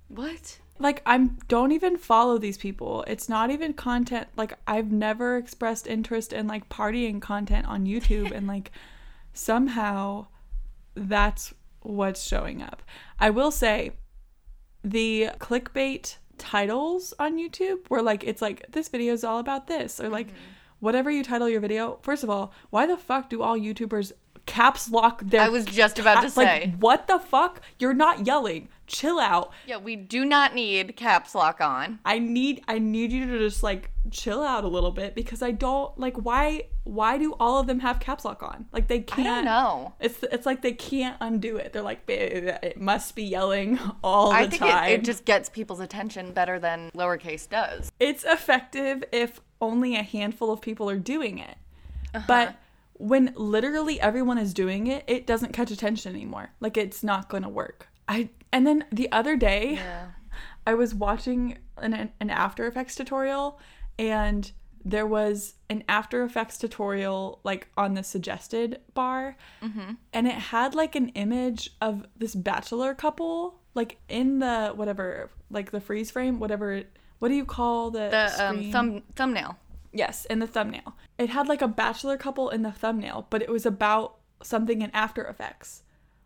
what 0.08 0.60
Like 0.80 1.02
I'm 1.06 1.38
don't 1.48 1.72
even 1.72 1.98
follow 1.98 2.38
these 2.38 2.58
people. 2.58 3.04
It's 3.08 3.30
not 3.30 3.52
even 3.52 3.74
content 3.74 4.28
like 4.36 4.54
I've 4.68 4.91
never 4.91 5.38
expressed 5.38 5.88
interest 5.88 6.34
in 6.34 6.48
like 6.48 6.70
partying 6.70 7.22
content 7.22 7.68
on 7.68 7.86
YouTube 7.86 8.32
and 8.32 8.48
like 8.48 8.72
somehow 9.34 10.28
that's 10.96 11.54
what's 11.82 12.24
showing 12.24 12.62
up. 12.62 12.82
I 13.20 13.30
will 13.30 13.52
say 13.52 13.91
the 14.84 15.30
clickbait 15.39 16.18
titles 16.38 17.14
on 17.20 17.38
YouTube 17.38 17.88
where 17.88 18.02
like 18.02 18.24
it's 18.24 18.41
like 18.41 18.66
this 18.72 18.89
video 18.89 19.14
is 19.14 19.24
all 19.24 19.39
about 19.39 19.68
this 19.68 20.00
or 20.00 20.10
like 20.10 20.28
mm-hmm. 20.28 20.38
whatever 20.80 21.12
you 21.12 21.24
title 21.24 21.50
your 21.50 21.62
video. 21.62 22.00
First 22.02 22.24
of 22.24 22.30
all, 22.30 22.54
why 22.70 22.86
the 22.86 22.98
fuck 22.98 23.30
do 23.30 23.41
all 23.41 23.58
YouTubers 23.58 24.12
caps 24.46 24.89
lock 24.91 25.22
their 25.22 25.41
I 25.41 25.50
was 25.50 25.66
just 25.66 26.00
about 26.00 26.22
to 26.22 26.28
cap- 26.28 26.38
like, 26.38 26.48
say 26.48 26.74
what 26.80 27.08
the 27.08 27.20
fuck? 27.20 27.62
You're 27.80 27.94
not 27.94 28.26
yelling. 28.28 28.70
Chill 28.86 29.18
out. 29.18 29.52
yeah 29.66 29.78
we 29.78 29.96
do 29.96 30.26
not 30.26 30.54
need 30.54 30.98
caps 30.98 31.34
lock 31.34 31.62
on 31.62 32.00
I 32.04 32.20
need 32.20 32.62
I 32.68 32.80
need 32.80 33.14
you 33.14 33.26
to 33.26 33.39
just 33.39 33.64
like 33.64 33.89
chill 34.12 34.44
out 34.44 34.66
a 34.66 34.68
little 34.68 34.91
bit 34.91 35.16
because 35.16 35.41
I 35.41 35.52
don't 35.52 35.98
like 35.98 36.18
why 36.18 36.64
why 36.84 37.18
do 37.18 37.34
all 37.39 37.60
of 37.62 37.66
them 37.68 37.80
have 37.80 38.02
caps 38.02 38.26
lock 38.26 38.44
on? 38.44 38.66
Like 38.74 38.89
they 38.89 39.00
can't 39.00 39.22
I 39.28 39.36
don't 39.36 39.46
know 39.46 39.94
It's 40.02 40.22
it's 40.24 40.46
like 40.46 40.62
they 40.62 40.74
can't 40.74 41.16
undo 41.22 41.56
it. 41.56 41.72
They're 41.72 41.82
like 41.82 42.02
it 42.10 42.80
must 42.80 43.16
be 43.16 43.24
yelling 43.24 43.80
all 44.04 44.32
the 44.32 44.36
I 44.36 44.48
think 44.48 44.62
time. 44.62 44.91
it, 44.91 44.96
it 44.96 45.04
just 45.06 45.24
gets 45.24 45.48
people's 45.48 45.80
attention 45.80 46.34
better 46.34 46.60
than 46.60 46.91
lowercase 46.94 47.48
does. 47.48 47.89
it's 48.02 48.26
effective 48.26 49.04
if 49.14 49.39
only 49.62 49.96
a 49.96 50.04
handful 50.04 50.52
of 50.52 50.60
people 50.60 50.89
are 50.89 51.00
doing 51.00 51.39
it. 51.39 51.56
Uh-huh. 52.14 52.26
But 52.28 52.56
when 52.94 53.34
literally 53.36 54.00
everyone 54.00 54.38
is 54.38 54.54
doing 54.54 54.88
it, 54.88 55.04
it 55.08 55.26
doesn't 55.28 55.54
catch 55.54 55.72
attention 55.72 56.16
anymore. 56.16 56.52
Like 56.60 56.78
it's 56.78 57.04
not 57.04 57.30
going 57.30 57.44
to 57.44 57.50
work. 57.50 57.88
I 58.08 58.30
and 58.52 58.68
then 58.68 58.86
the 58.91 59.12
other 59.12 59.36
day 59.36 59.74
Yeah. 59.74 60.08
I 60.68 60.74
was 60.76 60.94
watching 60.94 61.58
an 61.78 62.12
an 62.20 62.30
After 62.30 62.68
Effects 62.68 62.96
tutorial 62.96 63.60
and 64.00 64.52
there 64.86 65.08
was 65.08 65.56
an 65.70 65.84
After 65.88 66.24
Effects 66.24 66.58
tutorial 66.58 67.39
like 67.44 67.68
on 67.78 67.94
the 67.94 68.04
suggested 68.04 68.80
bar 68.94 69.38
and 70.14 70.28
it 70.28 70.34
had 70.34 70.76
like 70.76 70.96
an 70.96 71.10
image 71.10 71.72
of 71.82 72.06
this 72.18 72.36
bachelor 72.36 72.94
couple 72.94 73.60
like 73.76 73.98
in 74.10 74.39
the 74.39 74.72
whatever 74.76 75.30
like 75.50 75.72
the 75.72 75.80
freeze 75.80 76.12
frame 76.12 76.39
whatever 76.39 76.84
what 77.20 77.30
do 77.30 77.36
you 77.36 77.46
call 77.46 77.91
the, 77.91 78.10
The 78.10 78.46
um, 78.46 78.72
thumb 78.72 79.04
thumbnail. 79.16 79.58
Yes, 79.94 80.26
in 80.26 80.39
the 80.39 80.48
thumbnail. 80.48 80.94
It 81.18 81.30
had 81.30 81.47
like 81.47 81.61
a 81.61 81.68
bachelor 81.68 82.18
couple 82.18 82.49
in 82.49 82.64
the 82.64 82.72
thumbnail, 82.72 83.28
but 83.30 83.41
it 83.41 83.49
was 83.49 83.66
about 83.66 84.18
something 84.41 84.82
in 84.82 84.91
After 84.91 85.24
Effects. 85.26 85.84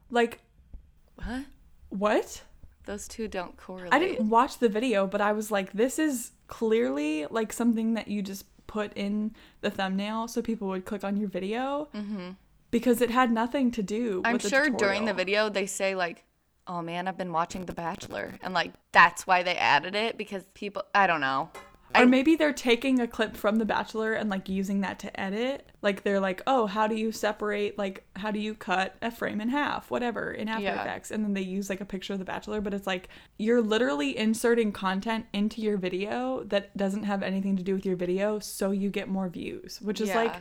Like, 0.09 0.39
What? 1.15 1.45
what? 1.89 2.43
Those 2.85 3.07
two 3.07 3.27
don't 3.27 3.57
correlate. 3.57 3.93
I 3.93 3.99
didn't 3.99 4.29
watch 4.29 4.59
the 4.59 4.69
video, 4.69 5.07
but 5.07 5.19
I 5.19 5.33
was 5.33 5.51
like, 5.51 5.73
this 5.73 5.99
is 5.99 6.31
clearly 6.47 7.25
like 7.29 7.51
something 7.51 7.95
that 7.95 8.07
you 8.07 8.21
just 8.21 8.45
put 8.65 8.93
in 8.93 9.35
the 9.61 9.69
thumbnail 9.69 10.27
so 10.27 10.41
people 10.41 10.69
would 10.69 10.85
click 10.85 11.03
on 11.03 11.17
your 11.17 11.27
video. 11.27 11.89
Mm-hmm. 11.93 12.31
Because 12.71 13.01
it 13.01 13.09
had 13.09 13.31
nothing 13.31 13.71
to 13.71 13.83
do 13.83 14.21
I'm 14.23 14.33
with 14.33 14.43
the 14.43 14.49
sure 14.49 14.69
during 14.69 15.05
the 15.05 15.13
video 15.13 15.49
they 15.49 15.65
say 15.65 15.95
like, 15.95 16.25
"Oh 16.65 16.81
man, 16.81 17.07
I've 17.07 17.17
been 17.17 17.31
watching 17.31 17.65
The 17.65 17.73
Bachelor," 17.73 18.35
and 18.41 18.53
like 18.53 18.73
that's 18.91 19.25
why 19.25 19.41
they 19.43 19.55
added 19.55 19.95
it 19.95 20.17
because 20.17 20.43
people. 20.53 20.83
I 20.93 21.07
don't 21.07 21.21
know. 21.21 21.49
Or 21.99 22.05
maybe 22.05 22.35
they're 22.35 22.53
taking 22.53 22.99
a 22.99 23.07
clip 23.07 23.35
from 23.35 23.57
The 23.57 23.65
Bachelor 23.65 24.13
and 24.13 24.29
like 24.29 24.49
using 24.49 24.81
that 24.81 24.99
to 24.99 25.19
edit. 25.19 25.71
Like 25.81 26.03
they're 26.03 26.19
like, 26.19 26.41
oh, 26.47 26.65
how 26.67 26.87
do 26.87 26.95
you 26.95 27.11
separate, 27.11 27.77
like, 27.77 28.05
how 28.15 28.31
do 28.31 28.39
you 28.39 28.53
cut 28.53 28.95
a 29.01 29.11
frame 29.11 29.41
in 29.41 29.49
half, 29.49 29.89
whatever, 29.91 30.31
in 30.31 30.47
After 30.47 30.63
Yeah. 30.63 30.81
Effects? 30.81 31.11
And 31.11 31.23
then 31.23 31.33
they 31.33 31.41
use 31.41 31.69
like 31.69 31.81
a 31.81 31.85
picture 31.85 32.13
of 32.13 32.19
The 32.19 32.25
Bachelor, 32.25 32.61
but 32.61 32.73
it's 32.73 32.87
like 32.87 33.09
you're 33.37 33.61
literally 33.61 34.17
inserting 34.17 34.71
content 34.71 35.25
into 35.33 35.61
your 35.61 35.77
video 35.77 36.43
that 36.45 36.75
doesn't 36.77 37.03
have 37.03 37.23
anything 37.23 37.57
to 37.57 37.63
do 37.63 37.75
with 37.75 37.85
your 37.85 37.95
video 37.95 38.39
so 38.39 38.71
you 38.71 38.89
get 38.89 39.07
more 39.07 39.29
views, 39.29 39.79
which 39.81 40.01
is 40.01 40.09
like, 40.09 40.35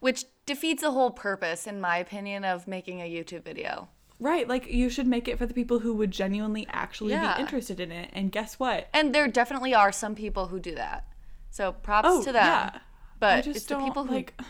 which 0.00 0.24
defeats 0.46 0.82
the 0.82 0.90
whole 0.90 1.10
purpose, 1.10 1.66
in 1.66 1.80
my 1.80 1.98
opinion, 1.98 2.44
of 2.44 2.68
making 2.68 3.00
a 3.00 3.10
YouTube 3.10 3.44
video. 3.44 3.88
Right, 4.20 4.48
like 4.48 4.66
you 4.66 4.88
should 4.90 5.06
make 5.06 5.28
it 5.28 5.38
for 5.38 5.46
the 5.46 5.54
people 5.54 5.78
who 5.80 5.94
would 5.94 6.10
genuinely 6.10 6.66
actually 6.70 7.12
Yeah. 7.12 7.36
be 7.36 7.40
interested 7.42 7.80
in 7.80 7.90
it. 7.92 8.10
And 8.12 8.30
guess 8.32 8.58
what? 8.58 8.88
And 8.92 9.14
there 9.14 9.28
definitely 9.28 9.74
are 9.74 9.92
some 9.92 10.14
people 10.14 10.46
who 10.48 10.58
do 10.60 10.74
that. 10.74 11.06
So 11.50 11.72
props 11.72 12.08
Oh, 12.10 12.18
to 12.24 12.32
them. 12.32 12.44
yeah. 12.46 12.78
But 13.20 13.38
I 13.38 13.40
just 13.40 13.56
it's 13.56 13.66
the 13.66 13.74
don't 13.74 13.84
people 13.84 14.04
who 14.04 14.14
like 14.14 14.40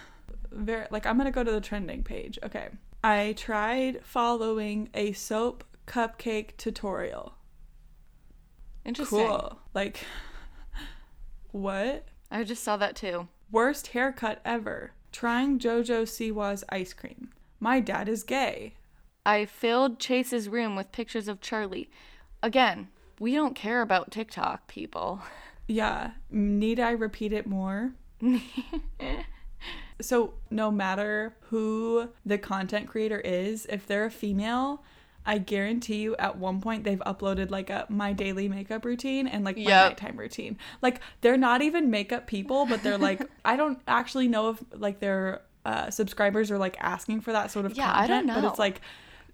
very 0.51 0.87
like 0.91 1.07
I'm 1.07 1.17
gonna 1.19 1.31
go 1.31 1.45
to 1.45 1.53
the 1.53 1.61
trending 1.61 2.03
page. 2.03 2.39
Okay. 2.43 2.69
I 3.05 3.35
tried 3.37 4.05
following 4.05 4.89
a 4.95 5.13
soap 5.13 5.65
cupcake 5.87 6.57
tutorial. 6.57 7.35
interesting. 8.85 9.27
Cool. 9.27 9.59
Like 9.75 10.01
what? 11.53 12.07
I 12.31 12.45
just 12.45 12.63
saw 12.63 12.77
that 12.77 12.97
too. 12.97 13.29
Worst 13.51 13.89
haircut 13.89 14.41
ever. 14.45 14.93
Trying 15.13 15.59
Jojo 15.59 16.07
Siwa's 16.07 16.65
ice 16.69 16.93
cream. 16.93 17.31
My 17.61 17.81
dad 17.81 18.09
is 18.09 18.23
gay. 18.23 18.75
I 19.29 19.45
filled 19.45 19.99
Chase's 19.99 20.49
room 20.49 20.75
with 20.75 20.91
pictures 20.91 21.29
of 21.29 21.41
Charli. 21.41 21.89
Again, 22.43 22.89
we 23.21 23.35
don't 23.35 23.55
care 23.55 23.83
about 23.83 24.11
TikTok 24.11 24.67
people. 24.69 25.21
Yeah. 25.67 26.13
Need 26.31 26.81
I 26.81 26.93
repeat 26.93 27.35
it 27.35 27.47
more? 27.47 27.93
so, 30.01 30.35
no 30.51 30.71
matter 30.71 31.37
who 31.51 32.09
the 32.25 32.39
content 32.39 32.89
creator 32.89 33.21
is, 33.21 33.67
if 33.69 33.87
they're 33.87 34.07
a 34.07 34.11
female, 34.11 34.83
I 35.27 35.37
guarantee 35.37 35.97
you 35.97 36.17
at 36.17 36.39
one 36.39 36.61
point 36.63 36.85
they've 36.85 37.01
uploaded 37.01 37.51
like 37.51 37.69
a 37.69 37.85
my 37.91 38.15
daily 38.15 38.49
makeup 38.49 38.85
routine 38.87 39.27
and 39.27 39.45
like 39.45 39.57
my 39.57 39.63
Yep. 39.65 39.91
nighttime 39.91 40.17
routine. 40.17 40.57
Like 40.81 41.01
they're 41.21 41.37
not 41.37 41.61
even 41.61 41.91
makeup 41.91 42.27
people, 42.27 42.65
but 42.65 42.83
they're 42.83 42.97
like 42.97 43.21
I 43.45 43.57
don't 43.57 43.79
actually 43.87 44.29
know 44.29 44.51
if 44.51 44.65
like 44.73 45.01
their 45.01 45.43
uh, 45.67 45.91
subscribers 45.91 46.51
are 46.51 46.57
like 46.57 46.79
asking 46.81 47.21
for 47.21 47.33
that 47.33 47.51
sort 47.51 47.67
of 47.67 47.77
Yeah, 47.77 47.91
I 47.93 48.07
content, 48.07 48.09
don't 48.09 48.27
know. 48.35 48.41
but 48.41 48.49
it's 48.49 48.59
like 48.59 48.81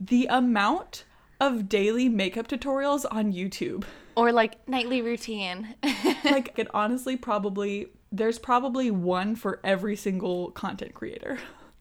the 0.01 0.27
amount 0.27 1.05
of 1.41 1.69
daily 1.69 2.09
makeup 2.09 2.49
tutorials 2.49 3.05
on 3.11 3.33
YouTube. 3.33 3.85
Or 4.17 4.33
like 4.33 4.67
nightly 4.69 5.03
routine. 5.03 5.75
like 6.25 6.53
it 6.57 6.69
honestly 6.73 7.17
probably 7.17 7.89
there's 8.13 8.39
probably 8.39 8.91
one 8.91 9.35
for 9.35 9.61
every 9.65 9.97
single 9.97 10.53
content 10.53 10.95
creator. 10.95 11.39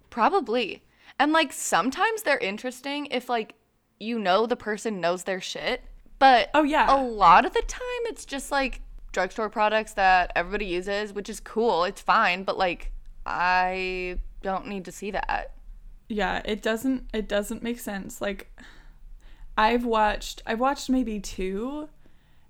Probably. 0.10 0.84
And 1.20 1.32
like 1.32 1.54
sometimes 1.54 2.24
they're 2.24 2.40
interesting 2.40 3.06
if 3.08 3.30
like 3.30 3.54
you 4.00 4.18
know 4.20 4.46
the 4.46 4.56
person 4.56 5.00
knows 5.00 5.24
their 5.24 5.42
shit. 5.42 5.84
But 6.20 6.50
Oh, 6.54 6.64
yeah. 6.64 6.94
a 6.94 6.98
lot 7.02 7.46
of 7.46 7.54
the 7.54 7.62
time 7.68 7.82
it's 8.06 8.26
just 8.26 8.52
like 8.52 8.82
drugstore 9.12 9.50
products 9.50 9.94
that 9.94 10.32
everybody 10.36 10.66
uses, 10.66 11.14
which 11.14 11.30
is 11.30 11.40
cool. 11.40 11.84
It's 11.84 12.02
fine, 12.02 12.44
but 12.44 12.58
like 12.58 12.92
I 13.26 14.20
don't 14.42 14.68
need 14.68 14.86
to 14.86 14.92
see 14.92 15.12
that. 15.12 15.54
Yeah, 16.14 16.42
it 16.46 16.62
doesn't 16.62 17.10
it 17.14 17.28
doesn't 17.28 17.64
make 17.64 17.80
sense. 17.80 18.22
Like 18.22 18.56
I've 19.58 19.86
watched 19.86 20.42
I've 20.46 20.60
watched 20.60 20.90
maybe 20.90 21.20
two 21.20 21.90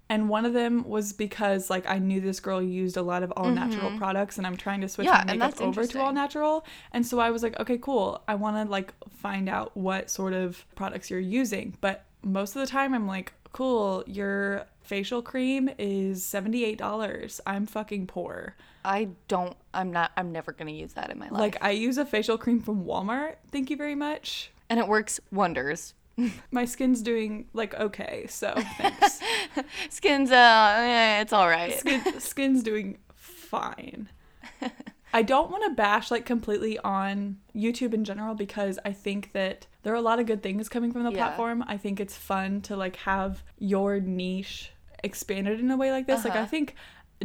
and 0.09 0.27
one 0.29 0.45
of 0.45 0.53
them 0.53 0.83
was 0.83 1.13
because 1.13 1.69
like 1.69 1.89
I 1.89 1.97
knew 1.97 2.19
this 2.19 2.39
girl 2.39 2.61
used 2.61 2.97
a 2.97 3.01
lot 3.01 3.23
of 3.23 3.31
all 3.37 3.49
natural 3.49 3.97
products 3.97 4.37
and 4.37 4.45
I'm 4.45 4.57
trying 4.57 4.81
to 4.81 4.89
switch 4.89 5.07
Mm-hmm. 5.07 5.15
Yeah, 5.15 5.25
my 5.25 5.31
and 5.31 5.39
makeup 5.39 5.51
that's 5.51 5.61
over 5.61 5.87
to 5.87 6.01
all 6.01 6.13
natural. 6.13 6.65
And 6.91 7.05
so 7.07 7.19
I 7.19 7.31
was 7.31 7.41
like, 7.41 7.59
okay, 7.59 7.77
cool. 7.77 8.21
I 8.27 8.35
want 8.35 8.57
to 8.57 8.69
like 8.69 8.93
find 9.09 9.47
out 9.47 9.75
what 9.77 10.09
sort 10.09 10.33
of 10.33 10.65
products 10.75 11.09
you're 11.09 11.19
using. 11.19 11.77
But 11.79 12.03
most 12.21 12.55
of 12.55 12.59
the 12.59 12.67
time 12.67 12.93
I'm 12.93 13.07
like, 13.07 13.33
cool, 13.53 14.03
your 14.05 14.65
facial 14.81 15.21
cream 15.21 15.69
is 15.77 16.21
$78. 16.23 17.39
I'm 17.47 17.65
fucking 17.65 18.07
poor. 18.07 18.55
I 18.85 19.09
don't 19.27 19.55
I'm 19.73 19.91
not 19.91 20.11
I'm 20.17 20.31
never 20.31 20.51
to 20.53 20.71
use 20.71 20.93
that 20.93 21.09
in 21.09 21.17
my 21.19 21.29
life. 21.29 21.39
Like 21.39 21.57
I 21.61 21.71
use 21.71 21.97
a 21.97 22.05
facial 22.05 22.37
cream 22.37 22.59
from 22.59 22.85
Walmart. 22.85 23.35
Thank 23.51 23.69
you 23.69 23.77
very 23.77 23.95
much. 23.95 24.51
and 24.69 24.79
it 24.79 24.87
works 24.87 25.19
wonders. 25.31 25.93
My 26.51 26.65
skin's 26.65 27.01
doing 27.01 27.47
like 27.53 27.73
okay, 27.75 28.25
so 28.29 28.53
thanks. 28.77 29.19
Skin's 29.89 30.31
uh 30.31 30.75
eh, 30.79 31.21
it's 31.21 31.33
all 31.33 31.47
right. 31.49 31.73
Skin, 31.79 32.19
skin's 32.19 32.61
doing 32.63 32.97
fine. 33.15 34.09
I 35.15 35.21
don't 35.21 35.51
want 35.51 35.63
to 35.65 35.69
bash 35.71 36.09
like 36.11 36.25
completely 36.25 36.79
on 36.79 37.37
YouTube 37.55 37.93
in 37.93 38.03
general 38.03 38.33
because 38.35 38.79
I 38.83 38.91
think 38.93 39.31
that 39.33 39.67
there 39.83 39.93
are 39.93 39.97
a 39.97 40.01
lot 40.01 40.19
of 40.19 40.25
good 40.25 40.41
things 40.41 40.69
coming 40.69 40.91
from 40.91 41.03
the 41.03 41.11
Yeah. 41.11 41.17
platform. 41.17 41.63
I 41.67 41.77
think 41.77 41.99
it's 41.99 42.15
fun 42.15 42.61
to 42.61 42.75
like 42.75 42.95
have 42.97 43.43
your 43.59 43.99
niche 43.99 44.71
expanded 45.03 45.59
in 45.59 45.69
a 45.71 45.77
way 45.77 45.91
like 45.91 46.07
this. 46.07 46.23
Like 46.25 46.33
I 46.35 46.39
Uh-huh. 46.39 46.47
think 46.47 46.75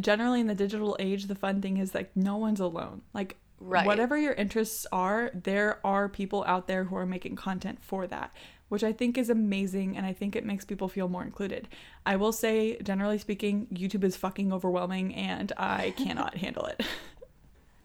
generally 0.01 0.41
in 0.41 0.47
the 0.47 0.55
digital 0.55 0.97
age 0.99 1.27
the 1.27 1.35
fun 1.35 1.61
thing 1.61 1.77
is 1.77 1.95
like 1.95 2.15
no 2.17 2.37
one's 2.37 2.61
alone. 2.61 3.03
Like 3.13 3.37
Right. 3.61 3.87
whatever 3.87 4.17
your 4.17 4.35
interests 4.35 4.87
are, 4.93 5.33
there 5.35 5.85
are 5.85 6.09
people 6.09 6.45
out 6.47 6.69
there 6.69 6.85
who 6.85 6.97
are 6.97 7.07
making 7.07 7.35
content 7.35 7.83
for 7.83 8.07
that, 8.07 8.33
which 8.69 8.85
I 8.85 8.93
think 8.93 9.19
is 9.19 9.31
amazing 9.31 9.97
and 9.97 10.07
I 10.07 10.13
think 10.13 10.37
it 10.37 10.45
makes 10.47 10.65
people 10.65 10.89
feel 10.89 11.09
more 11.09 11.25
included. 11.25 11.69
I 12.07 12.17
will 12.17 12.31
say 12.33 12.79
generally 12.83 13.19
speaking, 13.19 13.67
YouTube 13.73 14.05
is 14.05 14.17
fucking 14.17 14.53
overwhelming 14.53 15.15
and 15.15 15.53
I 15.57 15.91
cannot 15.97 16.37
handle 16.37 16.67
it. 16.67 16.85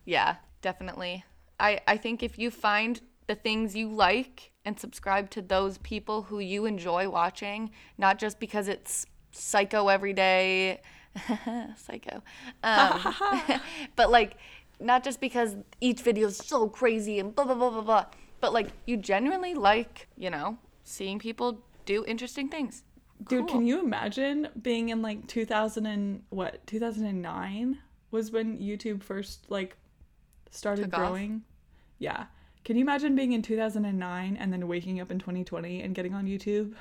Yeah, 0.06 0.36
definitely. 0.62 1.24
I, 1.60 1.80
I 1.88 1.98
think 1.98 2.22
if 2.22 2.38
you 2.38 2.52
find 2.52 3.02
the 3.28 3.36
things 3.36 3.76
you 3.76 3.90
like 3.90 4.52
and 4.66 4.80
subscribe 4.80 5.30
to 5.32 5.42
those 5.42 5.78
people 5.80 6.24
who 6.24 6.40
you 6.40 6.66
enjoy 6.66 7.10
watching, 7.10 7.72
not 7.98 8.20
just 8.20 8.40
because 8.40 8.68
it's 8.68 9.06
psycho 9.32 9.88
every 9.88 10.14
day, 10.14 10.82
psycho, 11.78 12.22
um, 12.64 13.16
but 13.96 14.10
like 14.10 14.38
not 14.80 15.04
just 15.04 15.22
because 15.22 15.56
each 15.82 16.02
video 16.02 16.28
is 16.28 16.38
so 16.38 16.68
crazy 16.68 17.20
and 17.20 17.36
blah 17.36 17.46
blah 17.46 17.56
blah 17.56 17.70
blah 17.70 17.82
blah, 17.82 18.06
but 18.42 18.54
like 18.54 18.70
you 18.86 18.98
genuinely 18.98 19.54
like, 19.54 20.08
you 20.18 20.30
know, 20.30 20.58
seeing 20.84 21.20
people 21.20 21.62
do 21.86 22.04
interesting 22.06 22.50
things. 22.50 22.84
Dude, 23.30 23.48
Cool. 23.48 23.60
can 23.60 23.66
you 23.68 23.80
imagine 23.80 24.50
being 24.62 24.90
in 24.90 25.02
like 25.02 25.28
2000 25.28 25.86
and 25.86 26.24
what? 26.30 26.66
2009 26.68 27.78
was 28.12 28.32
when 28.32 28.58
YouTube 28.58 29.02
first 29.02 29.50
like 29.50 29.78
started 30.52 30.86
Took 30.86 30.94
off? 30.96 31.00
growing. 31.00 31.44
Yeah. 32.00 32.26
Can 32.66 32.76
you 32.76 32.82
imagine 32.82 33.16
being 33.16 33.34
in 33.34 33.42
2009 33.42 34.38
and 34.38 34.52
then 34.54 34.68
waking 34.68 35.00
up 35.00 35.12
in 35.12 35.20
2020 35.20 35.82
and 35.82 35.94
getting 35.96 36.14
on 36.14 36.26
YouTube? 36.26 36.74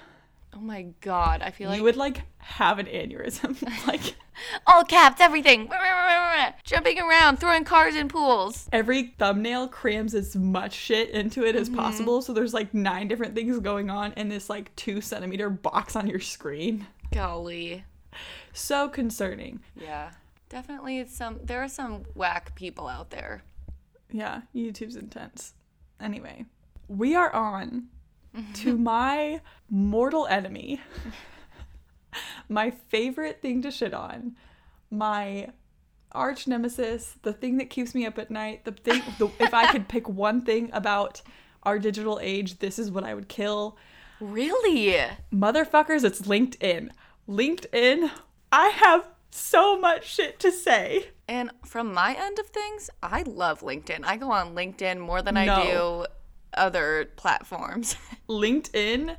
Oh 0.54 0.60
my 0.60 0.88
god, 1.00 1.40
I 1.42 1.50
feel 1.50 1.68
like 1.70 1.78
you 1.78 1.84
would 1.84 1.96
like 1.96 2.22
have 2.38 2.78
an 2.78 2.86
aneurysm. 2.86 3.60
like 3.86 4.14
all 4.66 4.84
caps, 4.84 5.20
everything, 5.20 5.70
jumping 6.64 6.98
around, 6.98 7.38
throwing 7.38 7.64
cars 7.64 7.94
in 7.96 8.08
pools. 8.08 8.68
every 8.72 9.14
thumbnail 9.18 9.68
crams 9.68 10.14
as 10.14 10.36
much 10.36 10.74
shit 10.74 11.10
into 11.10 11.44
it 11.44 11.56
as 11.56 11.68
Mm-hmm. 11.68 11.78
possible. 11.78 12.22
So 12.22 12.32
there's 12.32 12.52
like 12.52 12.74
nine 12.74 13.08
different 13.08 13.34
things 13.34 13.58
going 13.60 13.88
on 13.88 14.12
in 14.14 14.28
this 14.28 14.50
like 14.50 14.74
two 14.76 15.00
centimeter 15.00 15.48
box 15.48 15.96
on 15.96 16.06
your 16.06 16.20
screen. 16.20 16.86
Golly. 17.12 17.84
So 18.52 18.88
concerning. 18.88 19.60
Yeah. 19.74 20.10
Definitely 20.50 21.06
some 21.06 21.40
there 21.42 21.62
are 21.62 21.68
some 21.68 22.02
whack 22.14 22.54
people 22.54 22.88
out 22.88 23.08
there. 23.10 23.42
Yeah, 24.10 24.42
YouTube's 24.54 24.96
intense. 24.96 25.54
Anyway, 25.98 26.44
we 26.88 27.14
are 27.14 27.32
on 27.34 27.84
to 28.54 28.76
my 28.78 29.40
mortal 29.70 30.26
enemy, 30.26 30.80
my 32.48 32.70
favorite 32.70 33.40
thing 33.40 33.62
to 33.62 33.70
shit 33.70 33.94
on, 33.94 34.36
my 34.90 35.48
arch 36.12 36.46
nemesis, 36.46 37.16
the 37.22 37.32
thing 37.32 37.56
that 37.58 37.70
keeps 37.70 37.94
me 37.94 38.04
up 38.06 38.18
at 38.18 38.30
night, 38.30 38.64
the 38.64 38.72
thing, 38.72 39.02
the, 39.18 39.28
if 39.40 39.54
I 39.54 39.70
could 39.72 39.88
pick 39.88 40.08
one 40.08 40.42
thing 40.42 40.70
about 40.72 41.22
our 41.62 41.78
digital 41.78 42.18
age, 42.22 42.58
this 42.58 42.78
is 42.78 42.90
what 42.90 43.04
I 43.04 43.14
would 43.14 43.28
kill. 43.28 43.76
Really? 44.20 44.94
Motherfuckers, 45.32 46.04
it's 46.04 46.22
LinkedIn. 46.22 46.90
LinkedIn, 47.28 48.10
I 48.52 48.68
have 48.68 49.08
so 49.30 49.78
much 49.78 50.12
shit 50.12 50.38
to 50.40 50.52
say. 50.52 51.08
And 51.26 51.50
from 51.64 51.94
my 51.94 52.14
end 52.14 52.38
of 52.38 52.46
things, 52.48 52.90
I 53.02 53.22
love 53.22 53.60
LinkedIn. 53.60 54.00
I 54.04 54.16
go 54.16 54.30
on 54.30 54.54
LinkedIn 54.54 54.98
more 54.98 55.22
than 55.22 55.36
I 55.36 55.46
No. 55.46 55.64
do 55.64 56.06
other 56.54 57.10
platforms. 57.16 57.96
LinkedIn 58.28 59.16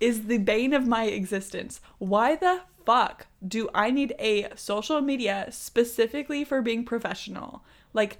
is 0.00 0.26
the 0.26 0.38
bane 0.38 0.72
of 0.72 0.86
my 0.86 1.04
existence. 1.04 1.80
Why 1.98 2.36
the 2.36 2.62
fuck 2.86 3.26
do 3.46 3.68
I 3.74 3.90
need 3.90 4.14
a 4.18 4.48
social 4.54 5.00
media 5.00 5.48
specifically 5.50 6.44
for 6.44 6.62
being 6.62 6.84
professional? 6.84 7.64
Like, 7.92 8.18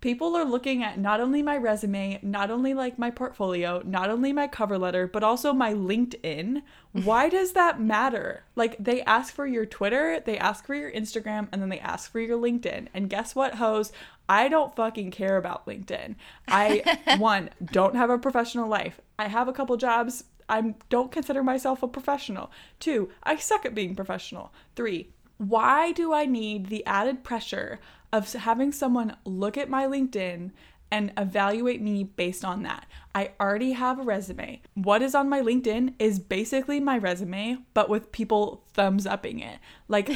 people 0.00 0.34
are 0.34 0.44
looking 0.44 0.82
at 0.82 0.98
not 0.98 1.20
only 1.20 1.42
my 1.42 1.56
resume, 1.56 2.18
not 2.22 2.50
only 2.50 2.72
like 2.72 2.98
my 2.98 3.10
portfolio, 3.10 3.82
not 3.84 4.10
only 4.10 4.32
my 4.32 4.46
cover 4.46 4.78
letter, 4.78 5.06
but 5.06 5.22
also 5.22 5.52
my 5.52 5.74
LinkedIn. 5.74 6.62
Why 6.92 7.28
does 7.28 7.52
that 7.52 7.80
matter? 7.80 8.44
Like, 8.56 8.76
they 8.78 9.02
ask 9.02 9.34
for 9.34 9.46
your 9.46 9.66
Twitter, 9.66 10.20
they 10.24 10.38
ask 10.38 10.66
for 10.66 10.74
your 10.74 10.90
Instagram, 10.90 11.48
and 11.52 11.60
then 11.60 11.68
they 11.68 11.78
ask 11.80 12.10
for 12.10 12.20
your 12.20 12.38
LinkedIn. 12.38 12.88
And 12.94 13.10
guess 13.10 13.34
what, 13.34 13.56
hoes? 13.56 13.92
I 14.28 14.48
don't 14.48 14.74
fucking 14.74 15.10
care 15.10 15.36
about 15.36 15.66
LinkedIn. 15.66 16.14
I, 16.48 16.98
one, 17.18 17.50
don't 17.72 17.96
have 17.96 18.10
a 18.10 18.18
professional 18.18 18.68
life. 18.68 19.00
I 19.18 19.28
have 19.28 19.48
a 19.48 19.52
couple 19.52 19.76
jobs. 19.76 20.24
I 20.48 20.74
don't 20.88 21.12
consider 21.12 21.42
myself 21.42 21.82
a 21.82 21.88
professional. 21.88 22.50
Two, 22.80 23.10
I 23.22 23.36
suck 23.36 23.66
at 23.66 23.74
being 23.74 23.94
professional. 23.94 24.52
Three, 24.74 25.10
why 25.40 25.92
do 25.92 26.12
I 26.12 26.26
need 26.26 26.66
the 26.66 26.84
added 26.84 27.24
pressure 27.24 27.80
of 28.12 28.32
having 28.32 28.72
someone 28.72 29.16
look 29.24 29.56
at 29.56 29.70
my 29.70 29.86
LinkedIn 29.86 30.50
and 30.90 31.12
evaluate 31.16 31.80
me 31.80 32.04
based 32.04 32.44
on 32.44 32.62
that? 32.62 32.86
I 33.14 33.32
already 33.40 33.72
have 33.72 33.98
a 33.98 34.02
resume. 34.02 34.62
What 34.74 35.02
is 35.02 35.14
on 35.14 35.28
my 35.28 35.40
LinkedIn 35.40 35.94
is 35.98 36.18
basically 36.18 36.80
my 36.80 36.98
resume, 36.98 37.58
but 37.74 37.88
with 37.88 38.12
people 38.12 38.64
thumbs 38.72 39.06
upping 39.06 39.40
it. 39.40 39.58
Like, 39.88 40.10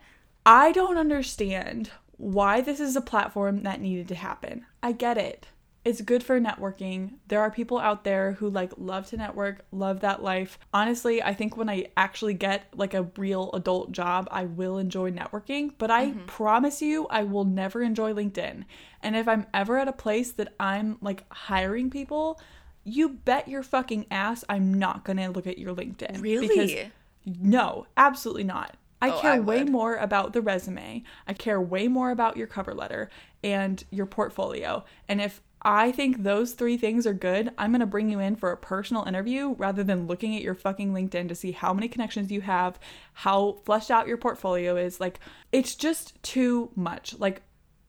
I 0.46 0.72
don't 0.72 0.98
understand 0.98 1.90
why 2.16 2.60
this 2.60 2.80
is 2.80 2.96
a 2.96 3.00
platform 3.00 3.62
that 3.62 3.80
needed 3.80 4.08
to 4.08 4.14
happen. 4.14 4.66
I 4.82 4.92
get 4.92 5.16
it. 5.16 5.46
It's 5.82 6.02
good 6.02 6.22
for 6.22 6.38
networking. 6.38 7.14
There 7.28 7.40
are 7.40 7.50
people 7.50 7.78
out 7.78 8.04
there 8.04 8.32
who 8.32 8.50
like 8.50 8.72
love 8.76 9.06
to 9.08 9.16
network, 9.16 9.64
love 9.72 10.00
that 10.00 10.22
life. 10.22 10.58
Honestly, 10.74 11.22
I 11.22 11.32
think 11.32 11.56
when 11.56 11.70
I 11.70 11.86
actually 11.96 12.34
get 12.34 12.66
like 12.76 12.92
a 12.92 13.04
real 13.16 13.50
adult 13.54 13.90
job, 13.90 14.28
I 14.30 14.44
will 14.44 14.76
enjoy 14.76 15.10
networking, 15.10 15.72
but 15.78 15.90
I 15.90 16.08
mm-hmm. 16.08 16.26
promise 16.26 16.82
you 16.82 17.06
I 17.08 17.24
will 17.24 17.46
never 17.46 17.82
enjoy 17.82 18.12
LinkedIn. 18.12 18.64
And 19.02 19.16
if 19.16 19.26
I'm 19.26 19.46
ever 19.54 19.78
at 19.78 19.88
a 19.88 19.92
place 19.92 20.32
that 20.32 20.52
I'm 20.60 20.98
like 21.00 21.24
hiring 21.32 21.88
people, 21.88 22.38
you 22.84 23.08
bet 23.08 23.48
your 23.48 23.62
fucking 23.62 24.06
ass 24.10 24.44
I'm 24.50 24.74
not 24.74 25.04
going 25.04 25.16
to 25.16 25.30
look 25.30 25.46
at 25.46 25.58
your 25.58 25.74
LinkedIn. 25.74 26.20
Really? 26.20 26.48
Because 26.48 26.90
no, 27.24 27.86
absolutely 27.96 28.44
not. 28.44 28.76
I 29.02 29.10
Oh, 29.10 29.20
care 29.20 29.32
I 29.32 29.38
way 29.38 29.64
more 29.64 29.96
about 29.96 30.34
the 30.34 30.42
resume. 30.42 31.04
I 31.26 31.32
care 31.32 31.60
way 31.60 31.88
more 31.88 32.10
about 32.10 32.36
your 32.36 32.46
cover 32.46 32.74
letter 32.74 33.08
and 33.42 33.82
your 33.90 34.04
portfolio. 34.06 34.84
And 35.08 35.22
if 35.22 35.40
I 35.62 35.92
think 35.92 36.22
those 36.22 36.52
three 36.52 36.78
things 36.78 37.06
are 37.06 37.12
good, 37.12 37.50
I'm 37.58 37.70
going 37.70 37.80
to 37.80 37.86
bring 37.86 38.08
you 38.08 38.18
in 38.18 38.36
for 38.36 38.50
a 38.50 38.56
personal 38.56 39.04
interview 39.04 39.54
rather 39.58 39.84
than 39.84 40.06
looking 40.06 40.34
at 40.34 40.42
your 40.42 40.54
fucking 40.54 40.92
LinkedIn 40.92 41.28
to 41.28 41.34
see 41.34 41.52
how 41.52 41.74
many 41.74 41.86
connections 41.86 42.30
you 42.30 42.40
have, 42.40 42.78
how 43.12 43.58
fleshed 43.64 43.90
out 43.90 44.08
your 44.08 44.16
portfolio 44.16 44.76
is. 44.76 45.00
Like, 45.00 45.20
it's 45.52 45.74
just 45.74 46.20
too 46.22 46.70
much. 46.74 47.18
Like, 47.18 47.42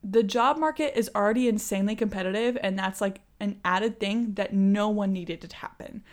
the 0.04 0.24
job 0.24 0.58
market 0.58 0.98
is 0.98 1.10
already 1.16 1.48
insanely 1.48 1.96
competitive, 1.96 2.58
and 2.62 2.78
that's 2.78 3.00
like 3.00 3.22
an 3.40 3.60
added 3.64 4.00
thing 4.00 4.34
that 4.34 4.54
no 4.54 4.90
one 4.90 5.14
needed 5.14 5.40
to 5.42 5.56
happen. 5.56 6.04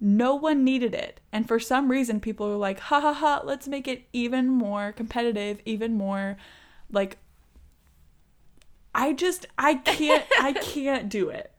No 0.00 0.34
one 0.34 0.62
needed 0.62 0.94
it. 0.94 1.20
And 1.32 1.48
for 1.48 1.58
some 1.58 1.90
reason, 1.90 2.20
people 2.20 2.46
are 2.48 2.56
like, 2.56 2.80
ha 2.80 3.00
ha 3.00 3.14
ha, 3.14 3.40
let's 3.44 3.66
make 3.66 3.88
it 3.88 4.04
even 4.12 4.48
more 4.48 4.92
competitive, 4.92 5.60
even 5.64 5.94
more 5.94 6.36
like. 6.92 7.16
I 8.98 9.12
just, 9.12 9.46
I 9.56 9.76
can't, 9.76 10.24
I 10.40 10.52
can't 10.52 11.08
do 11.08 11.28
it. 11.28 11.52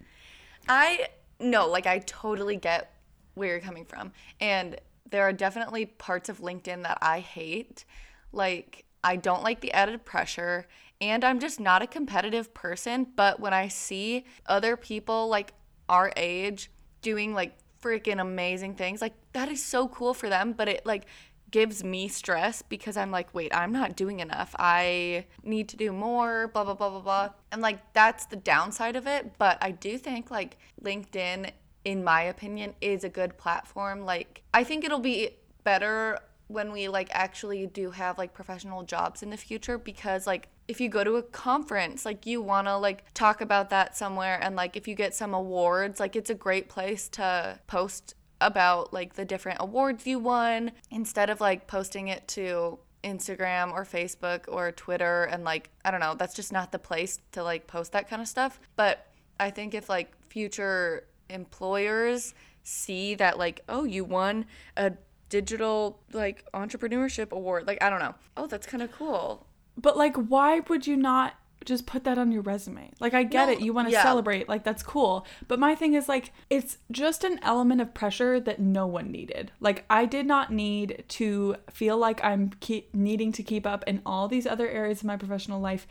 I 0.67 1.07
no, 1.39 1.67
like 1.69 1.87
I 1.87 1.99
totally 1.99 2.57
get 2.57 2.93
where 3.35 3.49
you're 3.49 3.61
coming 3.61 3.85
from. 3.85 4.11
And 4.41 4.77
there 5.09 5.23
are 5.23 5.31
definitely 5.31 5.85
parts 5.85 6.27
of 6.27 6.39
LinkedIn 6.39 6.83
that 6.83 6.97
I 7.01 7.21
hate. 7.21 7.85
Like 8.33 8.83
I 9.03 9.15
don't 9.15 9.41
like 9.41 9.61
the 9.61 9.71
added 9.71 10.03
pressure 10.03 10.67
and 10.99 11.23
I'm 11.23 11.39
just 11.39 11.61
not 11.61 11.81
a 11.81 11.87
competitive 11.87 12.53
person, 12.53 13.07
but 13.15 13.39
when 13.39 13.53
I 13.53 13.69
see 13.69 14.25
other 14.45 14.75
people 14.75 15.29
like 15.29 15.53
our 15.87 16.11
age 16.17 16.69
doing 17.01 17.33
like 17.33 17.57
freaking 17.81 18.19
amazing 18.19 18.75
things, 18.75 19.01
like 19.01 19.13
that 19.31 19.47
is 19.47 19.63
so 19.63 19.87
cool 19.87 20.13
for 20.13 20.27
them, 20.27 20.51
but 20.51 20.67
it 20.67 20.85
like 20.85 21.05
gives 21.51 21.83
me 21.83 22.07
stress 22.07 22.61
because 22.61 22.97
I'm 22.97 23.11
like, 23.11 23.33
wait, 23.33 23.53
I'm 23.53 23.71
not 23.71 23.95
doing 23.95 24.19
enough. 24.19 24.55
I 24.57 25.25
need 25.43 25.69
to 25.69 25.77
do 25.77 25.91
more, 25.91 26.47
blah, 26.47 26.63
blah, 26.63 26.73
blah, 26.73 26.89
blah, 26.89 27.01
blah. 27.01 27.29
And 27.51 27.61
like, 27.61 27.93
that's 27.93 28.25
the 28.25 28.35
downside 28.35 28.95
of 28.95 29.07
it. 29.07 29.37
But 29.37 29.57
I 29.61 29.71
do 29.71 29.97
think 29.97 30.31
like 30.31 30.57
LinkedIn, 30.83 31.51
in 31.85 32.03
my 32.03 32.23
opinion, 32.23 32.75
is 32.81 33.03
a 33.03 33.09
good 33.09 33.37
platform. 33.37 34.05
Like, 34.05 34.43
I 34.53 34.63
think 34.63 34.83
it'll 34.83 34.99
be 34.99 35.31
better 35.63 36.19
when 36.47 36.71
we 36.71 36.87
like 36.87 37.09
actually 37.11 37.67
do 37.67 37.91
have 37.91 38.17
like 38.17 38.33
professional 38.33 38.83
jobs 38.83 39.21
in 39.21 39.29
the 39.29 39.37
future 39.37 39.77
because 39.77 40.25
like 40.25 40.47
if 40.67 40.81
you 40.81 40.89
go 40.89 41.03
to 41.03 41.15
a 41.15 41.23
conference 41.23 42.05
like 42.05 42.25
you 42.25 42.41
want 42.41 42.65
to 42.65 42.75
like 42.75 43.05
talk 43.13 43.39
about 43.39 43.69
that 43.69 43.95
somewhere 43.95 44.39
and 44.41 44.55
like 44.55 44.75
if 44.75 44.87
you 44.87 44.95
get 44.95 45.13
some 45.13 45.35
awards 45.35 45.99
like 45.99 46.15
it's 46.15 46.31
a 46.31 46.35
great 46.35 46.67
place 46.67 47.07
to 47.07 47.59
post 47.67 48.15
about 48.41 48.93
like 48.93 49.13
the 49.15 49.25
different 49.25 49.57
awards 49.61 50.05
you 50.07 50.19
won 50.19 50.71
instead 50.91 51.29
of 51.29 51.41
like 51.41 51.67
posting 51.67 52.07
it 52.07 52.27
to 52.29 52.79
Instagram 53.03 53.71
or 53.71 53.85
Facebook 53.85 54.45
or 54.47 54.71
Twitter 54.71 55.23
and 55.25 55.43
like 55.43 55.69
I 55.85 55.91
don't 55.91 55.99
know, 55.99 56.15
that's 56.15 56.33
just 56.33 56.51
not 56.51 56.71
the 56.71 56.79
place 56.79 57.19
to 57.31 57.43
like 57.43 57.67
post 57.67 57.91
that 57.93 58.09
kind 58.09 58.21
of 58.21 58.27
stuff. 58.27 58.59
But 58.75 59.07
I 59.39 59.49
think 59.51 59.73
if 59.73 59.89
like 59.89 60.11
future 60.27 61.05
employers 61.29 62.33
see 62.63 63.15
that 63.15 63.37
like 63.37 63.61
oh 63.69 63.83
you 63.83 64.03
won 64.03 64.45
a 64.77 64.91
digital 65.29 66.01
like 66.11 66.43
entrepreneurship 66.53 67.31
award 67.31 67.65
like 67.67 67.81
i 67.83 67.89
don't 67.89 67.99
know 67.99 68.13
oh 68.35 68.47
that's 68.47 68.65
kind 68.67 68.81
of 68.83 68.91
cool 68.91 69.45
But 69.77 69.95
like, 69.95 70.15
why 70.17 70.59
would 70.59 70.85
you 70.87 70.97
not 70.97 71.35
just 71.65 71.85
put 71.85 72.03
that 72.03 72.17
on 72.17 72.31
your 72.31 72.41
resume? 72.41 72.91
Like, 72.99 73.13
I 73.13 73.23
get 73.23 73.49
it. 73.49 73.61
You 73.61 73.73
want 73.73 73.87
to 73.87 73.93
yeah. 73.93 74.03
celebrate. 74.03 74.49
Like, 74.49 74.63
that's 74.63 74.83
cool. 74.83 75.25
But 75.47 75.59
my 75.59 75.75
thing 75.75 75.93
is, 75.93 76.09
like, 76.09 76.31
it's 76.49 76.77
just 76.91 77.23
an 77.23 77.39
element 77.43 77.81
of 77.81 77.93
pressure 77.93 78.39
that 78.39 78.59
no 78.59 78.87
one 78.87 79.11
needed. 79.11 79.51
Like, 79.59 79.85
I 79.89 80.05
did 80.05 80.25
not 80.25 80.51
need 80.51 81.03
to 81.09 81.55
feel 81.69 81.97
like 81.97 82.23
I'm 82.23 82.51
keep 82.59 82.93
needing 82.93 83.31
to 83.33 83.43
keep 83.43 83.65
up 83.65 83.83
in 83.87 84.01
all 84.05 84.27
these 84.27 84.47
other 84.47 84.67
areas 84.67 85.01
of 85.01 85.05
my 85.05 85.17
professional 85.17 85.59
life 85.59 85.87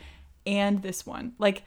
and 0.46 0.82
this 0.82 1.06
one. 1.06 1.34
Like, 1.38 1.64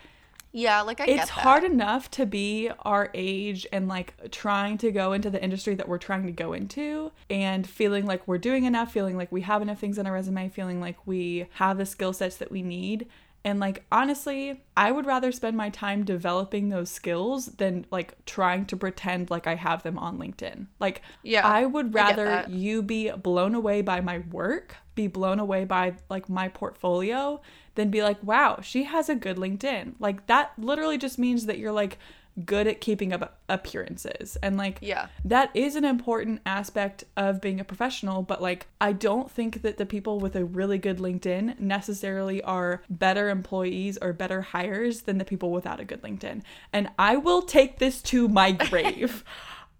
yeah 0.53 0.81
like 0.81 0.99
i 0.99 1.05
get 1.05 1.19
it's 1.21 1.29
hard 1.29 1.63
enough 1.63 2.11
to 2.11 2.25
be 2.25 2.69
our 2.79 3.09
age 3.13 3.65
and 3.71 3.87
like 3.87 4.13
trying 4.31 4.77
to 4.77 4.91
go 4.91 5.13
into 5.13 5.29
the 5.29 5.41
industry 5.41 5.75
that 5.75 5.87
we're 5.87 5.97
trying 5.97 6.25
to 6.25 6.31
go 6.31 6.53
into 6.53 7.11
and 7.29 7.67
feeling 7.67 8.05
like 8.05 8.27
we're 8.27 8.37
doing 8.37 8.65
enough, 8.65 8.91
feeling 8.91 9.15
like 9.15 9.31
we 9.31 9.41
have 9.41 9.61
enough 9.61 9.79
things 9.79 9.97
on 9.97 10.05
our 10.05 10.13
resume, 10.13 10.49
feeling 10.49 10.81
like 10.81 10.97
we 11.05 11.47
have 11.53 11.77
the 11.77 11.85
skill 11.85 12.13
sets 12.13 12.37
that 12.37 12.51
we 12.51 12.61
need. 12.61 13.07
And 13.43 13.59
like 13.59 13.85
honestly, 13.91 14.63
I 14.77 14.91
would 14.91 15.05
rather 15.07 15.31
spend 15.31 15.57
my 15.57 15.69
time 15.69 16.05
developing 16.05 16.69
those 16.69 16.91
skills 16.91 17.47
than 17.47 17.85
like 17.91 18.23
trying 18.25 18.65
to 18.67 18.77
pretend 18.77 19.31
like 19.31 19.47
I 19.47 19.55
have 19.55 19.81
them 19.83 19.97
on 19.97 20.19
LinkedIn. 20.19 20.67
Like 20.79 21.01
Yeah, 21.23 21.41
I 21.41 21.65
would 21.65 21.93
rather 21.93 22.25
that. 22.25 22.49
you 22.49 22.83
be 22.83 23.09
blown 23.11 23.55
away 23.55 23.81
by 23.81 23.99
my 24.01 24.19
work, 24.19 24.77
be 24.93 25.07
blown 25.07 25.39
away 25.39 25.65
by 25.65 25.95
like 26.09 26.29
my 26.29 26.49
portfolio, 26.49 27.41
than 27.75 27.89
be 27.89 28.03
like, 28.03 28.21
wow, 28.23 28.59
she 28.61 28.83
has 28.83 29.09
a 29.09 29.15
good 29.15 29.37
LinkedIn. 29.37 29.95
Like 29.99 30.27
that 30.27 30.51
literally 30.57 30.97
just 30.99 31.17
means 31.17 31.47
that 31.47 31.57
you're 31.57 31.71
like 31.71 31.97
good 32.45 32.65
at 32.67 32.79
keeping 32.81 33.11
up 33.13 33.39
appearances. 33.49 34.37
And 34.41 34.57
like 34.57 34.77
Yeah. 34.81 35.07
that 35.25 35.49
is 35.53 35.75
an 35.75 35.83
important 35.85 36.41
aspect 36.45 37.03
of 37.17 37.41
being 37.41 37.59
a 37.59 37.63
professional, 37.65 38.21
but 38.23 38.41
like 38.41 38.67
I 38.79 38.93
don't 38.93 39.29
think 39.29 39.61
that 39.63 39.77
the 39.77 39.85
people 39.85 40.19
with 40.19 40.35
a 40.35 40.45
really 40.45 40.77
good 40.77 40.97
LinkedIn 40.99 41.59
necessarily 41.59 42.41
are 42.43 42.83
better 42.89 43.29
employees 43.29 43.97
or 44.01 44.13
better 44.13 44.41
hires 44.41 45.01
than 45.01 45.17
the 45.17 45.25
people 45.25 45.51
without 45.51 45.79
a 45.79 45.85
good 45.85 46.01
LinkedIn. 46.01 46.41
And 46.71 46.89
I 46.97 47.17
will 47.17 47.41
take 47.41 47.79
this 47.79 48.01
to 48.03 48.27
my 48.29 48.51
grave. 48.69 49.23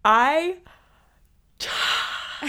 I 0.04 0.58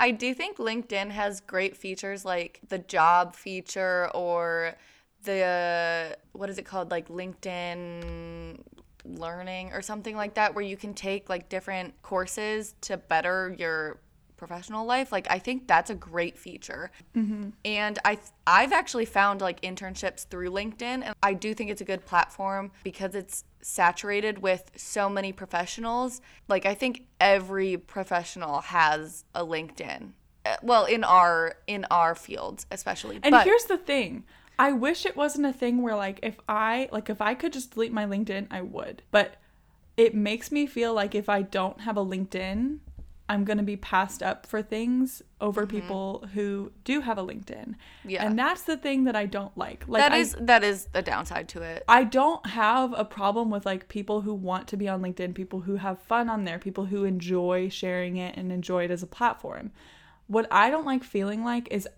I 0.00 0.10
do 0.10 0.32
think 0.34 0.56
LinkedIn 0.58 1.10
has 1.10 1.40
great 1.40 1.76
features 1.76 2.24
like 2.24 2.60
the 2.68 2.78
job 2.78 3.36
feature 3.36 4.10
or 4.14 4.74
the 5.24 6.16
what 6.32 6.48
is 6.50 6.58
it 6.58 6.64
called 6.64 6.90
like 6.90 7.08
LinkedIn 7.08 8.60
learning 9.04 9.72
or 9.72 9.82
something 9.82 10.16
like 10.16 10.34
that 10.34 10.54
where 10.54 10.64
you 10.64 10.76
can 10.76 10.94
take 10.94 11.28
like 11.28 11.48
different 11.48 12.00
courses 12.02 12.74
to 12.80 12.96
better 12.96 13.54
your 13.58 13.98
professional 14.36 14.84
life 14.84 15.12
like 15.12 15.26
i 15.30 15.38
think 15.38 15.66
that's 15.68 15.90
a 15.90 15.94
great 15.94 16.36
feature. 16.36 16.90
And 17.64 17.98
i 18.04 18.18
i've 18.46 18.72
actually 18.72 19.04
found 19.04 19.40
like 19.40 19.60
internships 19.62 20.26
through 20.26 20.50
linkedin 20.50 21.02
and 21.04 21.14
i 21.22 21.32
do 21.34 21.54
think 21.54 21.70
it's 21.70 21.80
a 21.80 21.84
good 21.84 22.04
platform 22.04 22.72
because 22.82 23.14
it's 23.14 23.44
saturated 23.62 24.40
with 24.40 24.70
so 24.76 25.08
many 25.08 25.32
professionals. 25.32 26.20
Like 26.48 26.66
i 26.66 26.74
think 26.74 27.06
every 27.20 27.76
professional 27.76 28.60
has 28.60 29.24
a 29.34 29.44
linkedin 29.44 30.12
Uh, 30.44 30.56
well 30.62 30.84
in 30.84 31.04
our 31.04 31.54
in 31.66 31.86
our 31.90 32.14
fields 32.14 32.66
especially 32.70 33.18
And 33.22 33.30
but 33.32 33.44
here's 33.44 33.64
the 33.64 33.78
thing. 33.78 34.24
I 34.58 34.72
wish 34.72 35.04
it 35.04 35.16
wasn't 35.16 35.46
a 35.46 35.52
thing 35.52 35.82
where 35.82 35.96
like 35.96 36.20
if 36.22 36.38
I 36.48 36.88
like 36.92 37.10
if 37.10 37.20
I 37.20 37.34
could 37.34 37.52
just 37.52 37.72
delete 37.72 37.92
my 37.92 38.06
LinkedIn, 38.06 38.46
I 38.50 38.62
would. 38.62 39.02
But 39.10 39.36
it 39.96 40.14
makes 40.14 40.50
me 40.50 40.66
feel 40.66 40.94
like 40.94 41.14
if 41.14 41.28
I 41.28 41.42
don't 41.42 41.80
have 41.82 41.96
a 41.96 42.04
LinkedIn, 42.04 42.78
I'm 43.28 43.44
going 43.44 43.56
to 43.56 43.64
be 43.64 43.76
passed 43.76 44.22
up 44.22 44.44
for 44.46 44.60
things 44.60 45.22
over 45.40 45.66
people 45.66 46.28
who 46.34 46.72
do 46.84 47.00
have 47.00 47.16
a 47.16 47.22
LinkedIn. 47.22 47.68
Mm-hmm. 47.68 48.10
Yeah. 48.10 48.26
And 48.26 48.38
that's 48.38 48.62
the 48.62 48.76
thing 48.76 49.04
that 49.04 49.16
I 49.16 49.24
don't 49.24 49.56
like. 49.56 49.84
Like 49.88 50.02
that 50.02 50.12
I, 50.12 50.18
is 50.18 50.36
that 50.38 50.62
is 50.62 50.86
the 50.92 51.02
downside 51.02 51.48
to 51.50 51.62
it 51.62 51.84
I 51.88 52.04
don't 52.04 52.44
have 52.46 52.92
a 52.96 53.04
problem 53.04 53.50
with 53.50 53.64
like 53.64 53.88
people 53.88 54.20
who 54.20 54.34
want 54.34 54.68
to 54.68 54.76
be 54.76 54.88
on 54.88 55.00
LinkedIn, 55.00 55.34
people 55.34 55.60
who 55.60 55.76
have 55.76 56.00
fun 56.02 56.28
on 56.28 56.44
there, 56.44 56.58
people 56.58 56.86
who 56.86 57.04
enjoy 57.04 57.70
sharing 57.70 58.16
it 58.18 58.36
and 58.36 58.52
enjoy 58.52 58.84
it 58.84 58.90
as 58.90 59.02
a 59.02 59.06
platform. 59.06 59.72
What 60.26 60.46
I 60.50 60.70
don't 60.70 60.86
like 60.86 61.02
feeling 61.02 61.44
like 61.44 61.68
is 61.70 61.88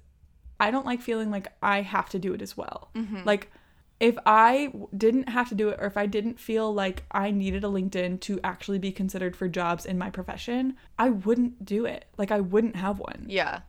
I 0.59 0.71
don't 0.71 0.87
like 0.87 1.01
feeling 1.01 1.31
like 1.31 1.49
I 1.63 1.83
have 1.83 2.09
to 2.11 2.19
do 2.19 2.33
it 2.35 2.43
as 2.43 2.57
well. 2.57 2.91
Mm-hmm. 2.95 3.23
Like 3.25 3.51
if 3.99 4.17
I 4.27 4.73
didn't 4.97 5.31
have 5.31 5.49
to 5.49 5.55
do 5.55 5.71
it 5.71 5.79
or 5.81 5.87
if 5.87 5.97
I 5.97 6.07
didn't 6.07 6.39
feel 6.39 6.73
like 6.73 7.05
I 7.11 7.31
needed 7.31 7.65
a 7.65 7.69
LinkedIn 7.69 8.21
to 8.23 8.41
actually 8.45 8.79
be 8.79 8.93
considered 8.93 9.35
for 9.35 9.49
jobs 9.49 9.87
in 9.87 9.97
my 9.97 10.11
profession, 10.11 10.77
I 10.99 11.11
wouldn't 11.11 11.65
do 11.65 11.87
it. 11.87 12.05
Like 12.19 12.31
I 12.31 12.41
wouldn't 12.41 12.77
have 12.77 12.99
one 12.99 13.27
yeah 13.29 13.61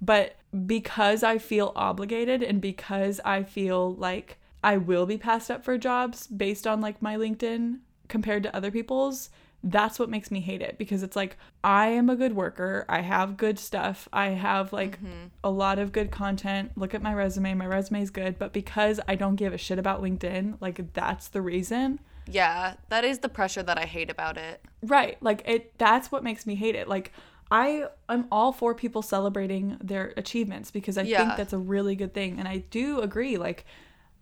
but 0.00 0.36
because 0.66 1.22
I 1.22 1.38
feel 1.38 1.72
obligated 1.76 2.42
and 2.42 2.60
because 2.60 3.20
I 3.24 3.42
feel 3.42 3.94
like 3.94 4.38
I 4.64 4.76
will 4.76 5.06
be 5.06 5.18
passed 5.18 5.50
up 5.50 5.64
for 5.64 5.76
jobs 5.78 6.26
based 6.26 6.66
on 6.66 6.80
like 6.80 7.02
my 7.02 7.16
LinkedIn 7.16 7.80
compared 8.08 8.42
to 8.44 8.56
other 8.56 8.70
people's, 8.70 9.30
that's 9.62 9.98
what 9.98 10.08
makes 10.08 10.30
me 10.30 10.40
hate 10.40 10.62
it 10.62 10.78
because 10.78 11.02
it's 11.02 11.16
like 11.16 11.36
I 11.62 11.88
am 11.88 12.08
a 12.08 12.16
good 12.16 12.34
worker. 12.34 12.86
I 12.88 13.00
have 13.02 13.36
good 13.36 13.58
stuff. 13.58 14.08
I 14.12 14.28
have 14.30 14.72
like 14.72 14.96
mm-hmm. 14.96 15.26
a 15.44 15.50
lot 15.50 15.78
of 15.78 15.92
good 15.92 16.10
content. 16.10 16.72
Look 16.76 16.94
at 16.94 17.02
my 17.02 17.12
resume. 17.14 17.54
My 17.54 17.66
resume 17.66 18.00
is 18.02 18.10
good, 18.10 18.38
but 18.38 18.52
because 18.52 19.00
I 19.06 19.16
don't 19.16 19.36
give 19.36 19.52
a 19.52 19.58
shit 19.58 19.78
about 19.78 20.02
LinkedIn, 20.02 20.56
like 20.60 20.92
that's 20.94 21.28
the 21.28 21.42
reason. 21.42 22.00
yeah 22.26 22.74
that 22.90 23.04
is 23.04 23.18
the 23.20 23.28
pressure 23.28 23.62
that 23.62 23.78
i 23.78 23.86
hate 23.86 24.10
about 24.10 24.36
it 24.36 24.60
Right. 24.82 25.18
Like 25.22 25.42
it 25.46 25.76
that's 25.78 26.10
what 26.12 26.24
makes 26.24 26.46
me 26.46 26.54
hate 26.54 26.74
it. 26.74 26.88
Like 26.88 27.12
I 27.50 27.86
am 28.08 28.26
all 28.30 28.52
for 28.52 28.74
people 28.74 29.02
celebrating 29.02 29.76
their 29.82 30.14
achievements 30.16 30.70
because 30.70 30.96
I 30.96 31.02
Yeah. 31.02 31.18
think 31.18 31.36
that's 31.36 31.52
a 31.52 31.58
really 31.58 31.96
good 31.96 32.14
thing 32.14 32.38
and 32.38 32.48
I 32.48 32.58
do 32.70 33.00
agree 33.00 33.36
like 33.36 33.66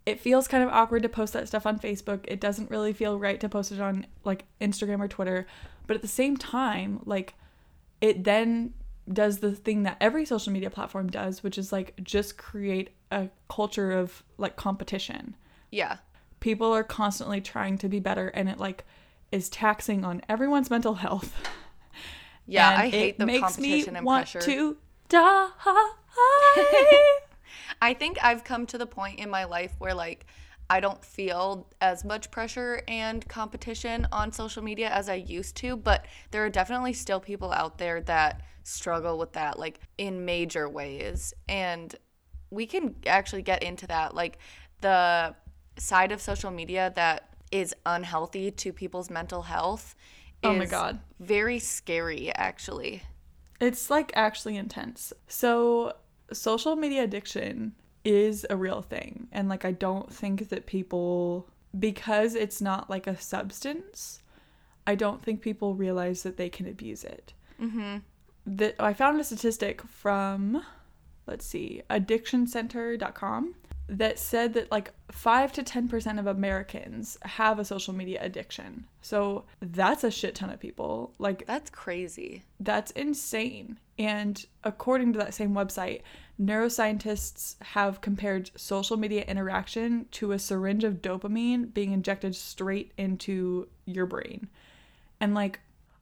it 0.09 0.19
feels 0.19 0.47
kind 0.47 0.63
of 0.63 0.69
awkward 0.69 1.03
to 1.03 1.09
post 1.09 1.33
that 1.33 1.47
stuff 1.47 1.65
on 1.65 1.79
Facebook. 1.79 2.21
It 2.27 2.39
doesn't 2.41 2.69
really 2.69 2.93
feel 2.93 3.19
right 3.19 3.39
to 3.39 3.47
post 3.49 3.71
it 3.71 3.79
on 3.79 4.05
like 4.23 4.45
Instagram 4.59 4.99
or 4.99 5.07
Twitter, 5.07 5.45
but 5.87 5.95
at 5.95 6.01
the 6.01 6.07
same 6.07 6.35
time 6.37 7.01
like 7.05 7.33
it 8.01 8.23
then 8.23 8.73
does 9.11 9.39
the 9.39 9.53
thing 9.53 9.83
that 9.83 9.97
every 9.99 10.25
social 10.25 10.53
media 10.53 10.69
platform 10.69 11.07
does, 11.09 11.43
which 11.43 11.57
is 11.57 11.71
like 11.71 11.93
just 12.03 12.37
create 12.37 12.89
a 13.11 13.29
culture 13.49 13.91
of 13.91 14.23
like 14.37 14.55
competition. 14.55 15.35
Yeah. 15.71 15.97
People 16.39 16.71
are 16.73 16.83
constantly 16.83 17.41
trying 17.41 17.77
to 17.79 17.89
be 17.89 17.99
better 17.99 18.27
and 18.29 18.47
it 18.49 18.59
like 18.59 18.85
is 19.31 19.49
taxing 19.49 20.05
on 20.05 20.21
everyone's 20.29 20.69
mental 20.69 20.95
health. 20.95 21.33
Yeah 22.45 22.71
And 22.71 22.81
i 22.81 22.89
hate 22.89 23.19
the 23.19 23.25
makes 23.27 23.41
competition 23.55 23.93
me 23.93 23.97
and 23.97 24.05
want 24.05 24.31
pressure. 24.31 24.45
to 24.45 24.77
die 25.07 25.49
I 27.81 27.93
think 27.93 28.17
I've 28.23 28.43
come 28.43 28.65
to 28.67 28.77
the 28.77 28.85
point 28.85 29.19
in 29.19 29.29
my 29.29 29.45
life 29.45 29.73
where 29.79 29.93
like 29.93 30.25
I 30.69 30.79
don't 30.79 31.03
feel 31.03 31.67
as 31.81 32.05
much 32.05 32.29
pressure 32.29 32.83
and 32.87 33.27
competition 33.27 34.07
on 34.11 34.31
social 34.31 34.63
media 34.63 34.89
as 34.89 35.09
I 35.09 35.15
used 35.15 35.55
to, 35.57 35.75
but 35.75 36.05
there 36.31 36.45
are 36.45 36.49
definitely 36.49 36.93
still 36.93 37.19
people 37.19 37.51
out 37.51 37.79
there 37.79 38.01
that 38.01 38.41
struggle 38.63 39.17
with 39.17 39.33
that 39.33 39.57
like 39.57 39.79
in 39.97 40.25
major 40.25 40.69
ways. 40.69 41.33
And 41.47 41.95
we 42.51 42.67
can 42.67 42.95
actually 43.07 43.41
get 43.41 43.63
into 43.63 43.87
that 43.87 44.13
like 44.13 44.37
the 44.81 45.35
side 45.77 46.11
of 46.11 46.21
social 46.21 46.51
media 46.51 46.91
that 46.95 47.29
is 47.51 47.73
unhealthy 47.85 48.51
to 48.51 48.71
people's 48.71 49.09
mental 49.09 49.41
health 49.41 49.95
Oh 50.43 50.53
my 50.53 50.65
God. 50.65 50.99
very 51.19 51.59
scary 51.59 52.33
actually. 52.35 53.03
it's 53.59 53.89
like 53.89 54.11
actually 54.15 54.55
intense 54.55 55.11
so 55.27 55.93
social 56.33 56.75
media 56.75 57.03
addiction 57.03 57.73
is 58.05 58.45
a 58.49 58.55
real 58.55 58.81
thing. 58.81 59.27
And 59.31 59.49
like 59.49 59.65
i 59.65 59.71
don't 59.71 60.11
think 60.11 60.49
that 60.49 60.65
people 60.65 61.47
because 61.77 62.33
it's 62.35 62.61
not 62.61 62.89
like 62.89 63.05
a 63.05 63.19
substance 63.19 64.21
i 64.87 64.95
don't 64.95 65.21
think 65.21 65.41
people 65.41 65.75
realize 65.75 66.23
that 66.23 66.37
they 66.37 66.49
can 66.49 66.67
abuse 66.67 67.03
it. 67.03 67.33
Mm-hmm. 67.61 67.97
that 68.45 68.75
i 68.79 68.93
found 68.93 69.19
a 69.19 69.23
statistic 69.23 69.81
from 69.83 70.63
let's 71.27 71.45
see 71.45 71.81
addictioncenter.com 71.89 73.55
that 73.89 74.19
said 74.19 74.53
that 74.53 74.71
like 74.71 74.93
5 75.11 75.51
to 75.53 75.63
10% 75.63 76.19
of 76.19 76.27
americans 76.27 77.17
have 77.23 77.59
a 77.59 77.65
social 77.65 77.93
media 77.93 78.19
addiction 78.21 78.85
so 79.01 79.45
that's 79.61 80.03
a 80.03 80.11
shit 80.11 80.35
ton 80.35 80.49
of 80.49 80.59
people 80.59 81.13
like 81.17 81.45
That's 81.47 81.69
crazy. 81.69 82.43
that's 82.59 82.91
insane. 82.91 83.79
And 83.97 84.45
according 84.63 85.11
to 85.13 85.19
that 85.19 85.33
same 85.33 85.53
website, 85.53 86.03
neuroscientists 86.41 87.61
have 87.61 88.01
compared 88.01 88.51
social 88.55 88.95
media 88.95 89.23
interaction 89.23 90.05
to 90.11 90.31
a 90.31 90.39
syringe 90.39 90.83
of 90.83 91.01
dopamine 91.01 91.73
being 91.73 91.91
injected 91.91 92.35
straight 92.35 92.93
into 92.97 93.67
your 93.85 94.05
brain. 94.05 94.47
And 95.19 95.35
like, 95.35 95.59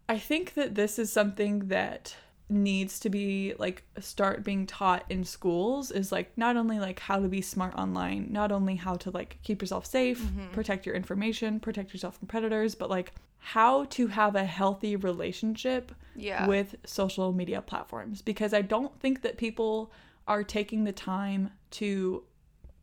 I 0.08 0.20
think 0.20 0.54
that 0.54 0.76
this 0.76 1.00
is 1.00 1.12
something 1.12 1.70
that 1.70 2.16
needs 2.50 3.00
to 3.02 3.10
be 3.10 3.54
like 3.60 3.84
start 4.00 4.44
being 4.44 4.66
taught 4.66 5.04
in 5.10 5.24
schools 5.26 5.92
is 5.92 6.12
like 6.14 6.32
not 6.38 6.56
only 6.56 6.80
like 6.80 7.00
how 7.00 7.20
to 7.20 7.28
be 7.28 7.42
smart 7.42 7.76
online, 7.76 8.28
not 8.32 8.52
only 8.54 8.76
how 8.76 8.96
to 8.96 9.12
like 9.12 9.38
keep 9.44 9.62
yourself 9.62 9.86
safe, 9.86 10.22
Mm-hmm. 10.22 10.54
protect 10.54 10.86
your 10.86 10.96
information, 10.96 11.60
protect 11.60 11.92
yourself 11.94 12.18
from 12.18 12.28
predators, 12.28 12.74
but 12.74 12.90
like 12.90 13.14
how 13.40 13.84
to 13.86 14.08
have 14.08 14.36
a 14.36 14.46
healthy 14.46 14.96
relationship 14.96 15.92
Yeah. 16.16 16.48
with 16.48 16.76
social 16.86 17.34
media 17.34 17.62
platforms 17.62 18.22
because 18.22 18.54
I 18.54 18.62
don't 18.62 18.98
think 19.00 19.22
that 19.24 19.38
people 19.38 19.92
are 20.28 20.44
taking 20.44 20.86
the 20.86 20.92
time 20.94 21.52
to 21.72 22.24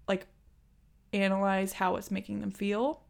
like 0.09 0.27
analyze 1.13 1.73
how 1.73 1.97
it's 1.97 2.11
making 2.11 2.41
them 2.41 2.51
feel. 2.51 3.01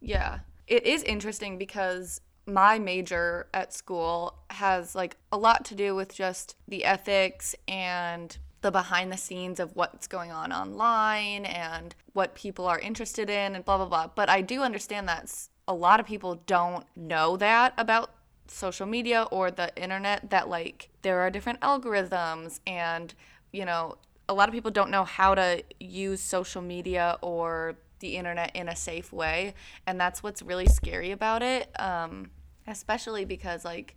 Yeah. 0.00 0.40
It 0.66 0.86
is 0.86 1.02
interesting 1.04 1.58
because 1.58 2.20
my 2.46 2.78
major 2.78 3.46
at 3.54 3.72
school 3.72 4.34
has 4.50 4.94
like 4.94 5.16
a 5.32 5.38
lot 5.38 5.64
to 5.66 5.74
do 5.74 5.94
with 5.94 6.14
just 6.14 6.56
the 6.68 6.84
ethics 6.84 7.54
and 7.66 8.36
the 8.60 8.70
behind 8.70 9.12
the 9.12 9.16
scenes 9.16 9.60
of 9.60 9.76
what's 9.76 10.06
going 10.06 10.32
on 10.32 10.52
online 10.52 11.44
and 11.44 11.94
what 12.12 12.34
people 12.34 12.66
are 12.66 12.78
interested 12.78 13.28
in 13.28 13.54
and 13.54 13.64
blah 13.64 13.76
blah 13.76 13.86
blah. 13.86 14.08
But 14.14 14.28
I 14.28 14.40
do 14.40 14.62
understand 14.62 15.08
that 15.08 15.32
a 15.68 15.74
lot 15.74 16.00
of 16.00 16.06
people 16.06 16.40
don't 16.46 16.84
know 16.96 17.36
that 17.36 17.74
about 17.76 18.10
social 18.46 18.86
media 18.86 19.26
or 19.30 19.50
the 19.50 19.74
internet 19.76 20.30
that 20.30 20.48
like 20.48 20.90
there 21.02 21.20
are 21.20 21.30
different 21.30 21.60
algorithms 21.60 22.60
and 22.66 23.14
you 23.52 23.64
know 23.64 23.96
a 24.28 24.34
lot 24.34 24.48
of 24.48 24.54
people 24.54 24.70
don't 24.70 24.90
know 24.90 25.04
how 25.04 25.34
to 25.34 25.62
use 25.80 26.20
social 26.20 26.62
media 26.62 27.18
or 27.20 27.76
the 28.04 28.16
internet 28.16 28.54
in 28.54 28.68
a 28.68 28.76
safe 28.76 29.12
way 29.12 29.54
and 29.86 29.98
that's 29.98 30.22
what's 30.22 30.42
really 30.42 30.66
scary 30.66 31.10
about 31.10 31.42
it 31.42 31.68
um, 31.80 32.30
especially 32.66 33.24
because 33.24 33.64
like 33.64 33.96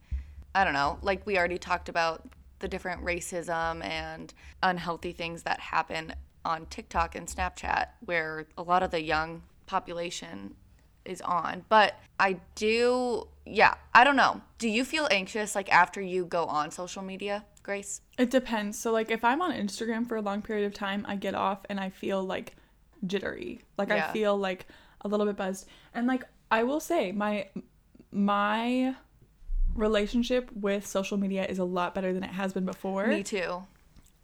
i 0.56 0.64
don't 0.64 0.74
know 0.74 0.98
like 1.02 1.26
we 1.26 1.38
already 1.38 1.58
talked 1.58 1.90
about 1.90 2.28
the 2.60 2.68
different 2.68 3.04
racism 3.04 3.84
and 3.84 4.34
unhealthy 4.64 5.12
things 5.12 5.44
that 5.44 5.60
happen 5.60 6.14
on 6.46 6.66
tiktok 6.68 7.16
and 7.16 7.28
snapchat 7.28 7.88
where 8.06 8.48
a 8.58 8.64
lot 8.64 8.82
of 8.82 8.92
the 8.92 9.02
young 9.02 9.44
population 9.66 10.56
is 11.04 11.22
on 11.22 11.64
but 11.68 12.00
i 12.20 12.40
do 12.56 13.28
yeah 13.46 13.76
i 13.94 14.04
don't 14.06 14.16
know 14.16 14.42
do 14.58 14.70
you 14.70 14.86
feel 14.86 15.08
anxious 15.12 15.54
like 15.54 15.72
after 15.72 16.02
you 16.02 16.26
go 16.26 16.46
on 16.46 16.72
social 16.72 17.04
media 17.04 17.44
grace 17.68 18.02
It 18.18 18.32
depends. 18.32 18.80
So 18.80 18.92
like 18.92 19.12
if 19.12 19.24
I'm 19.24 19.42
on 19.42 19.52
Instagram 19.52 20.08
for 20.08 20.16
a 20.16 20.22
long 20.22 20.42
period 20.42 20.66
of 20.66 20.74
time, 20.74 21.06
I 21.08 21.18
get 21.18 21.36
off 21.36 21.60
and 21.70 21.80
I 21.80 21.90
feel 21.90 22.24
like 22.24 22.56
jittery. 23.06 23.62
Like 23.78 23.90
Yeah. 23.90 24.10
I 24.10 24.14
feel 24.14 24.38
like 24.38 24.66
a 25.02 25.08
little 25.08 25.26
bit 25.26 25.36
buzzed. 25.36 25.68
And 25.94 26.08
like 26.08 26.24
I 26.52 26.64
will 26.64 26.80
say 26.80 27.12
my 27.12 27.48
my 28.12 28.96
relationship 29.76 30.50
with 30.54 30.88
social 30.88 31.18
media 31.18 31.46
is 31.46 31.60
a 31.60 31.64
lot 31.64 31.94
better 31.94 32.14
than 32.14 32.24
it 32.24 32.32
has 32.32 32.54
been 32.54 32.66
before. 32.66 33.08
me 33.08 33.22
too 33.24 33.62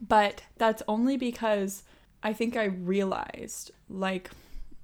but 0.07 0.43
that's 0.57 0.83
only 0.87 1.17
because 1.17 1.83
I 2.21 2.33
think 2.33 2.55
I 2.57 2.65
realized 2.65 3.71
like 3.89 4.29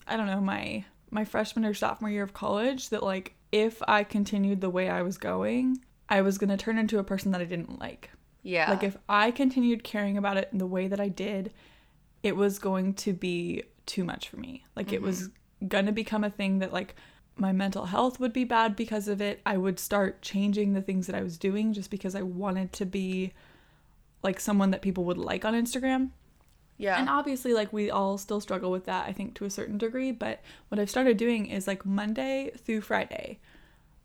I 0.07 0.17
don't 0.17 0.27
know 0.27 0.41
my 0.41 0.85
my 1.11 1.25
freshman 1.25 1.65
or 1.65 1.73
sophomore 1.73 2.09
year 2.09 2.23
of 2.23 2.33
college 2.33 2.89
that 2.89 3.03
like 3.03 3.33
if 3.51 3.81
I 3.87 4.03
continued 4.03 4.61
the 4.61 4.69
way 4.69 4.89
I 4.89 5.01
was 5.01 5.17
going, 5.17 5.79
I 6.07 6.21
was 6.21 6.37
going 6.37 6.51
to 6.51 6.57
turn 6.57 6.77
into 6.77 6.99
a 6.99 7.03
person 7.03 7.31
that 7.31 7.41
I 7.41 7.45
didn't 7.45 7.79
like. 7.79 8.11
yeah 8.43 8.69
Like 8.69 8.83
if 8.83 8.97
I 9.07 9.31
continued 9.31 9.83
caring 9.83 10.17
about 10.17 10.37
it 10.37 10.49
in 10.51 10.59
the 10.59 10.67
way 10.67 10.87
that 10.87 10.99
I 10.99 11.07
did, 11.09 11.51
it 12.21 12.35
was 12.35 12.59
going 12.59 12.93
to 12.95 13.13
be 13.13 13.63
too 13.89 14.05
much 14.05 14.29
for 14.29 14.37
me. 14.37 14.63
Like 14.75 14.93
it 14.93 15.01
was 15.01 15.23
mm-hmm. 15.23 15.67
going 15.67 15.87
to 15.87 15.91
become 15.91 16.23
a 16.23 16.29
thing 16.29 16.59
that 16.59 16.71
like 16.71 16.95
my 17.35 17.51
mental 17.51 17.85
health 17.85 18.19
would 18.19 18.33
be 18.33 18.43
bad 18.43 18.75
because 18.75 19.07
of 19.07 19.21
it. 19.21 19.41
I 19.45 19.57
would 19.57 19.79
start 19.79 20.21
changing 20.21 20.73
the 20.73 20.81
things 20.81 21.07
that 21.07 21.15
I 21.15 21.23
was 21.23 21.37
doing 21.37 21.73
just 21.73 21.89
because 21.89 22.15
I 22.15 22.21
wanted 22.21 22.71
to 22.73 22.85
be 22.85 23.33
like 24.21 24.39
someone 24.39 24.71
that 24.71 24.81
people 24.81 25.05
would 25.05 25.17
like 25.17 25.45
on 25.45 25.53
Instagram. 25.53 26.09
yeah 26.77 26.99
And 26.99 27.09
obviously, 27.09 27.53
like, 27.53 27.71
we 27.73 27.89
all 27.89 28.17
still 28.17 28.41
struggle 28.41 28.71
with 28.71 28.85
that, 28.85 29.07
I 29.07 29.13
think, 29.13 29.35
to 29.35 29.45
a 29.45 29.49
certain 29.49 29.77
degree. 29.77 30.11
But 30.11 30.41
what 30.67 30.79
I've 30.79 30.89
started 30.89 31.17
doing 31.17 31.47
is 31.47 31.67
like 31.67 31.85
Monday 31.85 32.51
through 32.57 32.81
Friday, 32.81 33.39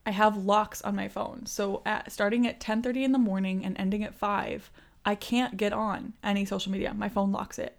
I 0.07 0.11
have 0.11 0.37
locks 0.37 0.82
on 0.82 0.97
my 0.97 1.09
phone. 1.09 1.47
So 1.47 1.82
at 1.85 2.12
starting 2.12 2.47
at 2.47 2.61
10:30 2.61 3.05
in 3.05 3.12
the 3.12 3.18
morning 3.18 3.64
and 3.64 3.78
ending 3.78 4.05
at 4.05 4.14
5, 4.14 4.70
I 5.05 5.14
can't 5.14 5.57
get 5.57 5.72
on 5.72 6.14
any 6.22 6.45
social 6.45 6.72
media. 6.72 6.95
My 6.95 7.09
phone 7.09 7.32
locks 7.32 7.59
it. 7.59 7.76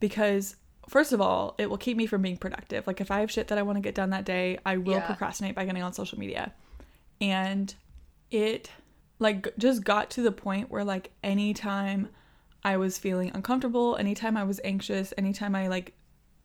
Because 0.00 0.56
first 0.88 1.12
of 1.12 1.20
all, 1.20 1.54
it 1.58 1.70
will 1.70 1.78
keep 1.78 1.96
me 1.96 2.06
from 2.06 2.22
being 2.22 2.36
productive. 2.36 2.86
Like 2.86 3.00
if 3.00 3.10
I 3.10 3.20
have 3.20 3.30
shit 3.30 3.48
that 3.48 3.58
I 3.58 3.62
want 3.62 3.76
to 3.76 3.80
get 3.80 3.94
done 3.94 4.10
that 4.10 4.24
day, 4.24 4.58
I 4.66 4.76
will 4.76 4.94
Yeah. 4.94 5.06
procrastinate 5.06 5.54
by 5.54 5.64
getting 5.64 5.82
on 5.82 5.92
social 5.92 6.18
media. 6.18 6.52
And 7.20 7.74
it 8.30 8.70
like 9.18 9.56
just 9.56 9.84
got 9.84 10.10
to 10.10 10.22
the 10.22 10.32
point 10.32 10.70
where 10.70 10.84
like 10.84 11.12
anytime 11.22 12.08
I 12.64 12.76
was 12.76 12.98
feeling 12.98 13.30
uncomfortable, 13.34 13.96
anytime 13.96 14.36
I 14.36 14.44
was 14.44 14.60
anxious, 14.64 15.12
anytime 15.16 15.54
I 15.54 15.68
like 15.68 15.94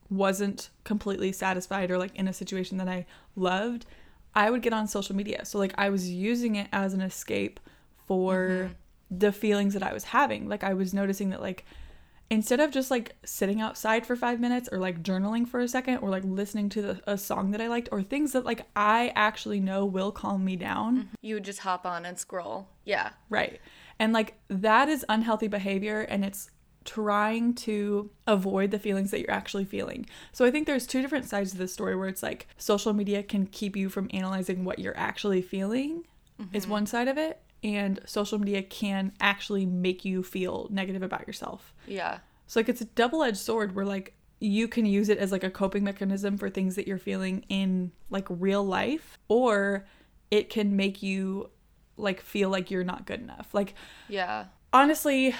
wasn't 0.09 0.69
completely 0.83 1.31
satisfied 1.31 1.91
or 1.91 1.97
like 1.97 2.15
in 2.15 2.27
a 2.27 2.33
situation 2.33 2.77
that 2.77 2.88
I 2.88 3.05
loved, 3.35 3.85
I 4.33 4.49
would 4.49 4.61
get 4.61 4.73
on 4.73 4.88
social 4.88 5.15
media. 5.15 5.45
So 5.45 5.57
like 5.57 5.73
I 5.77 5.89
was 5.89 6.09
using 6.09 6.55
it 6.55 6.67
as 6.71 6.93
an 6.93 7.01
escape 7.01 7.59
for 8.05 8.47
mm-hmm. 8.47 8.73
the 9.17 9.31
feelings 9.31 9.73
that 9.73 9.83
I 9.83 9.93
was 9.93 10.05
having. 10.05 10.47
Like 10.47 10.63
I 10.63 10.73
was 10.73 10.93
noticing 10.93 11.31
that 11.31 11.41
like 11.41 11.65
instead 12.30 12.59
of 12.59 12.71
just 12.71 12.91
like 12.91 13.15
sitting 13.23 13.61
outside 13.61 14.05
for 14.05 14.15
5 14.15 14.39
minutes 14.39 14.67
or 14.71 14.80
like 14.80 15.03
journaling 15.03 15.47
for 15.47 15.59
a 15.59 15.67
second 15.67 15.97
or 15.97 16.09
like 16.09 16.23
listening 16.25 16.69
to 16.69 16.82
the, 16.82 17.01
a 17.07 17.17
song 17.17 17.51
that 17.51 17.61
I 17.61 17.67
liked 17.67 17.89
or 17.91 18.03
things 18.03 18.34
that 18.34 18.45
like 18.45 18.63
I 18.75 19.11
actually 19.15 19.59
know 19.59 19.86
will 19.86 20.11
calm 20.11 20.43
me 20.43 20.55
down, 20.55 20.97
mm-hmm. 20.97 21.15
you 21.21 21.36
would 21.36 21.45
just 21.45 21.59
hop 21.59 21.86
on 21.86 22.05
and 22.05 22.17
scroll. 22.17 22.69
Yeah. 22.86 23.11
Right. 23.30 23.61
And 23.99 24.13
like 24.13 24.36
that 24.49 24.89
is 24.89 25.05
unhealthy 25.09 25.47
behavior 25.47 26.01
and 26.01 26.25
it's 26.25 26.51
trying 26.84 27.53
to 27.53 28.09
avoid 28.28 28.71
the 28.71 28.80
feelings 28.80 29.11
that 29.11 29.19
you're 29.19 29.32
actually 29.32 29.65
feeling. 29.65 30.05
So 30.32 30.45
I 30.45 30.51
think 30.51 30.67
there's 30.67 30.88
two 30.88 31.01
different 31.01 31.25
sides 31.25 31.51
to 31.51 31.57
this 31.57 31.73
story 31.73 31.95
where 31.95 32.07
it's 32.07 32.23
like 32.23 32.47
social 32.57 32.93
media 32.93 33.23
can 33.23 33.45
keep 33.45 33.75
you 33.75 33.89
from 33.89 34.09
analyzing 34.13 34.63
what 34.63 34.80
you're 34.80 34.97
actually 34.97 35.41
feeling 35.41 36.05
is 36.53 36.63
mm-hmm. 36.63 36.71
one 36.71 36.86
side 36.86 37.07
of 37.07 37.17
it 37.17 37.41
and 37.63 37.99
social 38.05 38.37
media 38.37 38.61
can 38.61 39.11
actually 39.19 39.65
make 39.65 40.05
you 40.05 40.23
feel 40.23 40.67
negative 40.71 41.01
about 41.01 41.25
yourself. 41.27 41.73
yeah 41.87 42.19
So 42.47 42.59
like 42.59 42.69
it's 42.69 42.81
a 42.81 42.85
double-edged 42.85 43.37
sword 43.37 43.75
where 43.75 43.85
like 43.85 44.13
you 44.39 44.67
can 44.67 44.85
use 44.85 45.09
it 45.09 45.17
as 45.17 45.31
like 45.31 45.43
a 45.43 45.49
coping 45.49 45.83
mechanism 45.83 46.37
for 46.37 46.49
things 46.49 46.75
that 46.75 46.87
you're 46.87 46.99
feeling 46.99 47.43
in 47.49 47.91
like 48.09 48.27
real 48.29 48.63
life 48.63 49.17
or 49.27 49.87
it 50.29 50.49
can 50.49 50.75
make 50.75 51.01
you 51.01 51.49
like 51.95 52.21
feel 52.21 52.49
like 52.49 52.69
you're 52.69 52.83
not 52.83 53.05
good 53.05 53.19
enough. 53.19 53.53
Like 53.53 53.73
yeah 54.07 54.45
honestly, 54.71 55.33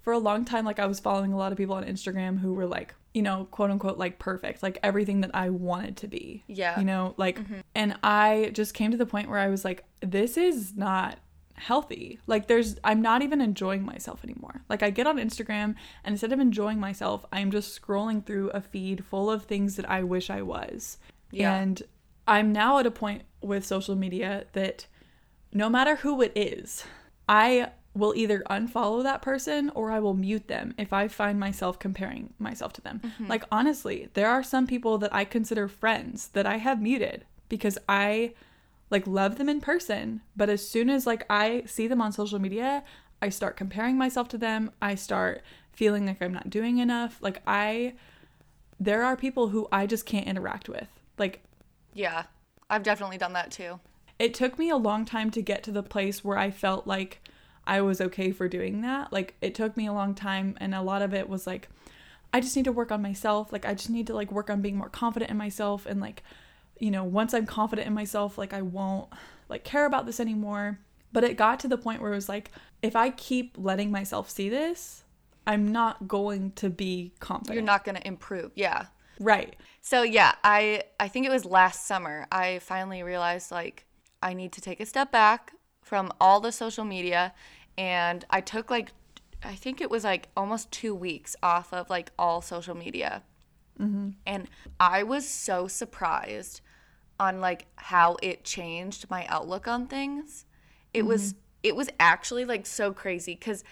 for 0.00 0.12
a 0.12 0.18
long 0.18 0.44
time 0.44 0.64
like 0.64 0.78
I 0.78 0.86
was 0.86 1.00
following 1.00 1.32
a 1.32 1.36
lot 1.36 1.52
of 1.52 1.58
people 1.58 1.74
on 1.74 1.84
Instagram 1.84 2.38
who 2.38 2.54
were 2.54 2.66
like, 2.66 2.94
you 3.12 3.20
know, 3.22 3.46
quote 3.50 3.70
unquote 3.70 3.98
like 3.98 4.18
perfect, 4.18 4.62
like 4.62 4.78
everything 4.82 5.20
that 5.20 5.32
I 5.34 5.50
wanted 5.50 5.98
to 5.98 6.08
be. 6.08 6.42
Yeah. 6.46 6.78
You 6.78 6.86
know, 6.86 7.14
like 7.18 7.38
mm-hmm. 7.38 7.60
and 7.74 7.96
I 8.02 8.50
just 8.54 8.72
came 8.72 8.90
to 8.92 8.96
the 8.96 9.06
point 9.06 9.28
where 9.28 9.38
I 9.38 9.48
was 9.48 9.64
like 9.64 9.84
this 10.00 10.36
is 10.36 10.74
not 10.74 11.18
healthy. 11.54 12.18
Like 12.26 12.46
there's 12.46 12.76
I'm 12.84 13.02
not 13.02 13.22
even 13.22 13.40
enjoying 13.40 13.84
myself 13.84 14.24
anymore. 14.24 14.62
Like 14.68 14.82
I 14.82 14.90
get 14.90 15.06
on 15.06 15.16
Instagram 15.16 15.74
and 16.04 16.12
instead 16.14 16.32
of 16.32 16.40
enjoying 16.40 16.80
myself, 16.80 17.24
I'm 17.32 17.50
just 17.50 17.80
scrolling 17.80 18.24
through 18.24 18.50
a 18.50 18.60
feed 18.60 19.04
full 19.04 19.30
of 19.30 19.44
things 19.44 19.76
that 19.76 19.88
I 19.90 20.02
wish 20.02 20.30
I 20.30 20.42
was. 20.42 20.98
Yeah. 21.30 21.54
And 21.54 21.82
I'm 22.26 22.52
now 22.52 22.78
at 22.78 22.86
a 22.86 22.90
point 22.90 23.22
with 23.40 23.66
social 23.66 23.94
media 23.94 24.44
that 24.52 24.86
no 25.52 25.68
matter 25.68 25.96
who 25.96 26.22
it 26.22 26.32
is, 26.34 26.84
I 27.28 27.70
will 27.94 28.14
either 28.16 28.42
unfollow 28.48 29.02
that 29.02 29.20
person 29.20 29.70
or 29.74 29.90
I 29.90 30.00
will 30.00 30.14
mute 30.14 30.48
them 30.48 30.74
if 30.78 30.92
I 30.92 31.08
find 31.08 31.38
myself 31.38 31.78
comparing 31.78 32.32
myself 32.38 32.72
to 32.74 32.80
them. 32.80 33.00
Mm-hmm. 33.04 33.26
Like 33.26 33.44
honestly, 33.52 34.08
there 34.14 34.30
are 34.30 34.42
some 34.42 34.66
people 34.66 34.98
that 34.98 35.14
I 35.14 35.24
consider 35.24 35.68
friends 35.68 36.28
that 36.28 36.46
I 36.46 36.56
have 36.56 36.80
muted 36.80 37.26
because 37.48 37.78
I 37.88 38.32
like 38.92 39.06
love 39.08 39.38
them 39.38 39.48
in 39.48 39.60
person, 39.60 40.20
but 40.36 40.48
as 40.48 40.66
soon 40.68 40.88
as 40.88 41.06
like 41.06 41.24
I 41.28 41.64
see 41.66 41.88
them 41.88 42.00
on 42.00 42.12
social 42.12 42.38
media, 42.38 42.84
I 43.20 43.30
start 43.30 43.56
comparing 43.56 43.96
myself 43.98 44.28
to 44.28 44.38
them. 44.38 44.70
I 44.80 44.94
start 44.94 45.42
feeling 45.72 46.06
like 46.06 46.22
I'm 46.22 46.32
not 46.34 46.50
doing 46.50 46.78
enough. 46.78 47.18
Like 47.20 47.42
I 47.46 47.94
there 48.78 49.02
are 49.04 49.16
people 49.16 49.48
who 49.48 49.66
I 49.72 49.86
just 49.86 50.06
can't 50.06 50.26
interact 50.26 50.68
with. 50.68 50.86
Like 51.18 51.42
Yeah. 51.94 52.24
I've 52.70 52.82
definitely 52.82 53.18
done 53.18 53.32
that 53.34 53.50
too. 53.50 53.80
it 54.18 54.34
took 54.34 54.58
me 54.58 54.70
a 54.70 54.76
long 54.76 55.04
time 55.04 55.30
to 55.32 55.42
get 55.42 55.62
to 55.64 55.72
the 55.72 55.82
place 55.82 56.22
where 56.24 56.38
I 56.38 56.50
felt 56.50 56.86
like 56.86 57.20
I 57.66 57.80
was 57.80 58.00
okay 58.00 58.30
for 58.32 58.48
doing 58.48 58.80
that. 58.82 59.12
Like 59.12 59.34
it 59.40 59.54
took 59.54 59.76
me 59.76 59.86
a 59.86 59.92
long 59.92 60.14
time 60.14 60.56
and 60.60 60.74
a 60.74 60.82
lot 60.82 61.02
of 61.02 61.12
it 61.14 61.28
was 61.28 61.46
like 61.46 61.68
I 62.32 62.40
just 62.40 62.56
need 62.56 62.64
to 62.64 62.72
work 62.72 62.90
on 62.90 63.02
myself. 63.02 63.52
Like 63.52 63.66
I 63.66 63.74
just 63.74 63.90
need 63.90 64.06
to 64.08 64.14
like 64.14 64.32
work 64.32 64.50
on 64.50 64.62
being 64.62 64.76
more 64.76 64.88
confident 64.88 65.30
in 65.30 65.36
myself 65.36 65.86
and 65.86 66.00
like 66.00 66.22
you 66.82 66.90
know, 66.90 67.04
once 67.04 67.32
I'm 67.32 67.46
confident 67.46 67.86
in 67.86 67.94
myself, 67.94 68.36
like 68.36 68.52
I 68.52 68.60
won't 68.60 69.08
like 69.48 69.62
care 69.62 69.86
about 69.86 70.04
this 70.04 70.18
anymore. 70.18 70.80
But 71.12 71.22
it 71.22 71.36
got 71.36 71.60
to 71.60 71.68
the 71.68 71.78
point 71.78 72.02
where 72.02 72.10
it 72.10 72.16
was 72.16 72.28
like 72.28 72.50
if 72.82 72.96
I 72.96 73.10
keep 73.10 73.54
letting 73.56 73.92
myself 73.92 74.28
see 74.28 74.48
this, 74.48 75.04
I'm 75.46 75.70
not 75.70 76.08
going 76.08 76.50
to 76.52 76.68
be 76.68 77.12
confident. 77.20 77.54
You're 77.54 77.64
not 77.64 77.84
going 77.84 77.94
to 77.94 78.06
improve. 78.06 78.50
Yeah. 78.56 78.86
right. 79.20 79.54
So 79.80 80.02
yeah, 80.02 80.34
I 80.42 80.82
I 80.98 81.06
think 81.06 81.24
it 81.24 81.30
was 81.30 81.44
last 81.44 81.86
summer 81.86 82.26
I 82.32 82.58
finally 82.58 83.04
realized 83.04 83.52
like 83.52 83.84
I 84.20 84.34
need 84.34 84.50
to 84.52 84.60
take 84.60 84.80
a 84.80 84.86
step 84.86 85.12
back 85.12 85.52
from 85.82 86.10
all 86.20 86.40
the 86.40 86.50
social 86.50 86.84
media 86.84 87.32
and 87.78 88.24
I 88.28 88.40
took 88.40 88.70
like 88.70 88.90
I 89.44 89.54
think 89.54 89.80
it 89.80 89.90
was 89.90 90.02
like 90.02 90.30
almost 90.36 90.72
2 90.72 90.96
weeks 90.96 91.36
off 91.44 91.72
of 91.72 91.90
like 91.90 92.10
all 92.18 92.42
social 92.42 92.74
media. 92.74 93.22
Mm-hmm. 93.80 94.10
And 94.26 94.48
I 94.80 95.04
was 95.04 95.28
so 95.28 95.68
surprised 95.68 96.60
on 97.18 97.40
like 97.40 97.66
how 97.76 98.16
it 98.22 98.44
changed 98.44 99.08
my 99.10 99.26
outlook 99.26 99.68
on 99.68 99.86
things. 99.86 100.44
It 100.92 101.00
mm-hmm. 101.00 101.08
was 101.08 101.34
it 101.62 101.76
was 101.76 101.88
actually 102.00 102.44
like 102.44 102.66
so 102.66 102.92
crazy 102.92 103.36
cuz 103.36 103.64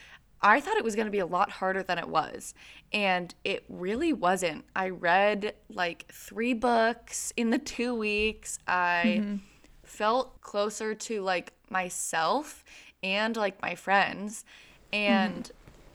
I 0.43 0.61
thought 0.61 0.77
it 0.79 0.85
was 0.85 0.97
going 0.97 1.07
to 1.07 1.13
be 1.13 1.19
a 1.19 1.27
lot 1.27 1.51
harder 1.51 1.83
than 1.83 1.99
it 1.99 2.09
was. 2.09 2.55
And 2.95 3.35
it 3.45 3.63
really 3.69 4.15
wasn't. 4.15 4.65
I 4.75 4.89
read 4.89 5.55
like 5.69 6.11
3 6.11 6.55
books 6.55 7.31
in 7.37 7.51
the 7.51 7.59
2 7.59 7.95
weeks. 7.95 8.59
I 8.67 9.19
mm-hmm. 9.21 9.37
felt 9.83 10.41
closer 10.41 10.95
to 10.95 11.21
like 11.21 11.53
myself 11.69 12.65
and 13.03 13.37
like 13.37 13.61
my 13.61 13.75
friends 13.75 14.45
mm-hmm. 14.93 15.13
and 15.13 15.51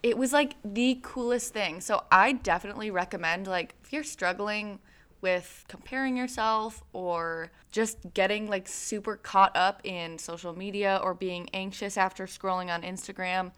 it 0.06 0.20
was 0.20 0.32
like 0.32 0.56
the 0.64 1.00
coolest 1.02 1.52
thing. 1.52 1.82
So 1.82 2.04
I 2.12 2.34
definitely 2.34 2.92
recommend 2.92 3.48
like 3.48 3.74
if 3.84 3.92
you're 3.92 4.04
struggling 4.04 4.78
with 5.26 5.66
comparing 5.68 6.16
yourself 6.16 6.84
or 6.94 7.52
just 7.72 7.98
getting 8.14 8.48
like 8.48 8.68
super 8.68 9.16
caught 9.16 9.56
up 9.56 9.82
in 9.84 10.20
social 10.20 10.56
media 10.56 11.00
or 11.04 11.16
being 11.16 11.50
anxious 11.52 11.98
after 11.98 12.28
scrolling 12.28 12.72
on 12.72 12.84
Instagram, 12.84 13.52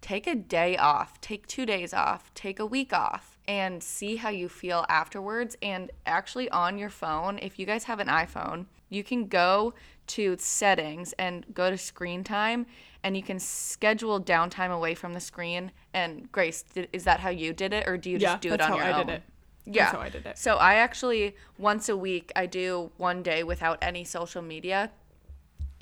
take 0.00 0.26
a 0.26 0.34
day 0.34 0.76
off, 0.76 1.20
take 1.20 1.46
2 1.46 1.64
days 1.64 1.94
off, 1.94 2.34
take 2.34 2.58
a 2.58 2.66
week 2.66 2.92
off 2.92 3.38
and 3.46 3.80
see 3.84 4.16
how 4.16 4.30
you 4.30 4.48
feel 4.48 4.84
afterwards. 4.88 5.56
And 5.62 5.92
actually 6.06 6.50
on 6.50 6.76
your 6.76 6.90
phone, 6.90 7.38
if 7.38 7.56
you 7.56 7.66
guys 7.66 7.84
have 7.84 8.00
an 8.00 8.08
iPhone, 8.08 8.66
you 8.88 9.04
can 9.04 9.28
go 9.28 9.74
to 10.08 10.36
settings 10.40 11.12
and 11.20 11.46
go 11.54 11.70
to 11.70 11.78
screen 11.78 12.24
time 12.24 12.66
and 13.04 13.16
you 13.16 13.22
can 13.22 13.38
schedule 13.38 14.20
downtime 14.20 14.72
away 14.72 14.96
from 14.96 15.12
the 15.12 15.20
screen. 15.20 15.70
And 15.94 16.32
Grace, 16.32 16.64
did, 16.74 16.88
is 16.92 17.04
that 17.04 17.20
how 17.20 17.30
you 17.30 17.52
did 17.52 17.72
it 17.72 17.86
or 17.86 17.96
do 17.96 18.10
you 18.10 18.18
yeah, 18.18 18.32
just 18.32 18.42
do 18.42 18.52
it 18.54 18.60
on 18.60 18.70
how 18.70 18.76
your 18.76 18.84
I 18.86 19.02
own? 19.02 19.22
Yeah. 19.66 19.92
How 19.92 20.00
I 20.00 20.08
did 20.08 20.26
it. 20.26 20.38
So 20.38 20.56
I 20.56 20.74
actually 20.74 21.36
once 21.58 21.88
a 21.88 21.96
week 21.96 22.32
I 22.36 22.46
do 22.46 22.90
one 22.96 23.22
day 23.22 23.42
without 23.42 23.78
any 23.82 24.04
social 24.04 24.42
media 24.42 24.90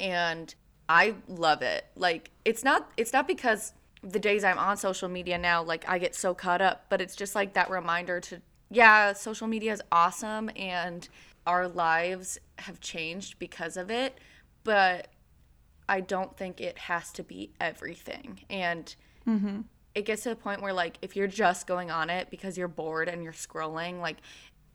and 0.01 0.55
I 0.89 1.15
love 1.29 1.63
it. 1.63 1.87
Like 1.95 2.31
it's 2.45 2.65
not 2.65 2.91
it's 2.97 3.13
not 3.13 3.29
because 3.29 3.75
the 4.03 4.19
days 4.19 4.45
I'm 4.45 4.59
on 4.59 4.77
social 4.77 5.09
media 5.09 5.39
now 5.39 5.63
like 5.63 5.85
I 5.89 5.99
get 5.99 6.15
so 6.15 6.35
caught 6.35 6.61
up, 6.61 6.87
but 6.89 7.01
it's 7.01 7.17
just 7.17 7.35
like 7.35 7.55
that 7.55 7.71
reminder 7.71 8.21
to 8.21 8.41
yeah, 8.71 9.13
social 9.13 9.47
media 9.47 9.73
is 9.73 9.83
awesome 9.93 10.51
and 10.57 11.09
our 11.47 11.69
lives 11.69 12.39
have 12.59 12.81
changed 12.81 13.39
because 13.39 13.77
of 13.77 13.91
it, 13.91 14.19
but 14.65 15.09
I 15.89 16.01
don't 16.01 16.37
think 16.37 16.61
it 16.61 16.79
has 16.79 17.13
to 17.13 17.23
be 17.23 17.51
everything. 17.61 18.41
And 18.49 18.95
mm-hmm. 19.27 19.61
It 19.95 20.05
gets 20.05 20.23
to 20.25 20.29
the 20.31 20.37
point 20.37 20.61
where 20.61 20.73
like 20.73 20.99
if 21.03 21.17
you're 21.17 21.29
just 21.29 21.67
going 21.67 21.91
on 21.91 22.11
it 22.11 22.31
because 22.31 22.59
you're 22.59 22.69
bored 22.69 23.09
and 23.09 23.23
you're 23.23 23.33
scrolling 23.33 24.01
like 24.01 24.17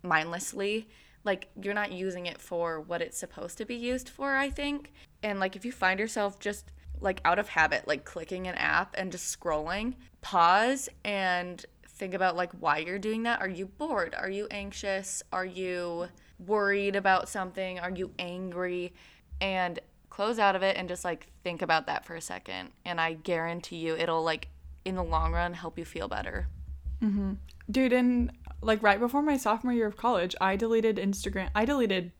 mindlessly 0.03 0.87
like 1.25 1.49
you're 1.61 1.73
not 1.73 1.91
using 1.91 2.25
it 2.25 2.39
for 2.39 2.79
what 2.79 3.01
it's 3.01 3.17
supposed 3.17 3.57
to 3.57 3.65
be 3.65 3.75
used 3.75 4.09
for 4.09 4.35
i 4.35 4.49
think. 4.49 4.91
And 5.21 5.39
like 5.39 5.55
if 5.55 5.65
you 5.65 5.71
find 5.71 5.99
yourself 5.99 6.39
just 6.39 6.71
like 7.01 7.21
out 7.25 7.39
of 7.39 7.49
habit 7.49 7.87
like 7.87 8.05
clicking 8.05 8.47
an 8.47 8.55
app 8.55 8.95
and 8.97 9.11
just 9.11 9.37
scrolling 9.37 9.95
pause 10.21 10.89
and 11.03 11.65
think 11.87 12.13
about 12.13 12.35
like 12.35 12.51
why 12.53 12.77
you're 12.77 12.99
doing 12.99 13.23
that. 13.23 13.41
Are 13.41 13.49
you 13.49 13.65
bored? 13.65 14.15
Are 14.17 14.29
you 14.29 14.47
anxious? 14.51 15.21
Are 15.33 15.45
you 15.45 16.07
worried 16.45 16.95
about 16.95 17.27
something? 17.27 17.79
Are 17.79 17.91
you 17.91 18.11
angry? 18.17 18.93
And 19.41 19.79
close 20.09 20.39
out 20.39 20.55
of 20.55 20.63
it 20.63 20.75
and 20.75 20.89
just 20.89 21.05
like 21.05 21.27
think 21.43 21.61
about 21.61 21.87
that 21.87 22.05
for 22.05 22.15
a 22.15 22.21
second. 22.21 22.71
And 22.85 22.99
i 22.99 23.13
guarantee 23.13 23.77
you 23.77 23.95
it'll 23.95 24.23
like 24.23 24.47
in 24.85 24.95
the 24.95 25.03
long 25.03 25.31
run 25.33 25.53
help 25.53 25.77
you 25.77 25.85
feel 25.85 26.07
better 26.07 26.47
Dude, 27.71 27.93
and 27.93 28.31
like 28.61 28.83
right 28.83 28.99
before 28.99 29.21
my 29.21 29.37
sophomore 29.37 29.71
year 29.71 29.87
of 29.87 29.95
college, 29.95 30.35
I 30.41 30.57
deleted 30.57 30.97
Instagram. 30.97 31.49
I 31.55 31.63
deleted 31.63 32.11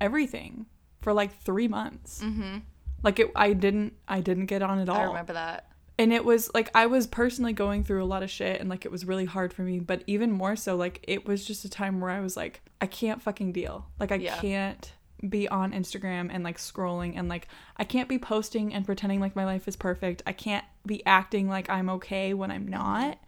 everything 0.00 0.66
for 1.02 1.12
like 1.12 1.42
three 1.42 1.68
months. 1.68 2.22
Mm-hmm. 2.22 2.58
Like 3.02 3.18
it, 3.18 3.30
I 3.36 3.52
didn't, 3.52 3.94
I 4.08 4.20
didn't 4.20 4.46
get 4.46 4.62
on 4.62 4.78
at 4.78 4.88
all. 4.88 4.96
i 5.00 5.04
remember 5.04 5.34
that 5.34 5.68
and 5.98 6.12
it 6.12 6.24
was 6.24 6.50
like 6.54 6.70
I 6.74 6.86
was 6.86 7.06
personally 7.06 7.52
going 7.52 7.84
through 7.84 8.02
a 8.02 8.06
lot 8.06 8.22
of 8.22 8.30
shit, 8.30 8.60
and 8.60 8.68
like 8.70 8.84
it 8.84 8.90
was 8.90 9.04
really 9.04 9.26
hard 9.26 9.52
for 9.52 9.62
me. 9.62 9.78
But 9.78 10.02
even 10.06 10.32
more 10.32 10.56
so, 10.56 10.74
like 10.74 11.04
it 11.06 11.26
was 11.26 11.44
just 11.44 11.64
a 11.64 11.68
time 11.68 12.00
where 12.00 12.10
I 12.10 12.20
was 12.20 12.36
like, 12.36 12.62
I 12.80 12.86
can't 12.86 13.22
fucking 13.22 13.52
deal. 13.52 13.86
Like 14.00 14.10
I 14.10 14.16
Yeah. 14.16 14.36
can't 14.40 14.92
be 15.28 15.48
on 15.48 15.72
Instagram 15.72 16.28
and 16.32 16.44
like 16.44 16.58
scrolling 16.58 17.14
and 17.16 17.28
like 17.28 17.48
I 17.76 17.84
can't 17.84 18.08
be 18.08 18.18
posting 18.18 18.74
and 18.74 18.84
pretending 18.84 19.20
like 19.20 19.36
my 19.36 19.44
life 19.44 19.66
is 19.68 19.76
perfect. 19.76 20.22
I 20.26 20.32
can't 20.32 20.64
be 20.86 21.04
acting 21.06 21.48
like 21.48 21.70
I'm 21.70 21.88
okay 21.90 22.34
when 22.34 22.50
I'm 22.50 22.68
not. 22.68 23.18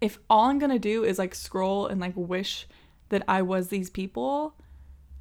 If 0.00 0.18
all 0.28 0.44
I'm 0.46 0.58
gonna 0.58 0.78
do 0.78 1.04
is 1.04 1.18
like 1.18 1.34
scroll 1.34 1.86
and 1.86 2.00
like 2.00 2.14
wish 2.16 2.66
that 3.08 3.22
I 3.26 3.42
was 3.42 3.68
these 3.68 3.90
people, 3.90 4.54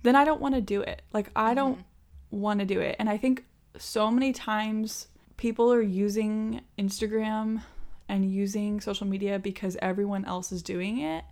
then 0.04 0.16
I 0.16 0.26
don't 0.26 0.42
want 0.42 0.56
to 0.56 0.62
do 0.62 0.82
it. 0.82 1.02
Like 1.14 1.30
I 1.36 1.54
don't 1.54 1.80
mm-hmm. 1.80 2.40
want 2.40 2.60
to 2.60 2.66
do 2.66 2.80
it. 2.80 2.96
And 3.00 3.10
I 3.10 3.18
think 3.18 3.46
so 3.78 4.12
many 4.12 4.34
times 4.34 5.08
people 5.38 5.72
are 5.72 5.82
using 5.82 6.62
Instagram 6.78 7.62
and 8.10 8.32
using 8.32 8.82
social 8.82 9.08
media 9.08 9.40
because 9.40 9.78
everyone 9.82 10.26
else 10.26 10.52
is 10.52 10.64
doing 10.64 11.00
it 11.00 11.24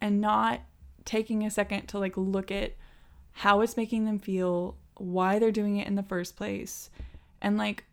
and 0.00 0.20
not 0.20 0.60
taking 1.04 1.44
a 1.44 1.50
second 1.50 1.86
to 1.88 1.98
like 1.98 2.16
look 2.16 2.50
at 2.50 2.74
how 3.32 3.60
it's 3.60 3.76
making 3.76 4.04
them 4.04 4.18
feel, 4.18 4.76
why 4.96 5.38
they're 5.38 5.52
doing 5.52 5.76
it 5.76 5.86
in 5.86 5.94
the 5.94 6.02
first 6.02 6.36
place. 6.36 6.90
And 7.40 7.56
like 7.56 7.84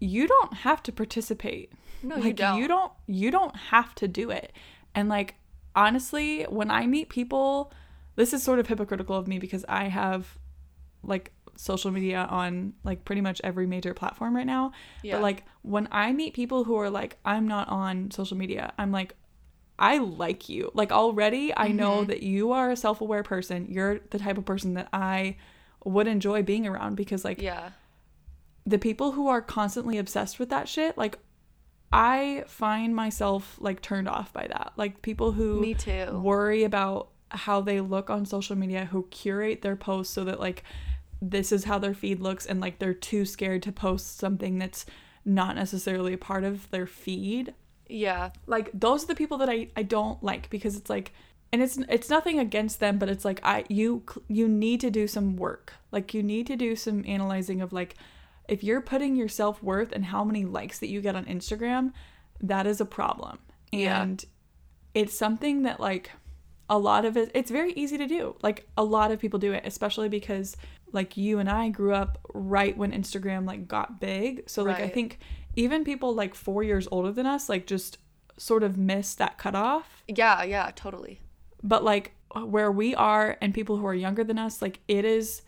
you 0.00 0.26
don't 0.26 0.54
have 0.54 0.82
to 0.84 0.92
participate. 0.92 1.72
No, 2.02 2.16
like 2.16 2.24
you 2.24 2.32
don't. 2.32 2.58
you 2.58 2.68
don't 2.68 2.92
you 3.06 3.30
don't 3.30 3.56
have 3.56 3.94
to 3.96 4.08
do 4.08 4.30
it. 4.30 4.52
And 4.94 5.08
like 5.08 5.34
honestly, 5.74 6.44
when 6.44 6.70
I 6.70 6.86
meet 6.86 7.08
people, 7.08 7.72
this 8.16 8.32
is 8.32 8.42
sort 8.42 8.58
of 8.58 8.66
hypocritical 8.66 9.16
of 9.16 9.26
me 9.26 9.38
because 9.38 9.64
I 9.68 9.84
have 9.84 10.38
like 11.02 11.32
social 11.56 11.90
media 11.90 12.26
on 12.30 12.72
like 12.82 13.04
pretty 13.04 13.20
much 13.20 13.40
every 13.44 13.66
major 13.66 13.94
platform 13.94 14.34
right 14.36 14.46
now. 14.46 14.72
Yeah. 15.02 15.16
But 15.16 15.22
like 15.22 15.44
when 15.62 15.88
I 15.90 16.12
meet 16.12 16.34
people 16.34 16.64
who 16.64 16.76
are 16.78 16.90
like 16.90 17.18
I'm 17.24 17.48
not 17.48 17.68
on 17.68 18.10
social 18.10 18.36
media, 18.36 18.72
I'm 18.78 18.92
like 18.92 19.14
I 19.78 19.98
like 19.98 20.48
you. 20.48 20.70
Like 20.74 20.92
already 20.92 21.52
I 21.56 21.68
know 21.68 21.98
mm-hmm. 21.98 22.10
that 22.10 22.22
you 22.22 22.52
are 22.52 22.70
a 22.70 22.76
self-aware 22.76 23.22
person. 23.22 23.66
You're 23.68 24.00
the 24.10 24.18
type 24.18 24.38
of 24.38 24.44
person 24.44 24.74
that 24.74 24.88
I 24.92 25.36
would 25.84 26.06
enjoy 26.06 26.42
being 26.42 26.66
around 26.66 26.94
because 26.94 27.24
like 27.24 27.42
yeah 27.42 27.70
the 28.66 28.78
people 28.78 29.12
who 29.12 29.28
are 29.28 29.42
constantly 29.42 29.98
obsessed 29.98 30.38
with 30.38 30.48
that 30.50 30.68
shit, 30.68 30.96
like 30.96 31.18
I 31.92 32.44
find 32.46 32.94
myself 32.96 33.56
like 33.60 33.82
turned 33.82 34.08
off 34.08 34.32
by 34.32 34.46
that. 34.46 34.72
Like 34.76 35.02
people 35.02 35.32
who 35.32 35.60
Me 35.60 35.74
too. 35.74 36.18
worry 36.18 36.64
about 36.64 37.10
how 37.30 37.60
they 37.60 37.80
look 37.80 38.10
on 38.10 38.24
social 38.24 38.56
media, 38.56 38.86
who 38.86 39.06
curate 39.10 39.62
their 39.62 39.76
posts 39.76 40.14
so 40.14 40.24
that 40.24 40.40
like 40.40 40.64
this 41.20 41.52
is 41.52 41.64
how 41.64 41.78
their 41.78 41.94
feed 41.94 42.20
looks 42.20 42.46
and 42.46 42.60
like 42.60 42.78
they're 42.78 42.94
too 42.94 43.24
scared 43.24 43.62
to 43.62 43.72
post 43.72 44.18
something 44.18 44.58
that's 44.58 44.86
not 45.24 45.56
necessarily 45.56 46.12
a 46.12 46.18
part 46.18 46.44
of 46.44 46.70
their 46.70 46.86
feed 46.86 47.54
yeah. 47.88 48.30
Like 48.46 48.70
those 48.72 49.04
are 49.04 49.08
the 49.08 49.14
people 49.14 49.38
that 49.38 49.48
I, 49.48 49.68
I 49.76 49.82
don't 49.82 50.22
like 50.22 50.50
because 50.50 50.76
it's 50.76 50.90
like 50.90 51.12
and 51.52 51.62
it's 51.62 51.78
it's 51.88 52.10
nothing 52.10 52.38
against 52.38 52.80
them 52.80 52.98
but 52.98 53.08
it's 53.08 53.24
like 53.24 53.40
I 53.44 53.64
you 53.68 54.02
you 54.28 54.48
need 54.48 54.80
to 54.80 54.90
do 54.90 55.06
some 55.06 55.36
work. 55.36 55.74
Like 55.92 56.14
you 56.14 56.22
need 56.22 56.46
to 56.48 56.56
do 56.56 56.76
some 56.76 57.04
analyzing 57.06 57.60
of 57.60 57.72
like 57.72 57.94
if 58.48 58.62
you're 58.62 58.80
putting 58.80 59.16
your 59.16 59.28
self-worth 59.28 59.92
and 59.92 60.06
how 60.06 60.24
many 60.24 60.44
likes 60.44 60.78
that 60.80 60.88
you 60.88 61.00
get 61.00 61.16
on 61.16 61.24
Instagram 61.26 61.92
that 62.40 62.66
is 62.66 62.80
a 62.80 62.84
problem. 62.84 63.38
Yeah. 63.72 64.02
and 64.02 64.24
it's 64.94 65.16
something 65.16 65.62
that 65.62 65.80
like 65.80 66.10
a 66.70 66.78
lot 66.78 67.04
of 67.04 67.16
it 67.16 67.30
it's 67.34 67.50
very 67.50 67.72
easy 67.74 67.98
to 67.98 68.06
do. 68.06 68.36
Like 68.42 68.66
a 68.76 68.84
lot 68.84 69.12
of 69.12 69.20
people 69.20 69.38
do 69.38 69.52
it 69.52 69.62
especially 69.66 70.08
because 70.08 70.56
like 70.92 71.16
you 71.16 71.38
and 71.38 71.50
I 71.50 71.68
grew 71.68 71.92
up 71.92 72.18
right 72.32 72.76
when 72.76 72.92
Instagram 72.92 73.46
like 73.46 73.68
got 73.68 74.00
big. 74.00 74.48
So 74.48 74.62
like 74.62 74.80
I 74.80 74.88
think 74.88 75.18
even 75.56 75.84
people 75.84 76.14
like 76.14 76.34
4 76.34 76.62
years 76.62 76.88
older 76.90 77.12
than 77.12 77.26
us 77.26 77.48
like 77.48 77.66
just 77.66 77.98
sort 78.36 78.62
of 78.62 78.76
miss 78.76 79.14
that 79.14 79.38
cutoff. 79.38 80.02
Yeah 80.08 80.42
yeah 80.42 80.70
totally. 80.74 81.20
But 81.62 81.84
like 81.84 82.12
where 82.34 82.72
we 82.72 82.94
are 82.94 83.36
and 83.40 83.54
people 83.54 83.76
who 83.76 83.86
are 83.86 83.94
younger 83.94 84.24
than 84.24 84.38
us 84.38 84.60
like 84.60 84.80
it 84.88 85.04
is 85.04 85.42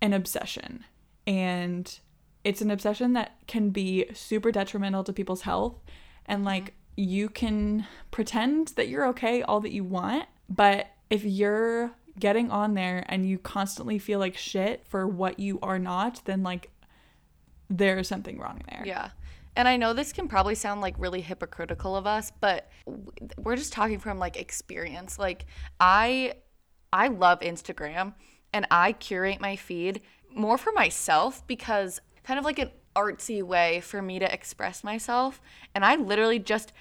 an 0.00 0.12
obsession. 0.12 0.84
And 1.26 1.98
it's 2.44 2.60
an 2.60 2.70
obsession 2.70 3.14
that 3.14 3.38
can 3.46 3.70
be 3.70 4.06
super 4.12 4.52
detrimental 4.52 5.02
to 5.04 5.12
people's 5.12 5.42
health. 5.42 5.82
And 6.26 6.38
mm-hmm. 6.38 6.46
like 6.46 6.74
you 6.96 7.28
can 7.28 7.86
pretend 8.10 8.68
that 8.76 8.88
you're 8.88 9.06
okay 9.08 9.42
all 9.42 9.60
that 9.60 9.72
you 9.72 9.82
want 9.82 10.26
but 10.48 10.86
if 11.10 11.24
you're 11.24 11.90
getting 12.18 12.50
on 12.50 12.74
there 12.74 13.04
and 13.08 13.28
you 13.28 13.38
constantly 13.38 13.98
feel 13.98 14.20
like 14.20 14.36
shit 14.36 14.86
for 14.86 15.06
what 15.06 15.40
you 15.40 15.58
are 15.62 15.78
not 15.78 16.20
then 16.24 16.42
like 16.42 16.70
there's 17.70 18.08
something 18.08 18.38
wrong 18.38 18.62
there. 18.68 18.82
Yeah. 18.86 19.10
And 19.56 19.68
I 19.68 19.76
know 19.76 19.92
this 19.92 20.12
can 20.12 20.28
probably 20.28 20.54
sound 20.54 20.80
like 20.80 20.94
really 20.98 21.20
hypocritical 21.20 21.96
of 21.96 22.06
us, 22.06 22.32
but 22.40 22.70
we're 23.38 23.56
just 23.56 23.72
talking 23.72 23.98
from 23.98 24.18
like 24.18 24.36
experience. 24.36 25.18
Like 25.18 25.46
I 25.78 26.34
I 26.92 27.08
love 27.08 27.40
Instagram 27.40 28.14
and 28.52 28.66
I 28.70 28.92
curate 28.92 29.40
my 29.40 29.56
feed 29.56 30.00
more 30.32 30.58
for 30.58 30.72
myself 30.72 31.46
because 31.46 32.00
kind 32.24 32.38
of 32.38 32.44
like 32.44 32.58
an 32.58 32.70
artsy 32.94 33.42
way 33.42 33.80
for 33.80 34.00
me 34.00 34.18
to 34.18 34.32
express 34.32 34.84
myself. 34.84 35.40
And 35.74 35.84
I 35.84 35.96
literally 35.96 36.38
just 36.38 36.72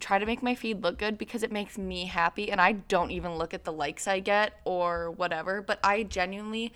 try 0.00 0.18
to 0.18 0.26
make 0.26 0.42
my 0.42 0.54
feed 0.54 0.82
look 0.82 0.98
good 0.98 1.18
because 1.18 1.42
it 1.42 1.52
makes 1.52 1.76
me 1.76 2.06
happy. 2.06 2.50
And 2.50 2.60
I 2.60 2.72
don't 2.72 3.10
even 3.10 3.36
look 3.36 3.52
at 3.54 3.64
the 3.64 3.72
likes 3.72 4.06
I 4.06 4.20
get 4.20 4.60
or 4.64 5.10
whatever. 5.10 5.62
But 5.62 5.80
I 5.82 6.04
genuinely 6.04 6.72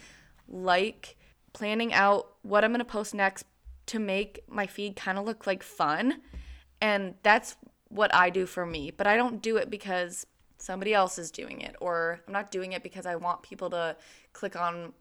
like 0.48 1.16
planning 1.53 1.92
out 1.92 2.34
what 2.42 2.64
I'm 2.64 2.70
going 2.70 2.78
to 2.80 2.84
post 2.84 3.14
next 3.14 3.44
to 3.91 3.99
make 3.99 4.45
my 4.49 4.68
feed 4.68 4.95
kind 4.95 5.18
of 5.18 5.24
look 5.24 5.49
like 5.49 5.64
fun. 5.64 6.20
And 6.80 7.14
that's 7.24 7.57
what 7.88 8.14
I 8.14 8.30
do 8.30 8.47
for 8.47 8.64
me. 8.64 8.93
But 8.93 9.09
I 9.09 9.16
don't 9.16 9.43
do 9.43 9.57
it 9.57 9.68
because 9.68 10.24
somebody 10.59 10.95
else 10.95 11.18
is 11.18 11.32
doing 11.32 11.61
it 11.61 11.74
or 11.80 12.20
I'm 12.24 12.32
not 12.32 12.53
doing 12.53 12.70
it 12.72 12.84
because 12.84 13.05
I 13.05 13.16
want 13.16 13.43
people 13.43 13.68
to 13.70 13.97
click 14.32 14.55
on 14.55 14.93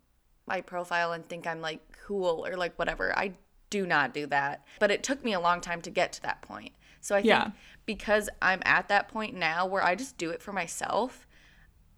my 0.48 0.62
profile 0.62 1.12
and 1.12 1.24
think 1.30 1.46
I'm 1.46 1.62
like 1.62 1.82
cool 2.04 2.44
or 2.48 2.58
like 2.58 2.80
whatever. 2.80 3.16
I 3.16 3.34
do 3.70 3.86
not 3.86 4.12
do 4.12 4.26
that. 4.26 4.66
But 4.80 4.90
it 4.90 5.04
took 5.04 5.24
me 5.24 5.34
a 5.34 5.40
long 5.40 5.62
time 5.62 5.84
to 5.84 5.92
get 5.92 6.12
to 6.14 6.22
that 6.24 6.42
point. 6.42 6.72
So 7.00 7.16
I 7.16 7.20
think 7.20 7.28
yeah. 7.28 7.52
because 7.86 8.28
I'm 8.42 8.62
at 8.66 8.88
that 8.88 9.08
point 9.08 9.36
now 9.36 9.68
where 9.68 9.84
I 9.84 9.94
just 9.94 10.18
do 10.18 10.32
it 10.32 10.42
for 10.42 10.52
myself, 10.52 11.28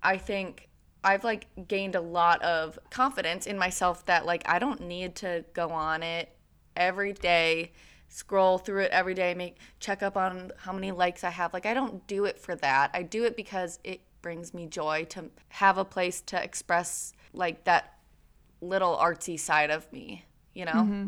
I 0.04 0.18
think 0.18 0.68
I've 1.06 1.24
like 1.24 1.48
gained 1.70 1.96
a 1.96 2.02
lot 2.02 2.42
of 2.42 2.78
confidence 2.90 3.48
in 3.48 3.58
myself 3.58 4.06
that 4.08 4.26
like 4.26 4.44
I 4.46 4.60
don't 4.60 4.82
need 4.82 5.16
to 5.16 5.46
go 5.54 5.70
on 5.70 6.04
it 6.04 6.36
every 6.76 7.14
day, 7.14 7.72
scroll 8.08 8.58
through 8.58 8.82
it 8.82 8.92
every 8.92 9.14
day, 9.14 9.34
make 9.34 9.58
check 9.80 10.04
up 10.04 10.18
on 10.18 10.52
how 10.58 10.74
many 10.74 10.92
likes 10.92 11.24
I 11.24 11.30
have. 11.30 11.54
Like 11.54 11.66
I 11.66 11.74
don't 11.74 12.06
do 12.08 12.26
it 12.26 12.40
for 12.40 12.56
that. 12.58 12.92
I 12.94 13.04
do 13.04 13.24
it 13.24 13.36
because 13.36 13.80
it 13.84 14.02
brings 14.22 14.54
me 14.54 14.68
joy 14.68 15.06
to 15.10 15.26
have 15.50 15.78
a 15.78 15.86
place 15.86 16.22
to 16.22 16.42
express 16.42 17.14
like 17.34 17.64
that 17.64 17.98
little 18.62 18.96
artsy 18.98 19.40
side 19.40 19.72
of 19.72 19.92
me, 19.92 20.26
you 20.54 20.66
know? 20.66 20.72
Mm-hmm. 20.72 21.08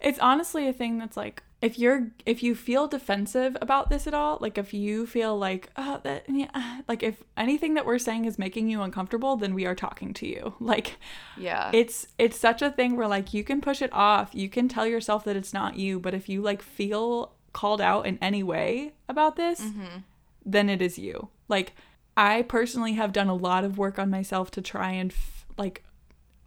It's 0.00 0.18
honestly 0.18 0.68
a 0.68 0.72
thing 0.72 0.98
that's 0.98 1.16
like 1.16 1.42
if 1.60 1.78
you're 1.78 2.08
if 2.24 2.42
you 2.42 2.54
feel 2.54 2.86
defensive 2.86 3.56
about 3.60 3.90
this 3.90 4.06
at 4.06 4.14
all, 4.14 4.38
like 4.40 4.58
if 4.58 4.72
you 4.72 5.06
feel 5.06 5.36
like 5.36 5.70
oh 5.76 6.00
that 6.04 6.24
yeah, 6.28 6.82
like 6.86 7.02
if 7.02 7.22
anything 7.36 7.74
that 7.74 7.84
we're 7.84 7.98
saying 7.98 8.26
is 8.26 8.38
making 8.38 8.68
you 8.68 8.80
uncomfortable, 8.82 9.36
then 9.36 9.54
we 9.54 9.66
are 9.66 9.74
talking 9.74 10.14
to 10.14 10.26
you. 10.26 10.54
Like 10.68 10.96
yeah. 11.36 11.70
It's 11.72 12.06
it's 12.18 12.38
such 12.38 12.60
a 12.60 12.70
thing 12.70 12.96
where 12.96 13.08
like 13.08 13.32
you 13.32 13.42
can 13.42 13.60
push 13.60 13.80
it 13.80 13.92
off. 13.92 14.30
You 14.34 14.48
can 14.48 14.68
tell 14.68 14.86
yourself 14.86 15.24
that 15.24 15.34
it's 15.34 15.54
not 15.54 15.76
you, 15.76 15.98
but 15.98 16.14
if 16.14 16.28
you 16.28 16.42
like 16.42 16.62
feel 16.62 17.32
called 17.54 17.80
out 17.80 18.06
in 18.06 18.18
any 18.20 18.42
way 18.42 18.92
about 19.08 19.36
this, 19.36 19.60
mm-hmm. 19.60 20.00
then 20.44 20.68
it 20.68 20.82
is 20.82 20.98
you. 20.98 21.28
Like 21.48 21.72
I 22.16 22.42
personally 22.42 22.92
have 22.94 23.12
done 23.12 23.28
a 23.28 23.34
lot 23.34 23.64
of 23.64 23.78
work 23.78 23.98
on 23.98 24.10
myself 24.10 24.50
to 24.52 24.62
try 24.62 24.90
and 24.92 25.10
f- 25.10 25.46
like 25.56 25.82